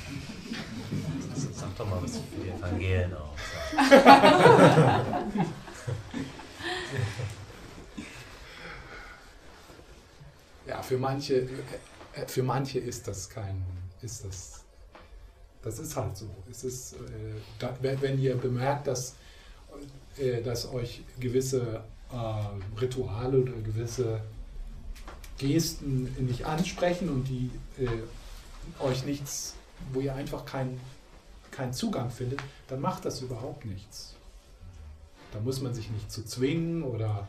Sag 1.53 1.77
doch 1.77 1.91
mal 1.91 2.01
was 2.01 2.19
für 2.19 2.23
die 2.45 2.49
Evangelien 2.51 3.13
auch. 3.13 3.35
ja, 10.69 10.81
für 10.81 10.97
manche, 10.97 11.35
äh, 11.39 11.49
für 12.29 12.45
manche 12.45 12.79
ist 12.79 13.09
das 13.09 13.29
kein, 13.29 13.65
ist 14.01 14.25
das, 14.25 14.65
das 15.63 15.81
ist 15.81 15.97
halt 15.97 16.17
so. 16.17 16.31
Es 16.49 16.63
ist, 16.63 16.93
äh, 16.93 17.67
wenn 18.01 18.21
ihr 18.21 18.37
bemerkt, 18.37 18.87
dass, 18.87 19.17
äh, 20.19 20.41
dass 20.41 20.73
euch 20.73 21.03
gewisse 21.19 21.83
äh, 22.13 22.79
Rituale 22.81 23.39
oder 23.39 23.55
gewisse 23.55 24.21
Gesten 25.39 26.15
nicht 26.27 26.47
ansprechen 26.47 27.09
und 27.09 27.25
die 27.25 27.51
äh, 27.79 28.83
euch 28.83 29.05
nichts, 29.05 29.55
wo 29.93 30.01
ihr 30.01 30.15
einfach 30.15 30.45
keinen 30.45 30.81
keinen 31.57 31.73
Zugang 31.73 32.11
findet, 32.11 32.41
dann 32.69 32.81
macht 32.81 33.05
das 33.05 33.23
überhaupt 33.23 33.65
nichts. 33.65 34.15
Da 35.33 35.41
muss 35.41 35.61
man 35.61 35.75
sich 35.75 35.91
nicht 35.91 36.11
zu 36.11 36.25
zwingen 36.25 36.83
oder 36.83 37.27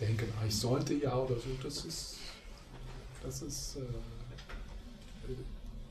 denken, 0.00 0.32
ah, 0.40 0.46
ich 0.46 0.56
sollte 0.56 0.94
ja 0.94 1.14
oder 1.16 1.36
so. 1.36 1.48
Das 1.62 1.84
ist, 1.84 2.16
das 3.22 3.42
ist, 3.42 3.76
äh, 3.76 5.32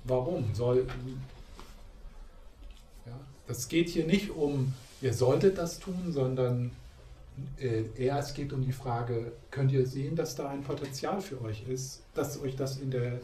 warum 0.06 0.54
soll, 0.56 0.88
ja, 3.06 3.20
das 3.48 3.68
geht 3.68 3.90
hier 3.90 4.06
nicht 4.06 4.32
um, 4.32 4.74
ihr 5.02 5.14
solltet 5.14 5.58
das 5.58 5.80
tun, 5.80 6.12
sondern 6.12 6.72
eher 7.58 8.18
es 8.18 8.34
geht 8.34 8.54
um 8.54 8.62
die 8.62 8.72
Frage, 8.72 9.34
könnt 9.52 9.72
ihr 9.72 9.86
sehen, 9.86 10.16
dass 10.16 10.36
da 10.36 10.50
ein 10.50 10.64
Potenzial 10.64 11.22
für 11.22 11.42
euch 11.42 11.68
ist, 11.68 12.04
dass 12.14 12.40
euch 12.42 12.56
das 12.56 12.78
in 12.78 12.92
der, 12.92 13.20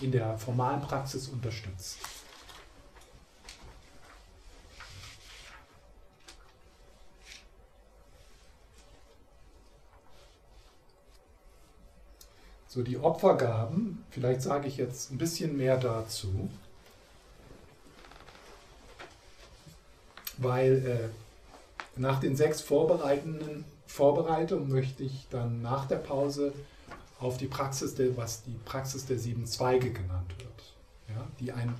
in 0.00 0.12
der 0.12 0.36
formalen 0.38 0.80
Praxis 0.80 1.28
unterstützt. 1.28 1.98
So, 12.68 12.82
die 12.82 12.98
Opfergaben, 12.98 14.04
vielleicht 14.10 14.42
sage 14.42 14.68
ich 14.68 14.76
jetzt 14.76 15.10
ein 15.10 15.16
bisschen 15.16 15.56
mehr 15.56 15.78
dazu, 15.78 16.50
weil 20.36 20.86
äh, 20.86 21.25
nach 21.96 22.20
den 22.20 22.36
sechs 22.36 22.60
vorbereitenden 22.60 23.64
Vorbereitungen 23.86 24.68
möchte 24.68 25.02
ich 25.02 25.26
dann 25.30 25.62
nach 25.62 25.86
der 25.86 25.96
Pause 25.96 26.52
auf 27.18 27.38
die 27.38 27.46
Praxis 27.46 27.94
der, 27.94 28.16
was 28.16 28.42
die 28.42 28.58
Praxis 28.64 29.06
der 29.06 29.18
sieben 29.18 29.46
Zweige 29.46 29.90
genannt 29.90 30.34
wird. 30.38 30.74
Ja, 31.08 31.26
die 31.40 31.52
ein, 31.52 31.74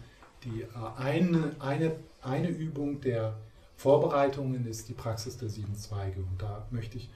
die 0.45 0.63
äh, 0.63 0.67
eine, 0.97 1.55
eine, 1.59 1.97
eine 2.23 2.49
Übung 2.49 3.01
der 3.01 3.35
Vorbereitungen 3.77 4.67
ist 4.67 4.89
die 4.89 4.95
Praxis 4.95 5.37
der 5.37 5.51
sieben 5.51 5.77
Zweige. 5.77 6.21
Und 6.21 6.41
da 6.41 6.67
möchte 6.71 6.97
ich 6.97 7.11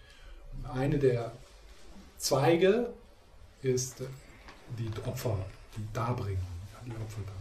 eine 0.75 0.99
der 0.99 1.33
Zweige 2.19 2.93
ist 3.63 4.03
die 4.79 4.91
Opfer, 5.07 5.39
die 5.77 5.87
Darbringen, 5.93 6.43
die 6.85 6.91
Opfer 6.91 7.21
darbringen. 7.27 7.41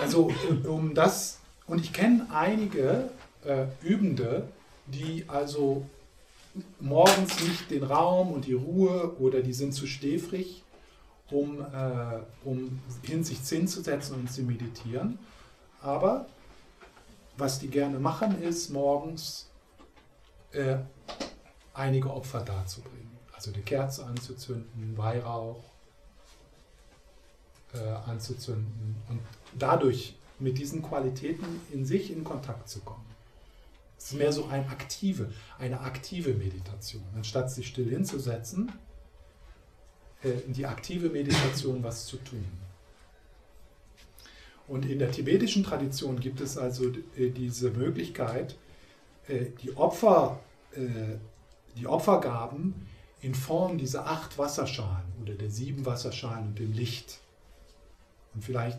Also 0.00 0.30
um 0.68 0.94
das, 0.94 1.40
und 1.70 1.80
ich 1.80 1.92
kenne 1.92 2.26
einige 2.30 3.10
äh, 3.44 3.66
Übende, 3.80 4.48
die 4.86 5.24
also 5.28 5.86
morgens 6.80 7.40
nicht 7.40 7.70
den 7.70 7.84
Raum 7.84 8.32
und 8.32 8.44
die 8.44 8.54
Ruhe 8.54 9.16
oder 9.20 9.40
die 9.40 9.52
sind 9.52 9.72
zu 9.72 9.86
stehfrig, 9.86 10.64
um, 11.30 11.60
äh, 11.60 12.18
um 12.44 12.80
in 13.02 13.22
sich 13.22 13.38
hinzusetzen 13.48 14.16
und 14.16 14.32
zu 14.32 14.42
meditieren. 14.42 15.20
Aber 15.80 16.26
was 17.36 17.60
die 17.60 17.68
gerne 17.68 18.00
machen, 18.00 18.42
ist 18.42 18.70
morgens 18.70 19.48
äh, 20.50 20.78
einige 21.72 22.12
Opfer 22.12 22.40
darzubringen. 22.40 23.16
Also 23.32 23.52
die 23.52 23.62
Kerze 23.62 24.04
anzuzünden, 24.06 24.98
Weihrauch 24.98 25.62
äh, 27.74 27.78
anzuzünden 28.10 28.96
und 29.08 29.20
dadurch 29.56 30.16
mit 30.40 30.58
diesen 30.58 30.82
Qualitäten 30.82 31.60
in 31.72 31.84
sich 31.84 32.10
in 32.10 32.24
Kontakt 32.24 32.68
zu 32.68 32.80
kommen. 32.80 33.04
Es 33.98 34.06
ist 34.06 34.14
mehr 34.14 34.32
so 34.32 34.46
eine 34.46 34.66
aktive, 34.68 35.30
eine 35.58 35.80
aktive 35.80 36.32
Meditation. 36.32 37.02
Anstatt 37.14 37.50
sich 37.50 37.66
still 37.66 37.90
hinzusetzen, 37.90 38.72
äh, 40.22 40.30
in 40.46 40.52
die 40.52 40.66
aktive 40.66 41.08
Meditation 41.08 41.82
was 41.82 42.06
zu 42.06 42.16
tun. 42.18 42.46
Und 44.68 44.86
in 44.86 44.98
der 44.98 45.10
tibetischen 45.10 45.64
Tradition 45.64 46.20
gibt 46.20 46.40
es 46.40 46.56
also 46.56 46.92
äh, 47.16 47.30
diese 47.30 47.70
Möglichkeit, 47.70 48.56
äh, 49.26 49.46
die, 49.62 49.76
Opfer, 49.76 50.40
die 51.76 51.88
Opfergaben 51.88 52.86
in 53.22 53.34
Form 53.34 53.76
dieser 53.76 54.06
acht 54.06 54.38
Wasserschalen 54.38 55.12
oder 55.20 55.34
der 55.34 55.50
sieben 55.50 55.84
Wasserschalen 55.84 56.46
und 56.46 56.58
dem 56.60 56.72
Licht. 56.72 57.18
Und 58.34 58.44
vielleicht 58.44 58.78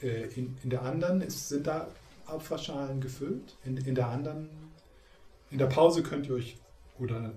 in, 0.00 0.56
in 0.62 0.70
der 0.70 0.82
anderen 0.82 1.20
ist, 1.20 1.48
sind 1.48 1.66
da 1.66 1.88
Opferschalen 2.26 3.00
gefüllt, 3.00 3.56
in, 3.64 3.76
in 3.76 3.94
der 3.94 4.08
anderen, 4.08 4.48
in 5.50 5.58
der 5.58 5.66
Pause 5.66 6.02
könnt 6.02 6.26
ihr 6.28 6.34
euch 6.34 6.56
oder 6.98 7.32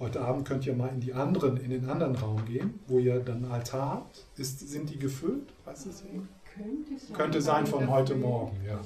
Heute 0.00 0.22
Abend 0.22 0.48
könnt 0.48 0.64
ihr 0.64 0.74
mal 0.74 0.88
in 0.88 1.00
die 1.00 1.12
anderen, 1.12 1.58
in 1.58 1.68
den 1.68 1.88
anderen 1.90 2.16
Raum 2.16 2.46
gehen, 2.46 2.80
wo 2.86 2.98
ihr 2.98 3.20
dann 3.20 3.44
einen 3.44 3.52
Altar 3.52 3.90
habt. 3.96 4.24
Ist, 4.38 4.60
sind 4.60 4.88
die 4.88 4.98
gefüllt? 4.98 5.52
Weiß 5.66 5.84
es 5.84 6.02
Könnte 6.02 6.98
sein, 6.98 7.12
Könnte 7.14 7.42
sein 7.42 7.66
von 7.66 7.86
heute 7.86 8.14
Morgen, 8.14 8.56
ja. 8.66 8.80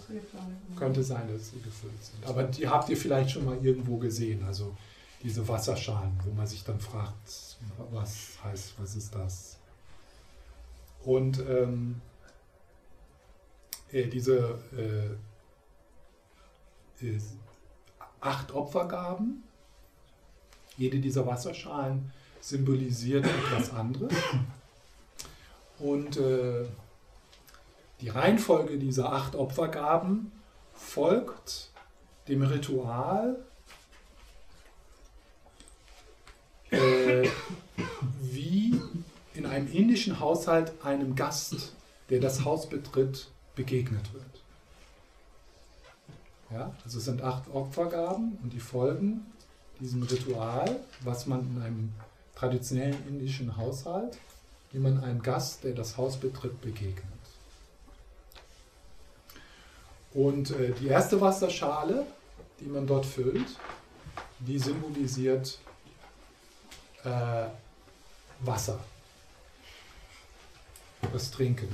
Könnte 0.77 1.05
sein, 1.05 1.29
dass 1.29 1.51
sie 1.51 1.61
gefüllt 1.61 2.03
sind. 2.03 2.27
Aber 2.27 2.43
die 2.43 2.67
habt 2.67 2.89
ihr 2.89 2.97
vielleicht 2.97 3.31
schon 3.31 3.45
mal 3.45 3.57
irgendwo 3.65 3.97
gesehen, 3.97 4.43
also 4.45 4.77
diese 5.23 5.47
Wasserschalen, 5.47 6.19
wo 6.25 6.33
man 6.33 6.49
sich 6.49 6.65
dann 6.65 6.81
fragt, 6.81 7.57
was 7.93 8.37
heißt, 8.43 8.75
was 8.79 8.97
ist 8.97 9.15
das? 9.15 9.57
Und 11.05 11.39
ähm, 11.49 12.01
äh, 13.95 14.09
diese 14.09 14.59
äh, 14.77 15.07
äh, 17.07 17.21
acht 18.21 18.53
Opfergaben, 18.53 19.45
jede 20.77 20.99
dieser 20.99 21.27
Wasserschalen 21.27 22.13
symbolisiert 22.41 23.25
etwas 23.25 23.73
anderes. 23.73 24.13
Und 25.79 26.17
äh, 26.17 26.65
die 28.01 28.09
Reihenfolge 28.09 28.79
dieser 28.79 29.13
acht 29.13 29.37
Opfergaben 29.37 30.33
folgt 30.75 31.71
dem 32.27 32.43
Ritual, 32.43 33.39
äh, 36.71 37.29
wie 38.21 38.81
in 39.35 39.47
einem 39.47 39.71
indischen 39.71 40.19
Haushalt 40.19 40.73
einem 40.83 41.15
Gast, 41.15 41.75
der 42.11 42.21
das 42.21 42.45
Haus 42.45 42.69
betritt, 42.69 43.29
begegnet 43.55 44.13
wird. 44.13 44.25
Ja, 46.51 46.75
also 46.85 46.99
es 46.99 47.05
sind 47.05 47.23
acht 47.23 47.49
Opfergaben 47.53 48.39
und 48.43 48.53
die 48.53 48.61
folgen 48.61 49.27
diesem 49.81 50.03
Ritual, 50.03 50.81
was 51.01 51.27
man 51.27 51.41
in 51.41 51.63
einem 51.63 51.93
traditionellen 52.35 52.97
indischen 53.09 53.57
Haushalt, 53.57 54.19
wie 54.73 54.79
man 54.79 55.03
einem 55.03 55.23
Gast, 55.23 55.65
der 55.65 55.73
das 55.73 55.97
Haus 55.97 56.17
betritt, 56.17 56.61
begegnet. 56.61 57.05
Und 60.13 60.51
äh, 60.51 60.73
die 60.73 60.87
erste 60.87 61.21
Wasserschale, 61.21 62.07
die 62.61 62.67
man 62.67 62.87
dort 62.87 63.05
füllt, 63.05 63.59
die 64.39 64.59
symbolisiert 64.59 65.59
äh, 67.03 67.47
Wasser, 68.41 68.79
das 71.13 71.31
Trinken. 71.31 71.69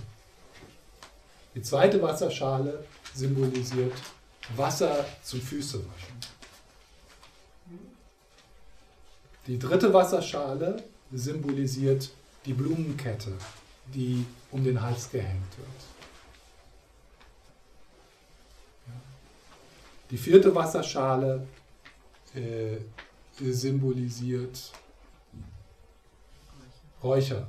Die 1.55 1.63
zweite 1.63 2.01
Wasserschale 2.01 2.85
symbolisiert 3.15 3.93
Wasser 4.57 5.05
zum 5.23 5.41
Füßewaschen. 5.41 6.21
Die 9.47 9.59
dritte 9.59 9.93
Wasserschale 9.93 10.83
symbolisiert 11.13 12.11
die 12.47 12.53
Blumenkette, 12.53 13.33
die 13.93 14.25
um 14.51 14.63
den 14.63 14.81
Hals 14.81 15.11
gehängt 15.11 15.59
wird. 15.59 15.69
Die 20.11 20.19
vierte 20.19 20.55
Wasserschale 20.55 21.47
äh, 22.35 22.79
symbolisiert 23.41 24.73
Räucher, 27.03 27.49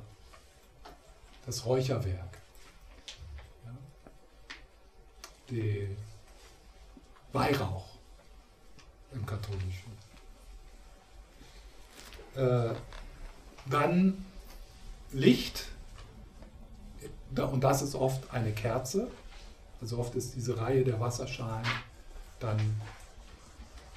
das 1.44 1.66
Räucherwerk. 1.66 2.38
Ja. 3.64 3.74
Die 5.52 5.86
Weihrauch 7.34 7.84
im 9.12 9.26
Katholischen. 9.26 9.92
Äh, 12.34 12.74
dann 13.66 14.24
Licht, 15.10 15.66
und 17.36 17.60
das 17.60 17.82
ist 17.82 17.94
oft 17.94 18.32
eine 18.32 18.52
Kerze. 18.52 19.10
Also 19.82 19.98
oft 19.98 20.14
ist 20.14 20.34
diese 20.34 20.56
Reihe 20.56 20.84
der 20.84 20.98
Wasserschalen 20.98 21.66
dann, 22.40 22.58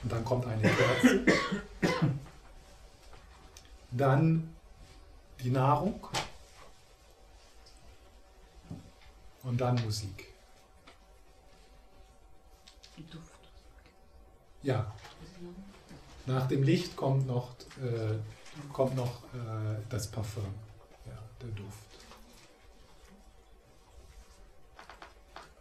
und 0.03 0.11
dann 0.11 0.25
kommt 0.25 0.45
eine 0.47 0.61
Kerze. 0.61 1.25
Dann 3.91 4.53
die 5.39 5.51
Nahrung 5.51 6.05
und 9.43 9.61
dann 9.61 9.81
Musik. 9.85 10.34
Duft. 13.03 13.31
Ja, 14.63 14.91
nach 16.25 16.47
dem 16.47 16.63
Licht 16.63 16.95
kommt 16.95 17.27
noch, 17.27 17.51
äh, 17.81 18.15
kommt 18.73 18.95
noch 18.95 19.23
äh, 19.33 19.77
das 19.89 20.07
Parfum, 20.07 20.43
ja, 21.05 21.17
der 21.41 21.49
Duft. 21.49 21.85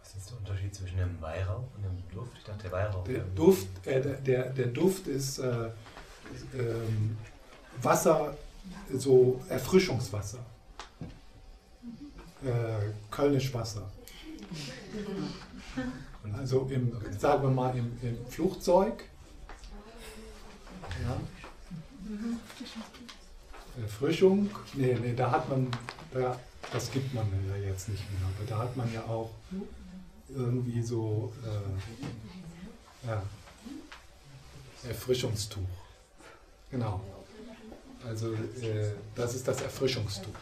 Was 0.01 0.15
ist 0.15 0.31
der 0.31 0.37
Unterschied 0.37 0.73
zwischen 0.73 0.97
dem 0.97 1.21
Weihrauch 1.21 1.65
und 1.75 1.83
dem 1.83 2.03
Duft? 2.11 2.31
Ich 2.37 2.43
dachte, 2.43 2.63
der 2.63 2.71
Weihrauch. 2.71 3.03
Der, 3.03 3.19
Duft, 3.19 3.67
äh, 3.85 4.21
der, 4.21 4.49
der 4.49 4.67
Duft 4.67 5.07
ist 5.07 5.39
äh, 5.39 5.69
ähm, 6.57 7.17
Wasser, 7.81 8.35
so 8.93 9.41
Erfrischungswasser. 9.49 10.39
Äh, 12.43 12.91
Kölnisch 13.11 13.53
Wasser. 13.53 13.89
Also 16.33 16.67
im, 16.71 16.91
sagen 17.17 17.43
wir 17.43 17.49
mal 17.49 17.75
im, 17.77 17.97
im 18.01 18.25
Flugzeug 18.27 19.03
ja. 21.03 21.19
Erfrischung, 23.81 24.49
nee, 24.73 24.97
nee, 25.01 25.13
da 25.13 25.31
hat 25.31 25.49
man, 25.49 25.67
da, 26.13 26.39
das 26.71 26.91
gibt 26.91 27.13
man 27.13 27.25
ja 27.49 27.55
jetzt 27.69 27.89
nicht 27.89 28.03
mehr, 28.11 28.21
aber 28.37 28.47
da 28.47 28.59
hat 28.59 28.77
man 28.77 28.91
ja 28.93 29.01
auch 29.03 29.31
irgendwie 30.29 30.81
so 30.81 31.33
äh, 31.43 33.07
ja, 33.07 33.21
Erfrischungstuch. 34.87 35.61
Genau. 36.71 37.01
Also 38.07 38.33
äh, 38.33 38.91
das 39.15 39.35
ist 39.35 39.47
das 39.47 39.61
Erfrischungstuch. 39.61 40.35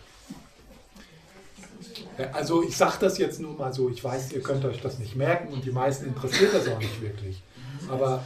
Äh, 2.18 2.26
also 2.34 2.64
ich 2.64 2.76
sage 2.76 2.98
das 3.00 3.18
jetzt 3.18 3.40
nur 3.40 3.54
mal 3.54 3.74
so, 3.74 3.90
ich 3.90 4.04
weiß, 4.04 4.32
ihr 4.34 4.42
könnt 4.42 4.66
euch 4.66 4.82
das 4.82 5.00
nicht 5.00 5.16
merken 5.16 5.54
und 5.54 5.66
die 5.66 5.72
meisten 5.72 6.06
interessiert 6.06 6.54
das 6.54 6.68
auch 6.68 6.80
nicht 6.80 7.02
wirklich. 7.02 7.42
Aber 7.90 8.24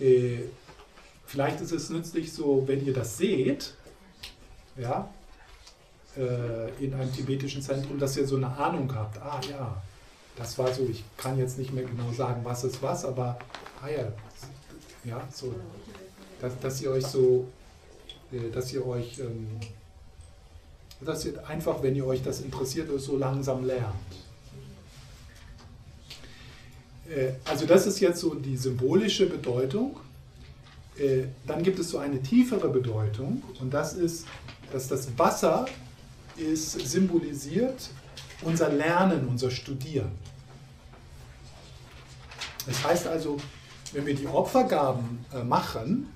äh, 0.00 0.40
Vielleicht 1.32 1.62
ist 1.62 1.72
es 1.72 1.88
nützlich 1.88 2.30
so, 2.30 2.62
wenn 2.66 2.84
ihr 2.84 2.92
das 2.92 3.16
seht, 3.16 3.72
ja, 4.76 5.08
äh, 6.14 6.68
in 6.84 6.92
einem 6.92 7.10
tibetischen 7.10 7.62
Zentrum, 7.62 7.98
dass 7.98 8.18
ihr 8.18 8.26
so 8.26 8.36
eine 8.36 8.54
Ahnung 8.54 8.94
habt. 8.94 9.16
Ah 9.16 9.40
ja, 9.50 9.82
das 10.36 10.58
war 10.58 10.70
so, 10.74 10.84
ich 10.84 11.02
kann 11.16 11.38
jetzt 11.38 11.56
nicht 11.56 11.72
mehr 11.72 11.84
genau 11.84 12.12
sagen, 12.12 12.42
was 12.44 12.64
ist 12.64 12.82
was, 12.82 13.06
aber 13.06 13.38
ah 13.80 13.88
ja, 13.88 14.12
Ja, 15.04 15.26
so, 15.32 15.54
dass, 16.38 16.60
dass 16.60 16.82
ihr 16.82 16.90
euch 16.90 17.06
so, 17.06 17.48
äh, 18.30 18.50
dass 18.50 18.70
ihr 18.74 18.86
euch, 18.86 19.18
ähm, 19.18 19.58
dass 21.04 21.24
ihr 21.24 21.46
einfach, 21.48 21.82
wenn 21.82 21.94
ihr 21.96 22.06
euch 22.06 22.22
das 22.22 22.40
interessiert, 22.40 22.88
so 23.00 23.16
langsam 23.16 23.64
lernt. 23.64 23.94
Äh, 27.08 27.32
also 27.44 27.66
das 27.66 27.86
ist 27.86 28.00
jetzt 28.00 28.20
so 28.20 28.34
die 28.34 28.56
symbolische 28.56 29.26
Bedeutung. 29.26 29.96
Äh, 30.98 31.24
dann 31.46 31.62
gibt 31.62 31.78
es 31.78 31.90
so 31.90 31.98
eine 31.98 32.22
tiefere 32.22 32.68
Bedeutung 32.68 33.42
und 33.60 33.72
das 33.72 33.94
ist, 33.94 34.26
dass 34.72 34.88
das 34.88 35.08
Wasser 35.18 35.66
ist 36.36 36.72
symbolisiert 36.88 37.90
unser 38.42 38.70
Lernen, 38.70 39.28
unser 39.28 39.50
Studieren. 39.50 40.10
Das 42.66 42.84
heißt 42.84 43.06
also, 43.06 43.38
wenn 43.92 44.06
wir 44.06 44.14
die 44.14 44.26
Opfergaben 44.26 45.24
äh, 45.34 45.42
machen, 45.42 46.08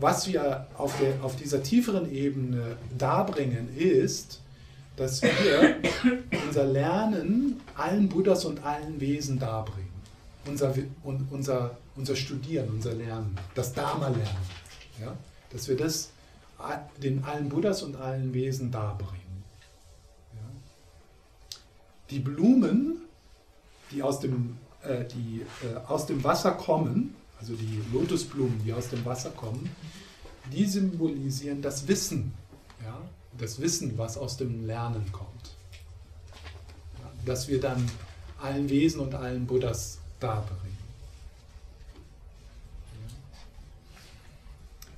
was 0.00 0.26
wir 0.26 0.66
auf, 0.76 0.98
der, 0.98 1.22
auf 1.22 1.36
dieser 1.36 1.62
tieferen 1.62 2.10
Ebene 2.12 2.76
darbringen, 2.96 3.74
ist, 3.76 4.40
dass 4.96 5.22
wir 5.22 5.76
unser 6.46 6.64
Lernen 6.64 7.60
allen 7.76 8.08
Buddhas 8.08 8.44
und 8.44 8.64
allen 8.64 9.00
Wesen 9.00 9.38
darbringen. 9.38 9.88
Unser, 10.46 10.74
unser, 11.30 11.76
unser 11.96 12.16
Studieren, 12.16 12.68
unser 12.70 12.94
Lernen, 12.94 13.36
das 13.54 13.72
Dharma-Lernen. 13.72 14.46
Ja? 15.00 15.16
Dass 15.50 15.68
wir 15.68 15.76
das 15.76 16.10
den 17.02 17.24
allen 17.24 17.48
Buddhas 17.48 17.82
und 17.82 17.96
allen 17.96 18.34
Wesen 18.34 18.70
darbringen. 18.70 19.44
Ja? 20.34 20.40
Die 22.10 22.18
Blumen, 22.18 23.02
die 23.90 24.02
aus 24.02 24.20
dem, 24.20 24.58
äh, 24.82 25.04
die, 25.04 25.46
äh, 25.64 25.76
aus 25.88 26.06
dem 26.06 26.22
Wasser 26.22 26.52
kommen, 26.52 27.16
also 27.40 27.54
die 27.54 27.80
Lotusblumen, 27.92 28.62
die 28.64 28.72
aus 28.72 28.90
dem 28.90 29.04
Wasser 29.04 29.30
kommen, 29.30 29.70
die 30.52 30.66
symbolisieren 30.66 31.62
das 31.62 31.88
Wissen. 31.88 32.34
Ja? 32.84 33.00
Das 33.38 33.60
Wissen, 33.60 33.96
was 33.96 34.18
aus 34.18 34.36
dem 34.36 34.66
Lernen 34.66 35.10
kommt. 35.10 35.54
Ja? 36.98 37.10
Dass 37.24 37.48
wir 37.48 37.58
dann 37.58 37.90
allen 38.40 38.68
Wesen 38.68 39.00
und 39.00 39.14
allen 39.14 39.46
Buddhas 39.46 39.98
darbringen. 40.18 40.78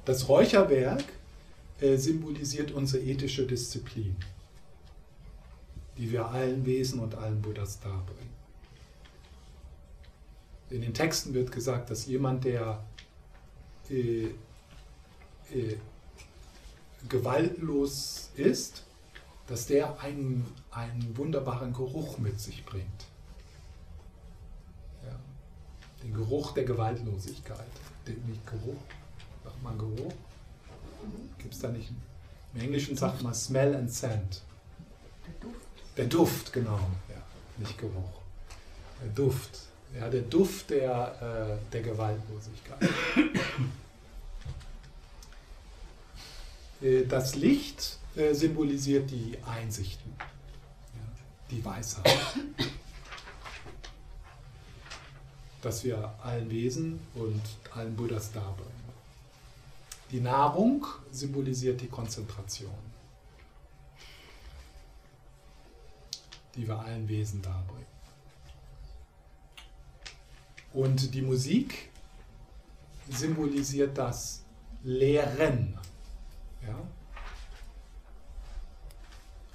Das 0.05 0.29
Räucherwerk 0.29 1.05
äh, 1.81 1.97
symbolisiert 1.97 2.73
unsere 2.73 3.05
ethische 3.05 3.47
Disziplin, 3.47 4.17
die 5.97 6.11
wir 6.11 6.27
allen 6.27 6.67
Wesen 6.67 6.99
und 6.99 7.15
allen 7.15 7.41
Buddhas 7.41 7.79
darbringen. 7.79 8.32
In 10.73 10.81
den 10.81 10.95
Texten 10.95 11.35
wird 11.35 11.53
gesagt, 11.53 11.91
dass 11.91 12.07
jemand, 12.07 12.45
der 12.45 12.83
äh, 13.91 14.29
äh, 15.53 15.77
gewaltlos 17.11 18.31
ist, 18.37 18.85
dass 19.49 19.67
der 19.67 20.01
einen, 20.01 20.47
einen 20.71 21.15
wunderbaren 21.19 21.75
Geruch 21.75 22.17
mit 22.17 22.41
sich 22.41 22.65
bringt. 22.65 23.05
Ja. 25.05 25.15
Den 26.03 26.15
Geruch 26.15 26.55
der 26.55 26.65
Gewaltlosigkeit. 26.65 27.67
Den, 28.07 28.25
nicht 28.25 28.47
Geruch, 28.47 28.81
sagt 29.45 29.63
man 29.63 29.77
Geruch? 29.77 30.15
Gibt 31.37 31.53
es 31.53 31.61
da 31.61 31.69
nicht? 31.69 31.93
Im 32.55 32.61
Englischen 32.63 32.97
sagt 32.97 33.23
man 33.23 33.35
Smell 33.35 33.77
and 33.77 33.93
Scent. 33.93 34.41
Der 35.27 35.35
Duft. 35.39 35.99
Der 35.99 36.07
Duft, 36.07 36.53
genau. 36.55 36.81
Ja, 37.11 37.23
nicht 37.59 37.77
Geruch. 37.77 38.23
Der 39.03 39.11
Duft. 39.11 39.72
Ja, 39.99 40.09
der 40.09 40.23
Duft 40.23 40.71
der, 40.71 41.59
äh, 41.61 41.73
der 41.73 41.83
Gewaltlosigkeit. 41.83 42.89
Äh, 46.83 47.07
das 47.07 47.37
Licht 47.37 47.99
äh, 48.17 48.35
symbolisiert 48.35 49.11
die 49.11 49.39
Einsichten, 49.47 50.13
ja, 50.19 51.09
die 51.51 51.65
Weisheit. 51.65 52.19
Dass 55.63 55.85
wir 55.85 56.13
allen 56.23 56.51
Wesen 56.51 56.99
und 57.15 57.41
allen 57.73 57.95
Buddhas 57.95 58.33
darbringen. 58.33 58.73
Die 60.11 60.21
Nahrung 60.21 60.85
symbolisiert 61.13 61.81
die 61.81 61.87
Konzentration, 61.87 62.75
die 66.57 66.67
wir 66.67 66.81
allen 66.81 67.09
Wesen 67.09 67.41
darbringen. 67.41 67.92
Und 70.73 71.15
die 71.15 71.23
Musik 71.23 71.91
symbolisiert 73.11 73.97
das 73.99 74.45
Lehren. 74.83 75.79
Ja? 76.67 76.79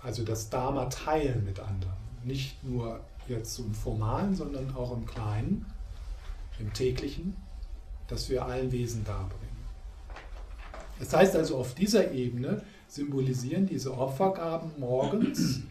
Also 0.01 0.23
das 0.23 0.49
Dharma 0.49 0.85
teilen 0.85 1.43
mit 1.43 1.59
anderen. 1.59 1.97
Nicht 2.23 2.63
nur 2.63 2.99
jetzt 3.27 3.57
im 3.59 3.73
Formalen, 3.73 4.35
sondern 4.35 4.73
auch 4.75 4.95
im 4.95 5.05
Kleinen, 5.05 5.65
im 6.59 6.71
Täglichen, 6.73 7.35
dass 8.07 8.29
wir 8.29 8.45
allen 8.45 8.71
Wesen 8.71 9.03
darbringen. 9.03 9.47
Das 10.99 11.13
heißt 11.13 11.35
also, 11.35 11.57
auf 11.57 11.75
dieser 11.75 12.11
Ebene 12.11 12.61
symbolisieren 12.87 13.65
diese 13.65 13.95
Opfergaben 13.95 14.71
morgens 14.79 15.61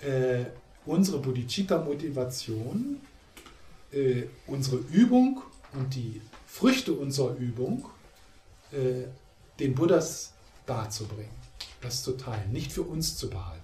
äh, 0.00 0.44
unsere 0.86 1.18
Bodhicitta-Motivation, 1.18 3.00
äh, 3.94 4.28
unsere 4.46 4.76
Übung 4.76 5.42
und 5.72 5.94
die 5.94 6.20
Früchte 6.46 6.92
unserer 6.92 7.34
Übung 7.36 7.88
äh, 8.72 9.04
den 9.58 9.74
Buddhas 9.74 10.32
darzubringen, 10.66 11.30
das 11.80 12.02
zu 12.02 12.12
teilen, 12.12 12.52
nicht 12.52 12.72
für 12.72 12.82
uns 12.82 13.16
zu 13.16 13.30
behalten. 13.30 13.60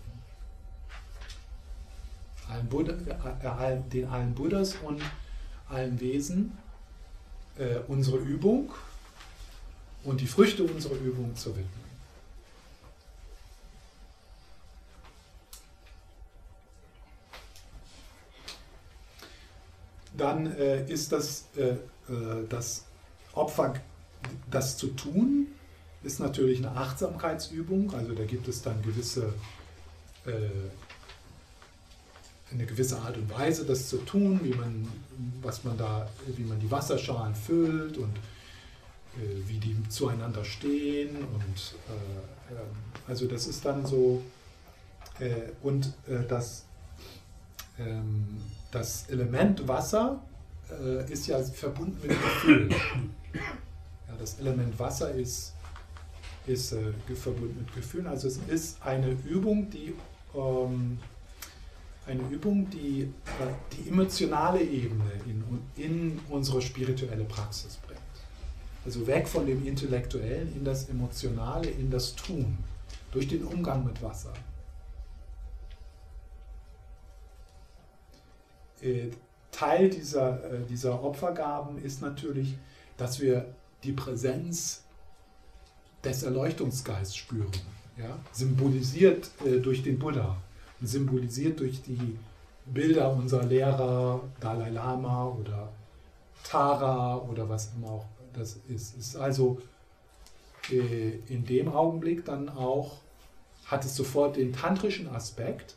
Allen 2.49 2.69
Buddha, 2.69 2.93
äh, 3.63 3.81
den 3.93 4.09
allen 4.09 4.35
Buddhas 4.35 4.75
und 4.85 5.01
allen 5.69 6.01
Wesen 6.01 6.57
äh, 7.59 7.79
unsere 7.89 8.19
Übung 8.19 8.73
und 10.05 10.21
die 10.21 10.27
Früchte 10.27 10.65
unserer 10.65 10.97
Übung 10.97 11.37
zu 11.37 11.51
widmen. 11.51 11.80
Dann 20.21 20.55
äh, 20.59 20.85
ist 20.85 21.13
das, 21.13 21.47
äh, 21.57 21.71
äh, 21.71 22.47
das 22.51 22.85
Opfer, 23.33 23.73
das 24.51 24.77
zu 24.77 24.89
tun, 24.89 25.47
ist 26.03 26.21
natürlich 26.21 26.59
eine 26.59 26.77
Achtsamkeitsübung. 26.77 27.95
Also 27.95 28.13
da 28.13 28.25
gibt 28.25 28.47
es 28.47 28.61
dann 28.61 28.83
gewisse, 28.83 29.33
äh, 30.27 30.33
eine 32.53 32.67
gewisse 32.67 32.99
Art 32.99 33.17
und 33.17 33.31
Weise, 33.31 33.65
das 33.65 33.89
zu 33.89 33.97
tun, 33.97 34.41
wie 34.43 34.53
man, 34.53 34.87
was 35.41 35.65
man 35.65 35.79
da, 35.79 36.07
wie 36.27 36.45
man 36.45 36.61
die 36.61 36.71
Wasserschalen 36.71 37.35
füllt 37.35 37.97
und 37.97 38.15
äh, 39.17 39.49
wie 39.49 39.57
die 39.57 39.75
zueinander 39.89 40.45
stehen 40.45 41.17
und 41.17 41.75
äh, 41.89 42.53
ähm, 42.53 42.77
also 43.09 43.27
das 43.27 43.47
ist 43.47 43.65
dann 43.65 43.87
so 43.87 44.23
und 45.63 45.93
das, 46.29 46.65
ähm, 47.79 48.41
das 48.71 49.07
Element 49.09 49.67
Wasser 49.67 50.21
äh, 50.71 51.11
ist 51.13 51.27
ja 51.27 51.43
verbunden 51.43 51.99
mit 52.03 52.11
Gefühl. 52.11 52.69
Ja, 53.35 54.15
das 54.19 54.39
Element 54.41 54.79
Wasser 54.79 55.13
ist, 55.13 55.55
ist 56.47 56.73
äh, 56.73 57.15
verbunden 57.15 57.59
mit 57.59 57.75
Gefühlen. 57.75 58.07
Also 58.07 58.29
es 58.29 58.39
ist 58.49 58.83
eine 58.83 59.11
Übung, 59.25 59.71
die 59.71 59.95
ähm, 60.35 60.99
eine 62.07 62.23
Übung, 62.29 62.69
die 62.71 63.13
die 63.73 63.89
emotionale 63.89 64.61
Ebene 64.61 65.05
in, 65.27 65.45
in 65.77 66.21
unsere 66.29 66.61
spirituelle 66.61 67.25
Praxis 67.25 67.79
bringt. 67.87 68.01
Also 68.85 69.07
weg 69.07 69.29
von 69.29 69.47
dem 69.47 69.65
Intellektuellen 69.67 70.55
in 70.57 70.65
das 70.65 70.89
Emotionale, 70.89 71.69
in 71.69 71.91
das 71.91 72.15
Tun, 72.17 72.59
durch 73.13 73.29
den 73.29 73.45
Umgang 73.45 73.85
mit 73.85 74.03
Wasser. 74.03 74.33
Teil 79.51 79.91
dieser, 79.91 80.45
äh, 80.45 80.65
dieser 80.69 81.03
Opfergaben 81.03 81.83
ist 81.83 82.03
natürlich, 82.03 82.57
dass 82.97 83.21
wir 83.21 83.47
die 83.83 83.93
Präsenz 83.93 84.85
des 86.05 86.23
Erleuchtungsgeists 86.23 87.17
spüren, 87.17 87.51
ja? 87.99 88.19
symbolisiert 88.33 89.31
äh, 89.45 89.59
durch 89.59 89.83
den 89.83 89.99
Buddha, 89.99 90.37
symbolisiert 90.81 91.61
durch 91.61 91.83
die 91.83 92.19
Bilder 92.67 93.13
unserer 93.13 93.45
Lehrer, 93.45 94.21
Dalai 94.39 94.71
Lama 94.71 95.27
oder 95.27 95.71
Tara 96.45 97.17
oder 97.17 97.49
was 97.49 97.73
immer 97.77 97.91
auch 97.91 98.07
das 98.33 98.61
ist, 98.69 98.97
ist 98.97 99.17
also 99.17 99.59
äh, 100.71 101.19
in 101.27 101.45
dem 101.45 101.69
Augenblick 101.69 102.25
dann 102.25 102.49
auch, 102.49 102.99
hat 103.67 103.85
es 103.85 103.97
sofort 103.97 104.37
den 104.37 104.53
tantrischen 104.53 105.09
Aspekt, 105.09 105.77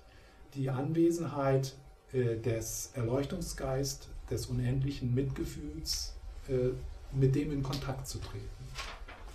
die 0.53 0.69
Anwesenheit 0.69 1.67
äh, 1.67 1.82
des 2.13 2.91
Erleuchtungsgeist, 2.93 4.07
des 4.29 4.45
unendlichen 4.45 5.13
Mitgefühls, 5.13 6.13
äh, 6.47 6.69
mit 7.11 7.35
dem 7.35 7.51
in 7.51 7.63
Kontakt 7.63 8.07
zu 8.07 8.19
treten. 8.19 8.47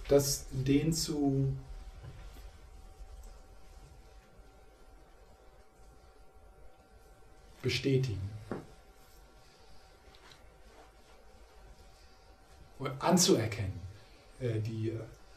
Das, 0.08 0.46
den 0.52 0.92
zu 0.92 1.52
bestätigen. 7.62 8.30
Anzuerkennen, 13.00 13.80
äh, 14.38 14.60
die, 14.60 14.92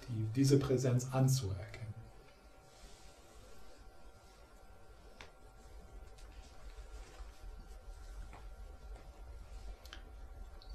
die, 0.08 0.28
diese 0.36 0.60
Präsenz 0.60 1.08
anzuerkennen. 1.12 1.81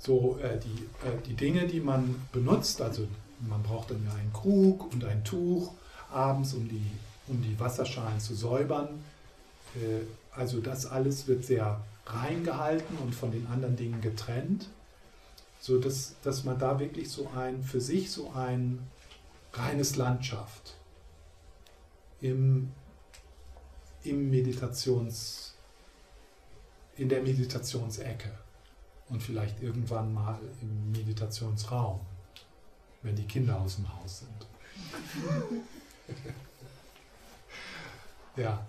So, 0.06 0.38
äh, 0.40 0.56
die, 0.60 0.84
äh, 1.04 1.20
die 1.26 1.34
Dinge, 1.34 1.66
die 1.66 1.80
man 1.80 2.14
benutzt, 2.30 2.80
also 2.80 3.08
man 3.40 3.60
braucht 3.64 3.90
dann 3.90 4.04
ja 4.04 4.14
einen 4.14 4.32
Krug 4.32 4.92
und 4.92 5.04
ein 5.04 5.24
Tuch 5.24 5.72
abends, 6.12 6.54
um 6.54 6.68
die, 6.68 6.92
um 7.26 7.42
die 7.42 7.58
Wasserschalen 7.58 8.20
zu 8.20 8.36
säubern. 8.36 9.02
Äh, 9.74 10.04
also 10.30 10.60
das 10.60 10.86
alles 10.86 11.26
wird 11.26 11.44
sehr 11.44 11.82
rein 12.06 12.44
gehalten 12.44 12.96
und 13.02 13.16
von 13.16 13.32
den 13.32 13.48
anderen 13.48 13.74
Dingen 13.74 14.00
getrennt, 14.00 14.68
so 15.58 15.80
dass, 15.80 16.14
dass 16.22 16.44
man 16.44 16.56
da 16.56 16.78
wirklich 16.78 17.10
so 17.10 17.28
ein 17.34 17.64
für 17.64 17.80
sich 17.80 18.12
so 18.12 18.30
ein 18.30 18.78
reines 19.54 19.96
Landschaft 19.96 20.76
im, 22.20 22.70
im 24.04 24.30
Meditations 24.30 25.54
in 26.96 27.08
der 27.08 27.22
Meditationsecke 27.22 28.45
und 29.08 29.22
vielleicht 29.22 29.62
irgendwann 29.62 30.12
mal 30.12 30.38
im 30.60 30.90
Meditationsraum, 30.92 32.00
wenn 33.02 33.14
die 33.14 33.26
Kinder 33.26 33.60
aus 33.60 33.76
dem 33.76 33.92
Haus 33.94 34.20
sind. 34.20 34.46
ja. 38.36 38.66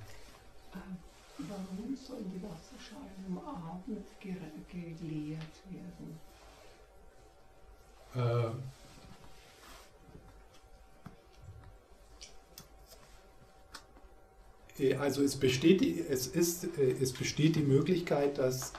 Warum 1.39 1.95
sollen 1.95 2.31
die 2.33 2.41
Wasserschalen 2.41 3.25
am 3.27 3.37
Abend 3.39 4.05
geleert 4.19 5.41
werden? 5.69 6.19
Äh, 14.79 14.95
also 14.95 15.23
es 15.23 15.35
besteht, 15.35 15.81
es, 16.09 16.27
ist, 16.27 16.77
äh, 16.77 16.91
es 17.01 17.13
besteht 17.13 17.55
die 17.55 17.63
Möglichkeit, 17.63 18.37
dass, 18.37 18.73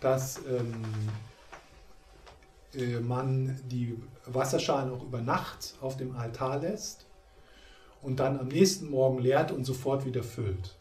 dass 0.00 0.38
ähm, 0.46 0.84
äh, 2.74 3.00
man 3.00 3.58
die 3.64 3.98
Wasserschalen 4.26 4.92
auch 4.92 5.02
über 5.02 5.20
Nacht 5.20 5.74
auf 5.80 5.96
dem 5.96 6.16
Altar 6.16 6.60
lässt 6.60 7.06
und 8.02 8.20
dann 8.20 8.38
am 8.38 8.48
nächsten 8.48 8.90
Morgen 8.90 9.18
leert 9.18 9.50
und 9.50 9.64
sofort 9.64 10.04
wieder 10.04 10.22
füllt. 10.22 10.76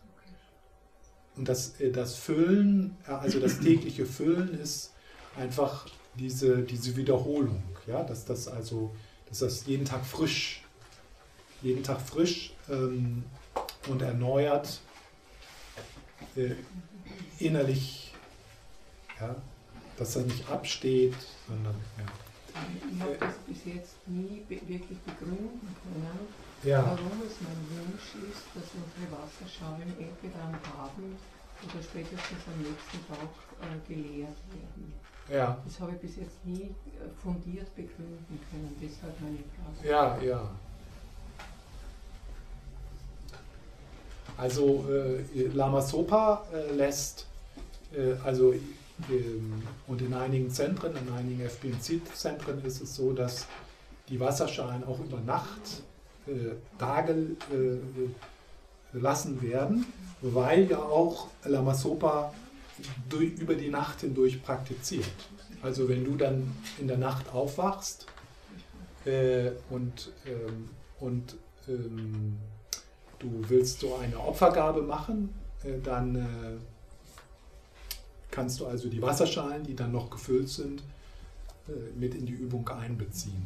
Und 1.35 1.49
das, 1.49 1.79
äh, 1.79 1.91
das 1.91 2.15
Füllen, 2.15 2.97
äh, 3.07 3.11
also 3.11 3.39
das 3.39 3.59
tägliche 3.59 4.05
Füllen 4.05 4.59
ist 4.59 4.93
einfach 5.37 5.87
diese, 6.15 6.61
diese 6.61 6.95
Wiederholung, 6.95 7.63
ja, 7.87 8.03
dass 8.03 8.25
das 8.25 8.47
also, 8.47 8.95
dass 9.29 9.39
das 9.39 9.65
jeden 9.65 9.85
Tag 9.85 10.05
frisch, 10.05 10.63
jeden 11.61 11.83
Tag 11.83 12.01
frisch 12.01 12.53
ähm, 12.69 13.23
und 13.87 14.01
erneuert 14.01 14.81
äh, 16.35 16.51
innerlich, 17.39 18.02
ja, 19.23 19.35
dass 19.97 20.15
er 20.15 20.23
nicht 20.23 20.49
absteht, 20.49 21.15
sondern 21.47 21.75
ja. 21.97 22.05
Ich 22.91 23.01
habe 23.01 23.17
das 23.19 23.35
bis 23.47 23.73
jetzt 23.73 23.95
nie 24.05 24.43
wirklich 24.47 24.99
begründen 24.99 25.75
können, 25.81 26.27
ja. 26.63 26.83
warum 26.85 27.21
es 27.25 27.35
mein 27.41 27.61
Wunsch 27.73 28.29
ist, 28.29 28.45
dass 28.53 28.69
unsere 28.77 29.09
Wasserschalen 29.09 29.89
entweder 29.97 30.43
am 30.45 30.53
Abend 30.79 31.17
oder 31.63 31.83
spätestens 31.83 32.43
am 32.45 32.61
nächsten 32.61 32.99
Tag 33.07 33.33
äh, 33.61 33.91
geleert 33.91 34.37
werden. 34.53 34.93
Ja. 35.31 35.57
Das 35.65 35.79
habe 35.79 35.93
ich 35.93 35.97
bis 35.97 36.17
jetzt 36.17 36.45
nie 36.45 36.63
äh, 36.63 37.09
fundiert 37.23 37.73
begründen 37.75 38.39
können, 38.51 38.75
deshalb 38.79 39.19
meine 39.19 39.37
Frage. 39.55 39.89
Ja, 39.89 40.21
ja. 40.21 40.49
Also 44.37 44.85
äh, 44.89 45.47
Lama 45.53 45.81
Sopa 45.81 46.45
äh, 46.53 46.71
lässt, 46.73 47.25
äh, 47.95 48.13
also 48.23 48.53
und 49.87 50.01
in 50.01 50.13
einigen 50.13 50.49
Zentren, 50.49 50.93
in 50.95 51.13
einigen 51.13 51.41
FBMC-Zentren 51.41 52.63
ist 52.63 52.81
es 52.81 52.95
so, 52.95 53.13
dass 53.13 53.47
die 54.09 54.19
Wasserschalen 54.19 54.83
auch 54.83 54.99
über 54.99 55.19
Nacht 55.19 55.83
äh, 56.27 56.55
dagelassen 56.77 57.37
äh, 59.39 59.41
werden, 59.41 59.85
weil 60.21 60.69
ja 60.69 60.79
auch 60.79 61.27
Lama 61.43 61.73
Sopa 61.73 62.33
durch, 63.09 63.33
über 63.33 63.55
die 63.55 63.69
Nacht 63.69 64.01
hindurch 64.01 64.43
praktiziert. 64.43 65.05
Also 65.61 65.87
wenn 65.87 66.03
du 66.03 66.15
dann 66.15 66.55
in 66.79 66.87
der 66.87 66.97
Nacht 66.97 67.33
aufwachst 67.33 68.05
äh, 69.05 69.51
und, 69.69 70.11
ähm, 70.25 70.69
und 70.99 71.37
ähm, 71.67 72.37
du 73.19 73.29
willst 73.47 73.79
so 73.79 73.95
eine 73.95 74.19
Opfergabe 74.19 74.81
machen, 74.81 75.33
äh, 75.63 75.79
dann 75.81 76.15
äh, 76.15 76.57
kannst 78.33 78.59
du 78.59 78.65
also 78.65 78.89
die 78.89 79.01
Wasserschalen, 79.01 79.63
die 79.63 79.75
dann 79.75 79.91
noch 79.91 80.09
gefüllt 80.09 80.49
sind, 80.49 80.81
äh, 81.67 81.71
mit 81.95 82.15
in 82.15 82.25
die 82.25 82.33
Übung 82.33 82.67
einbeziehen. 82.67 83.45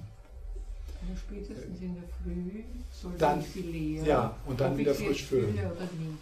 Also 1.01 1.19
spätestens 1.27 1.81
in 1.81 1.95
der 1.95 2.03
Früh 2.23 2.63
soll 2.91 3.11
Dann- 3.17 3.41
ich 3.41 3.47
sie 3.51 3.61
leeren. 3.61 4.05
Ja, 4.05 4.35
und 4.45 4.59
dann 4.59 4.77
wieder 4.77 4.95
frisch 4.95 5.25
füllen. 5.25 5.53
fülle 5.53 5.67
oder 5.67 5.81
nicht. 5.81 6.17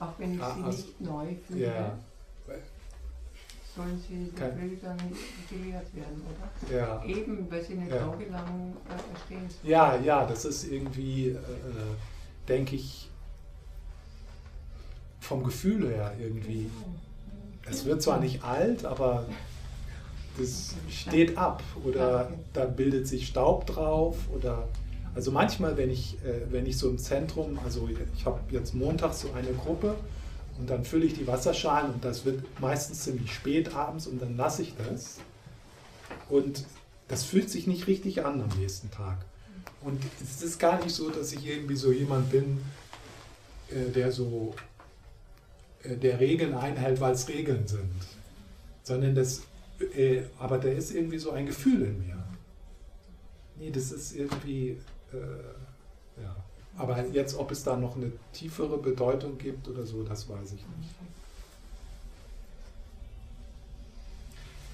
Auch 0.00 0.12
wenn 0.18 0.34
ich 0.34 0.42
Ah, 0.42 0.54
sie 0.54 0.62
also- 0.62 0.82
nicht 0.82 1.00
neu 1.00 1.26
fülle, 1.48 1.60
Ja, 1.66 1.98
sollen 3.74 4.00
sie 4.06 4.14
in 4.14 4.34
der 4.36 4.52
Früh 4.52 4.76
dann 4.82 4.98
geleert 5.50 5.94
werden, 5.96 6.22
oder? 6.30 6.76
ja. 6.76 7.04
Eben, 7.04 7.50
weil 7.50 7.64
sie 7.64 7.74
nicht 7.74 7.90
Ja. 7.90 7.98
tagelang 8.06 8.76
äh, 8.88 9.18
stehen. 9.26 9.48
Ja, 9.64 9.96
ja, 9.98 10.26
das 10.26 10.44
ist 10.44 10.64
irgendwie, 10.70 11.28
äh, 11.30 11.38
denke 12.46 12.76
ich, 12.76 13.08
vom 15.20 15.42
Gefühl 15.42 15.88
her 15.88 16.14
irgendwie. 16.20 16.70
Es 17.70 17.84
wird 17.84 18.02
zwar 18.02 18.20
nicht 18.20 18.44
alt, 18.44 18.84
aber 18.84 19.26
das 20.38 20.74
steht 20.90 21.38
ab. 21.38 21.62
Oder 21.84 22.30
da 22.52 22.64
bildet 22.66 23.06
sich 23.06 23.26
Staub 23.26 23.66
drauf. 23.66 24.16
Oder 24.34 24.68
also 25.14 25.30
manchmal, 25.30 25.76
wenn 25.76 25.90
ich, 25.90 26.16
äh, 26.24 26.50
wenn 26.50 26.66
ich 26.66 26.76
so 26.76 26.88
im 26.88 26.98
Zentrum, 26.98 27.58
also 27.64 27.88
ich 28.16 28.26
habe 28.26 28.40
jetzt 28.50 28.74
montags 28.74 29.20
so 29.20 29.32
eine 29.32 29.52
Gruppe 29.52 29.94
und 30.58 30.68
dann 30.68 30.84
fülle 30.84 31.04
ich 31.06 31.14
die 31.14 31.26
Wasserschalen 31.26 31.92
und 31.92 32.04
das 32.04 32.24
wird 32.24 32.42
meistens 32.60 33.04
ziemlich 33.04 33.32
spät 33.32 33.74
abends 33.74 34.06
und 34.06 34.20
dann 34.20 34.36
lasse 34.36 34.62
ich 34.62 34.74
das. 34.76 35.18
Und 36.28 36.64
das 37.08 37.24
fühlt 37.24 37.50
sich 37.50 37.66
nicht 37.66 37.86
richtig 37.86 38.24
an 38.24 38.40
am 38.40 38.58
nächsten 38.58 38.90
Tag. 38.90 39.18
Und 39.82 40.02
es 40.22 40.42
ist 40.42 40.58
gar 40.58 40.82
nicht 40.82 40.94
so, 40.94 41.10
dass 41.10 41.32
ich 41.32 41.46
irgendwie 41.46 41.76
so 41.76 41.92
jemand 41.92 42.30
bin, 42.30 42.60
äh, 43.70 43.90
der 43.90 44.10
so 44.10 44.54
der 45.84 46.20
Regeln 46.20 46.54
einhält, 46.54 47.00
weil 47.00 47.12
es 47.12 47.28
Regeln 47.28 47.66
sind. 47.66 47.90
Sondern 48.82 49.14
das, 49.14 49.42
äh, 49.96 50.22
aber 50.38 50.58
da 50.58 50.68
ist 50.68 50.94
irgendwie 50.94 51.18
so 51.18 51.30
ein 51.30 51.46
Gefühl 51.46 51.82
in 51.82 51.98
mir. 52.06 52.22
Nee, 53.56 53.70
das 53.70 53.92
ist 53.92 54.16
irgendwie, 54.16 54.78
äh, 55.12 56.22
ja. 56.22 56.36
Aber 56.76 57.04
jetzt, 57.08 57.36
ob 57.38 57.50
es 57.52 57.62
da 57.62 57.76
noch 57.76 57.96
eine 57.96 58.10
tiefere 58.32 58.78
Bedeutung 58.78 59.38
gibt 59.38 59.68
oder 59.68 59.84
so, 59.84 60.02
das 60.02 60.28
weiß 60.28 60.52
ich 60.52 60.64
nicht. 60.78 60.94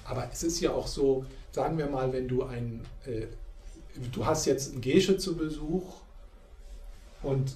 Aber 0.05 0.27
es 0.31 0.43
ist 0.43 0.59
ja 0.59 0.73
auch 0.73 0.87
so, 0.87 1.25
sagen 1.51 1.77
wir 1.77 1.87
mal, 1.87 2.11
wenn 2.11 2.27
du 2.27 2.43
ein, 2.43 2.81
äh, 3.05 3.27
du 4.11 4.25
hast 4.25 4.45
jetzt 4.45 4.73
einen 4.73 4.81
Gesche 4.81 5.17
zu 5.17 5.37
Besuch 5.37 6.01
und 7.21 7.55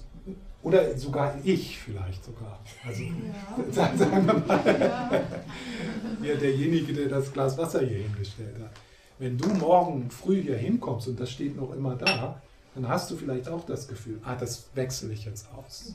oder 0.66 0.98
sogar 0.98 1.38
ich 1.44 1.78
vielleicht 1.78 2.24
sogar. 2.24 2.58
Also 2.84 3.04
Ja. 3.04 3.70
sagen 3.70 4.26
wir 4.26 4.34
mal, 4.34 4.80
Ja. 4.80 6.26
ja, 6.26 6.34
derjenige, 6.34 6.92
der 6.92 7.08
das 7.08 7.32
Glas 7.32 7.56
Wasser 7.56 7.86
hier 7.86 7.98
hingestellt 7.98 8.56
hat. 8.60 8.72
Wenn 9.20 9.38
du 9.38 9.48
morgen 9.48 10.10
früh 10.10 10.42
hier 10.42 10.56
hinkommst 10.56 11.06
und 11.06 11.20
das 11.20 11.30
steht 11.30 11.54
noch 11.54 11.72
immer 11.72 11.94
da, 11.94 12.42
dann 12.74 12.88
hast 12.88 13.08
du 13.12 13.16
vielleicht 13.16 13.48
auch 13.48 13.64
das 13.64 13.86
Gefühl, 13.86 14.18
ah, 14.24 14.34
das 14.34 14.66
wechsle 14.74 15.12
ich 15.12 15.24
jetzt 15.24 15.46
aus. 15.56 15.94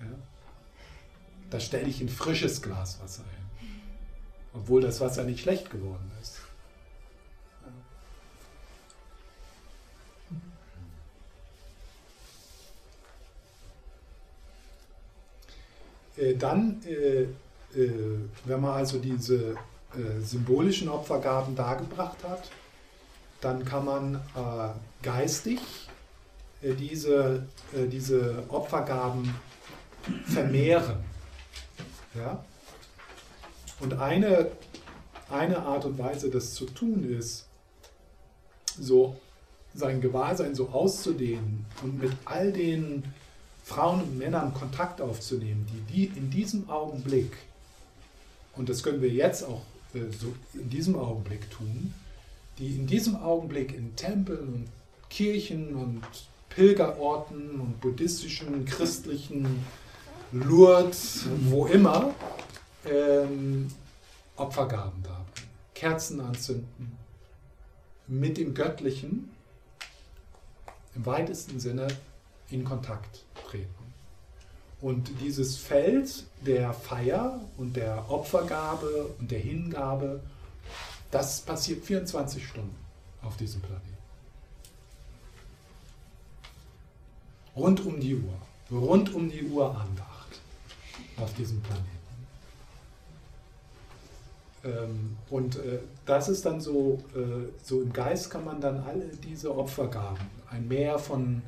Ja? 0.00 0.06
Da 1.50 1.60
stelle 1.60 1.86
ich 1.86 2.00
ein 2.00 2.08
frisches 2.08 2.60
Glas 2.60 3.00
Wasser 3.00 3.22
hin. 3.22 3.70
Obwohl 4.52 4.80
das 4.80 5.00
Wasser 5.00 5.22
nicht 5.22 5.38
schlecht 5.40 5.70
geworden 5.70 6.10
ist. 6.20 6.40
Dann, 16.38 16.82
äh, 16.86 17.22
äh, 17.78 17.92
wenn 18.44 18.60
man 18.60 18.72
also 18.72 18.98
diese 18.98 19.54
äh, 19.94 20.20
symbolischen 20.22 20.88
Opfergaben 20.88 21.54
dargebracht 21.54 22.18
hat, 22.24 22.50
dann 23.40 23.64
kann 23.64 23.84
man 23.84 24.14
äh, 24.14 24.70
geistig 25.02 25.60
äh, 26.62 26.74
diese, 26.74 27.46
äh, 27.72 27.86
diese 27.86 28.44
Opfergaben 28.48 29.34
vermehren. 30.24 31.04
Ja? 32.14 32.44
Und 33.80 33.94
eine, 33.94 34.50
eine 35.30 35.58
Art 35.58 35.84
und 35.84 35.98
Weise, 35.98 36.30
das 36.30 36.54
zu 36.54 36.66
tun, 36.66 37.04
ist, 37.04 37.46
so 38.80 39.16
sein 39.74 40.00
Gewahrsein 40.00 40.54
so 40.54 40.68
auszudehnen 40.68 41.64
und 41.82 42.00
mit 42.00 42.12
all 42.24 42.52
den 42.52 43.04
Frauen 43.68 44.00
und 44.00 44.16
Männern 44.16 44.54
Kontakt 44.54 45.02
aufzunehmen, 45.02 45.66
die, 45.70 45.92
die 45.92 46.18
in 46.18 46.30
diesem 46.30 46.70
Augenblick, 46.70 47.36
und 48.56 48.70
das 48.70 48.82
können 48.82 49.02
wir 49.02 49.10
jetzt 49.10 49.44
auch 49.44 49.60
äh, 49.92 50.10
so 50.18 50.34
in 50.54 50.70
diesem 50.70 50.96
Augenblick 50.96 51.50
tun, 51.50 51.92
die 52.58 52.76
in 52.76 52.86
diesem 52.86 53.16
Augenblick 53.16 53.74
in 53.74 53.94
Tempeln 53.94 54.48
und 54.48 54.68
Kirchen 55.10 55.74
und 55.74 56.02
Pilgerorten 56.48 57.60
und 57.60 57.78
buddhistischen, 57.82 58.64
christlichen 58.64 59.66
Lourdes, 60.32 61.26
wo 61.42 61.66
immer, 61.66 62.14
ähm, 62.86 63.68
Opfergaben 64.36 65.02
da, 65.02 65.26
Kerzen 65.74 66.22
anzünden, 66.22 66.96
mit 68.06 68.38
dem 68.38 68.54
Göttlichen 68.54 69.28
im 70.94 71.04
weitesten 71.04 71.60
Sinne 71.60 71.88
in 72.50 72.64
Kontakt 72.64 73.24
treten. 73.48 73.68
Und 74.80 75.10
dieses 75.20 75.56
Feld 75.56 76.24
der 76.46 76.72
Feier 76.72 77.40
und 77.56 77.74
der 77.76 78.10
Opfergabe 78.10 79.10
und 79.18 79.30
der 79.30 79.40
Hingabe, 79.40 80.20
das 81.10 81.40
passiert 81.40 81.84
24 81.84 82.46
Stunden 82.46 82.76
auf 83.22 83.36
diesem 83.36 83.60
Planeten. 83.60 83.96
Rund 87.56 87.84
um 87.84 87.98
die 87.98 88.14
Uhr. 88.14 88.34
Rund 88.70 89.12
um 89.14 89.28
die 89.28 89.42
Uhr 89.44 89.68
Andacht 89.68 90.40
auf 91.16 91.34
diesem 91.34 91.60
Planeten. 91.60 91.98
Ähm, 94.64 95.16
und 95.30 95.56
äh, 95.56 95.80
das 96.06 96.28
ist 96.28 96.44
dann 96.44 96.60
so, 96.60 97.02
äh, 97.14 97.48
so 97.62 97.82
im 97.82 97.92
Geist 97.92 98.30
kann 98.30 98.44
man 98.44 98.60
dann 98.60 98.82
alle 98.82 99.06
diese 99.24 99.56
Opfergaben, 99.56 100.26
ein 100.50 100.68
Meer 100.68 100.98
von, 100.98 101.42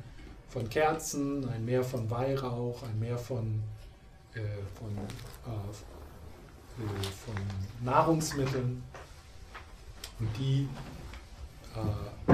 von 0.51 0.69
Kerzen, 0.69 1.47
ein 1.49 1.63
Meer 1.63 1.83
von 1.83 2.09
Weihrauch, 2.09 2.83
ein 2.83 2.99
Meer 2.99 3.17
von, 3.17 3.63
äh, 4.33 4.39
von, 4.77 4.97
äh, 5.47 5.53
äh, 6.83 7.03
von 7.25 7.35
Nahrungsmitteln 7.85 8.83
und 10.19 10.37
die, 10.37 10.67
äh, 11.73 12.33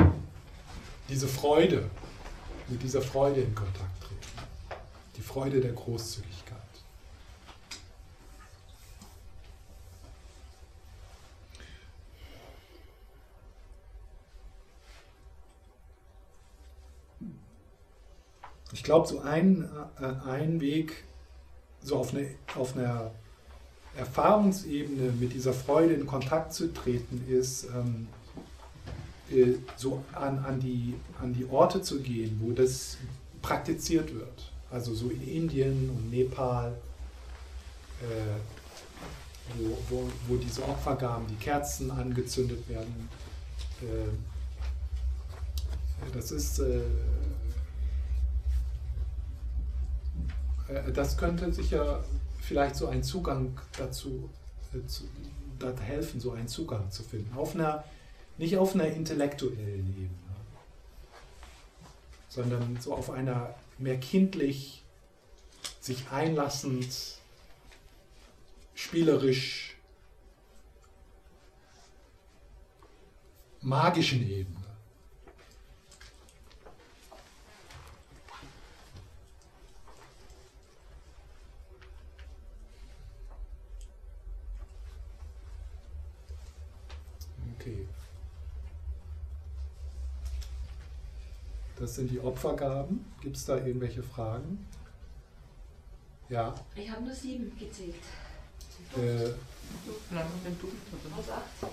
diese 1.07 1.27
Freude, 1.27 1.89
mit 2.67 2.81
dieser 2.81 3.01
Freude 3.01 3.41
in 3.41 3.53
Kontakt 3.53 4.01
treten. 4.01 4.47
Die 5.15 5.21
Freude 5.21 5.61
der 5.61 5.73
Großzügigkeit. 5.73 6.57
Ich 18.73 18.76
glaube, 18.87 19.05
so 19.05 19.19
ein, 19.19 19.69
äh, 19.99 20.05
ein 20.29 20.61
Weg, 20.61 21.03
so 21.83 21.97
auf, 21.97 22.13
eine, 22.13 22.29
auf 22.55 22.75
einer 22.75 23.11
Erfahrungsebene 23.97 25.11
mit 25.11 25.33
dieser 25.33 25.51
Freude 25.51 25.93
in 25.93 26.07
Kontakt 26.07 26.53
zu 26.53 26.73
treten, 26.73 27.21
ist, 27.27 27.65
ähm, 27.65 28.07
äh, 29.29 29.55
so 29.75 30.05
an, 30.13 30.39
an, 30.39 30.61
die, 30.61 30.95
an 31.21 31.33
die 31.33 31.45
Orte 31.49 31.81
zu 31.81 31.99
gehen, 31.99 32.39
wo 32.41 32.53
das 32.53 32.97
praktiziert 33.41 34.15
wird. 34.15 34.53
Also 34.71 34.93
so 34.93 35.09
in 35.09 35.21
Indien 35.27 35.89
und 35.89 36.09
Nepal, 36.09 36.73
äh, 38.01 38.39
wo, 39.57 39.77
wo, 39.89 40.09
wo 40.29 40.37
diese 40.37 40.63
Opfergaben, 40.63 41.27
die 41.27 41.35
Kerzen 41.35 41.91
angezündet 41.91 42.69
werden. 42.69 43.09
Äh, 43.81 44.07
das 46.13 46.31
ist 46.31 46.61
das 50.93 51.17
könnte 51.17 51.51
sicher 51.53 52.03
vielleicht 52.41 52.75
so 52.75 52.87
ein 52.87 53.03
Zugang 53.03 53.59
dazu 53.77 54.29
äh, 54.73 54.85
zu, 54.87 55.03
helfen, 55.81 56.19
so 56.19 56.31
einen 56.31 56.47
Zugang 56.47 56.91
zu 56.91 57.03
finden. 57.03 57.35
Auf 57.35 57.55
einer, 57.55 57.83
nicht 58.37 58.57
auf 58.57 58.75
einer 58.75 58.87
intellektuellen 58.87 59.89
Ebene, 59.89 60.09
sondern 62.29 62.77
so 62.79 62.93
auf 62.93 63.09
einer 63.09 63.55
mehr 63.77 63.97
kindlich, 63.99 64.83
sich 65.79 66.09
einlassend, 66.11 67.17
spielerisch, 68.75 69.75
magischen 73.61 74.29
Ebene. 74.29 74.56
Das 91.79 91.95
sind 91.95 92.09
die 92.11 92.19
Opfergaben. 92.19 93.05
Gibt 93.21 93.37
es 93.37 93.45
da 93.45 93.57
irgendwelche 93.57 94.01
Fragen? 94.03 94.65
Ja. 96.29 96.53
Ich 96.75 96.89
habe 96.89 97.03
nur 97.03 97.13
sieben 97.13 97.51
gezählt. 97.57 97.95
Äh, 98.95 99.25
Aus 101.17 101.29
acht? 101.29 101.71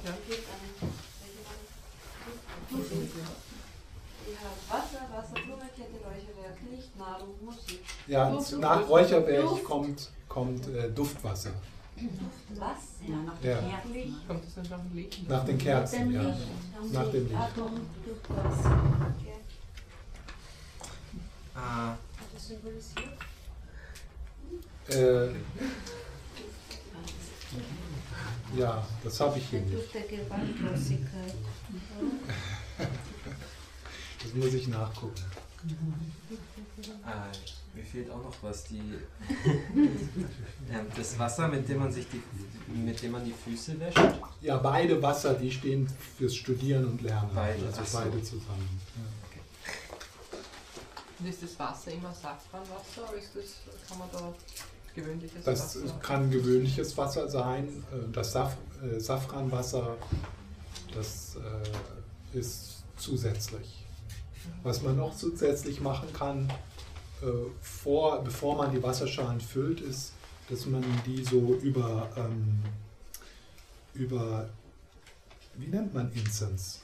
Ja. 4.26 4.74
Wasser, 4.74 5.00
Wasser, 5.12 5.34
Blumenkette, 5.34 5.98
Räucherwerk, 6.02 6.58
Licht, 6.70 6.96
Nahrung, 6.98 7.34
Musik. 7.44 7.80
ja, 8.06 8.30
Duft, 8.30 8.58
nach 8.58 8.78
Duft, 8.78 8.90
Räucherwerk 8.90 9.42
Duft. 9.48 9.64
kommt, 9.64 10.10
kommt 10.28 10.66
äh, 10.68 10.90
Duftwasser. 10.90 11.50
Was? 12.54 13.06
Ja, 13.06 13.16
nach 13.16 13.42
Ja. 13.42 13.60
den 13.60 13.70
Kerzen. 13.70 14.26
Kommt 14.26 14.44
das 14.46 14.54
dann 14.54 14.64
nach 14.70 14.80
dem 14.88 14.96
Licht? 14.96 15.28
Nach 15.28 15.44
den 15.44 15.58
Kerzen, 15.58 16.10
ja. 16.12 16.22
Licht. 16.22 16.38
Nach 16.92 17.10
dem 17.10 17.28
Licht. 17.28 17.40
doch, 17.56 17.70
durch 18.04 18.18
was? 18.28 18.64
Ah? 21.54 21.96
Äh, 24.88 25.28
ja, 28.56 28.86
das 29.02 29.20
habe 29.20 29.38
ich 29.38 29.48
hier 29.48 29.60
nicht. 29.60 29.94
Das 34.24 34.32
muss 34.32 34.54
ich 34.54 34.68
nachgucken. 34.68 35.22
ah, 37.04 37.26
mir 37.74 37.84
fehlt 37.84 38.10
auch 38.10 38.22
noch 38.22 38.34
was. 38.40 38.64
Die, 38.64 38.78
ähm, 39.76 40.86
das 40.96 41.18
Wasser, 41.18 41.46
mit 41.48 41.68
dem 41.68 41.80
man 41.80 41.92
sich 41.92 42.06
die, 42.08 42.22
mit 42.72 43.02
dem 43.02 43.12
man 43.12 43.22
die 43.22 43.34
Füße 43.34 43.78
wäscht. 43.78 43.98
Ja, 44.40 44.56
beide 44.56 45.02
Wasser, 45.02 45.34
die 45.34 45.50
stehen 45.50 45.86
fürs 46.16 46.34
Studieren 46.34 46.86
und 46.86 47.02
Lernen. 47.02 47.28
Beide, 47.34 47.66
also 47.66 47.80
ach 47.82 47.86
so. 47.86 47.98
beide 47.98 48.22
zusammen. 48.22 48.80
Und 51.24 51.30
ist 51.30 51.42
das 51.42 51.58
Wasser 51.58 51.90
immer 51.92 52.12
Safranwasser 52.12 53.08
oder 53.08 53.16
ist 53.18 53.30
das, 53.34 53.88
kann 53.88 53.98
man 53.98 54.08
da 54.12 54.34
gewöhnliches 54.94 55.42
Das 55.42 55.76
Wasser? 55.76 55.98
kann 56.02 56.30
gewöhnliches 56.30 56.94
Wasser 56.98 57.28
sein. 57.30 57.82
Äh, 57.90 58.12
Das 58.12 58.32
Saf 58.32 58.54
äh, 58.82 59.00
Safranwasser, 59.00 59.96
das 60.94 61.36
äh, 62.34 62.38
ist 62.38 62.82
zusätzlich. 62.98 63.86
Was 64.62 64.82
man 64.82 64.98
noch 64.98 65.16
zusätzlich 65.16 65.80
machen 65.80 66.12
kann, 66.12 66.50
äh, 67.22 67.26
vor, 67.62 68.22
bevor 68.22 68.56
man 68.56 68.70
die 68.72 68.82
Wasserschalen 68.82 69.40
füllt, 69.40 69.80
ist, 69.80 70.12
dass 70.50 70.66
man 70.66 70.84
die 71.06 71.24
so 71.24 71.54
über, 71.62 72.10
ähm, 72.18 72.62
über 73.94 74.50
wie 75.54 75.68
nennt 75.68 75.94
man 75.94 76.12
Incense? 76.12 76.80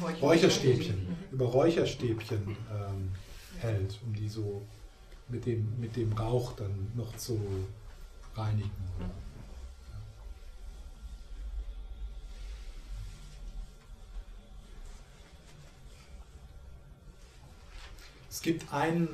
Räucher- 0.00 0.20
Räucherstäbchen. 0.20 1.14
Über 1.30 1.44
Räucherstäbchen 1.46 2.56
ähm, 2.72 3.10
hält, 3.64 3.98
um 4.04 4.14
die 4.14 4.28
so 4.28 4.62
mit 5.28 5.46
dem, 5.46 5.80
mit 5.80 5.96
dem 5.96 6.12
Rauch 6.12 6.52
dann 6.52 6.92
noch 6.94 7.16
zu 7.16 7.40
reinigen. 8.36 8.70
Mhm. 8.98 9.10
Es 18.30 18.42
gibt 18.42 18.72
ein, 18.72 19.08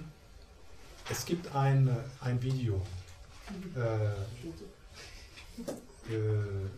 es 1.08 1.24
gibt 1.24 1.54
ein, 1.54 1.94
ein 2.20 2.42
Video. 2.42 2.80
Äh, 3.76 4.06
äh, 6.12 6.70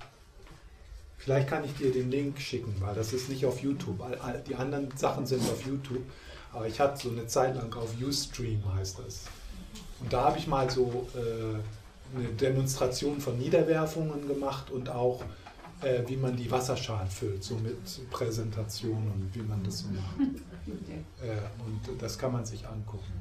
Vielleicht 1.22 1.48
kann 1.48 1.64
ich 1.64 1.72
dir 1.74 1.92
den 1.92 2.10
Link 2.10 2.40
schicken, 2.40 2.74
weil 2.80 2.96
das 2.96 3.12
ist 3.12 3.28
nicht 3.28 3.46
auf 3.46 3.62
YouTube. 3.62 4.02
Die 4.48 4.56
anderen 4.56 4.90
Sachen 4.96 5.24
sind 5.24 5.40
auf 5.42 5.64
YouTube, 5.64 6.02
aber 6.52 6.66
ich 6.66 6.80
hatte 6.80 7.02
so 7.02 7.10
eine 7.10 7.26
Zeit 7.26 7.56
lang 7.56 7.72
auf 7.74 7.90
Ustream 8.00 8.62
heißt 8.74 8.98
das. 8.98 9.24
Und 10.00 10.12
da 10.12 10.24
habe 10.24 10.38
ich 10.38 10.46
mal 10.46 10.68
so 10.68 11.08
äh, 11.14 12.16
eine 12.16 12.28
Demonstration 12.28 13.20
von 13.20 13.38
Niederwerfungen 13.38 14.26
gemacht 14.26 14.70
und 14.70 14.88
auch 14.88 15.22
äh, 15.82 16.02
wie 16.06 16.16
man 16.16 16.36
die 16.36 16.50
Wasserschalen 16.50 17.08
füllt, 17.08 17.42
so 17.42 17.56
mit 17.56 18.10
Präsentation 18.10 19.10
und 19.14 19.34
wie 19.34 19.42
man 19.42 19.62
das 19.64 19.80
so 19.80 19.88
macht. 19.88 20.30
Äh, 21.20 21.34
und 21.64 22.00
das 22.00 22.16
kann 22.16 22.30
man 22.30 22.44
sich 22.46 22.64
angucken. 22.64 23.12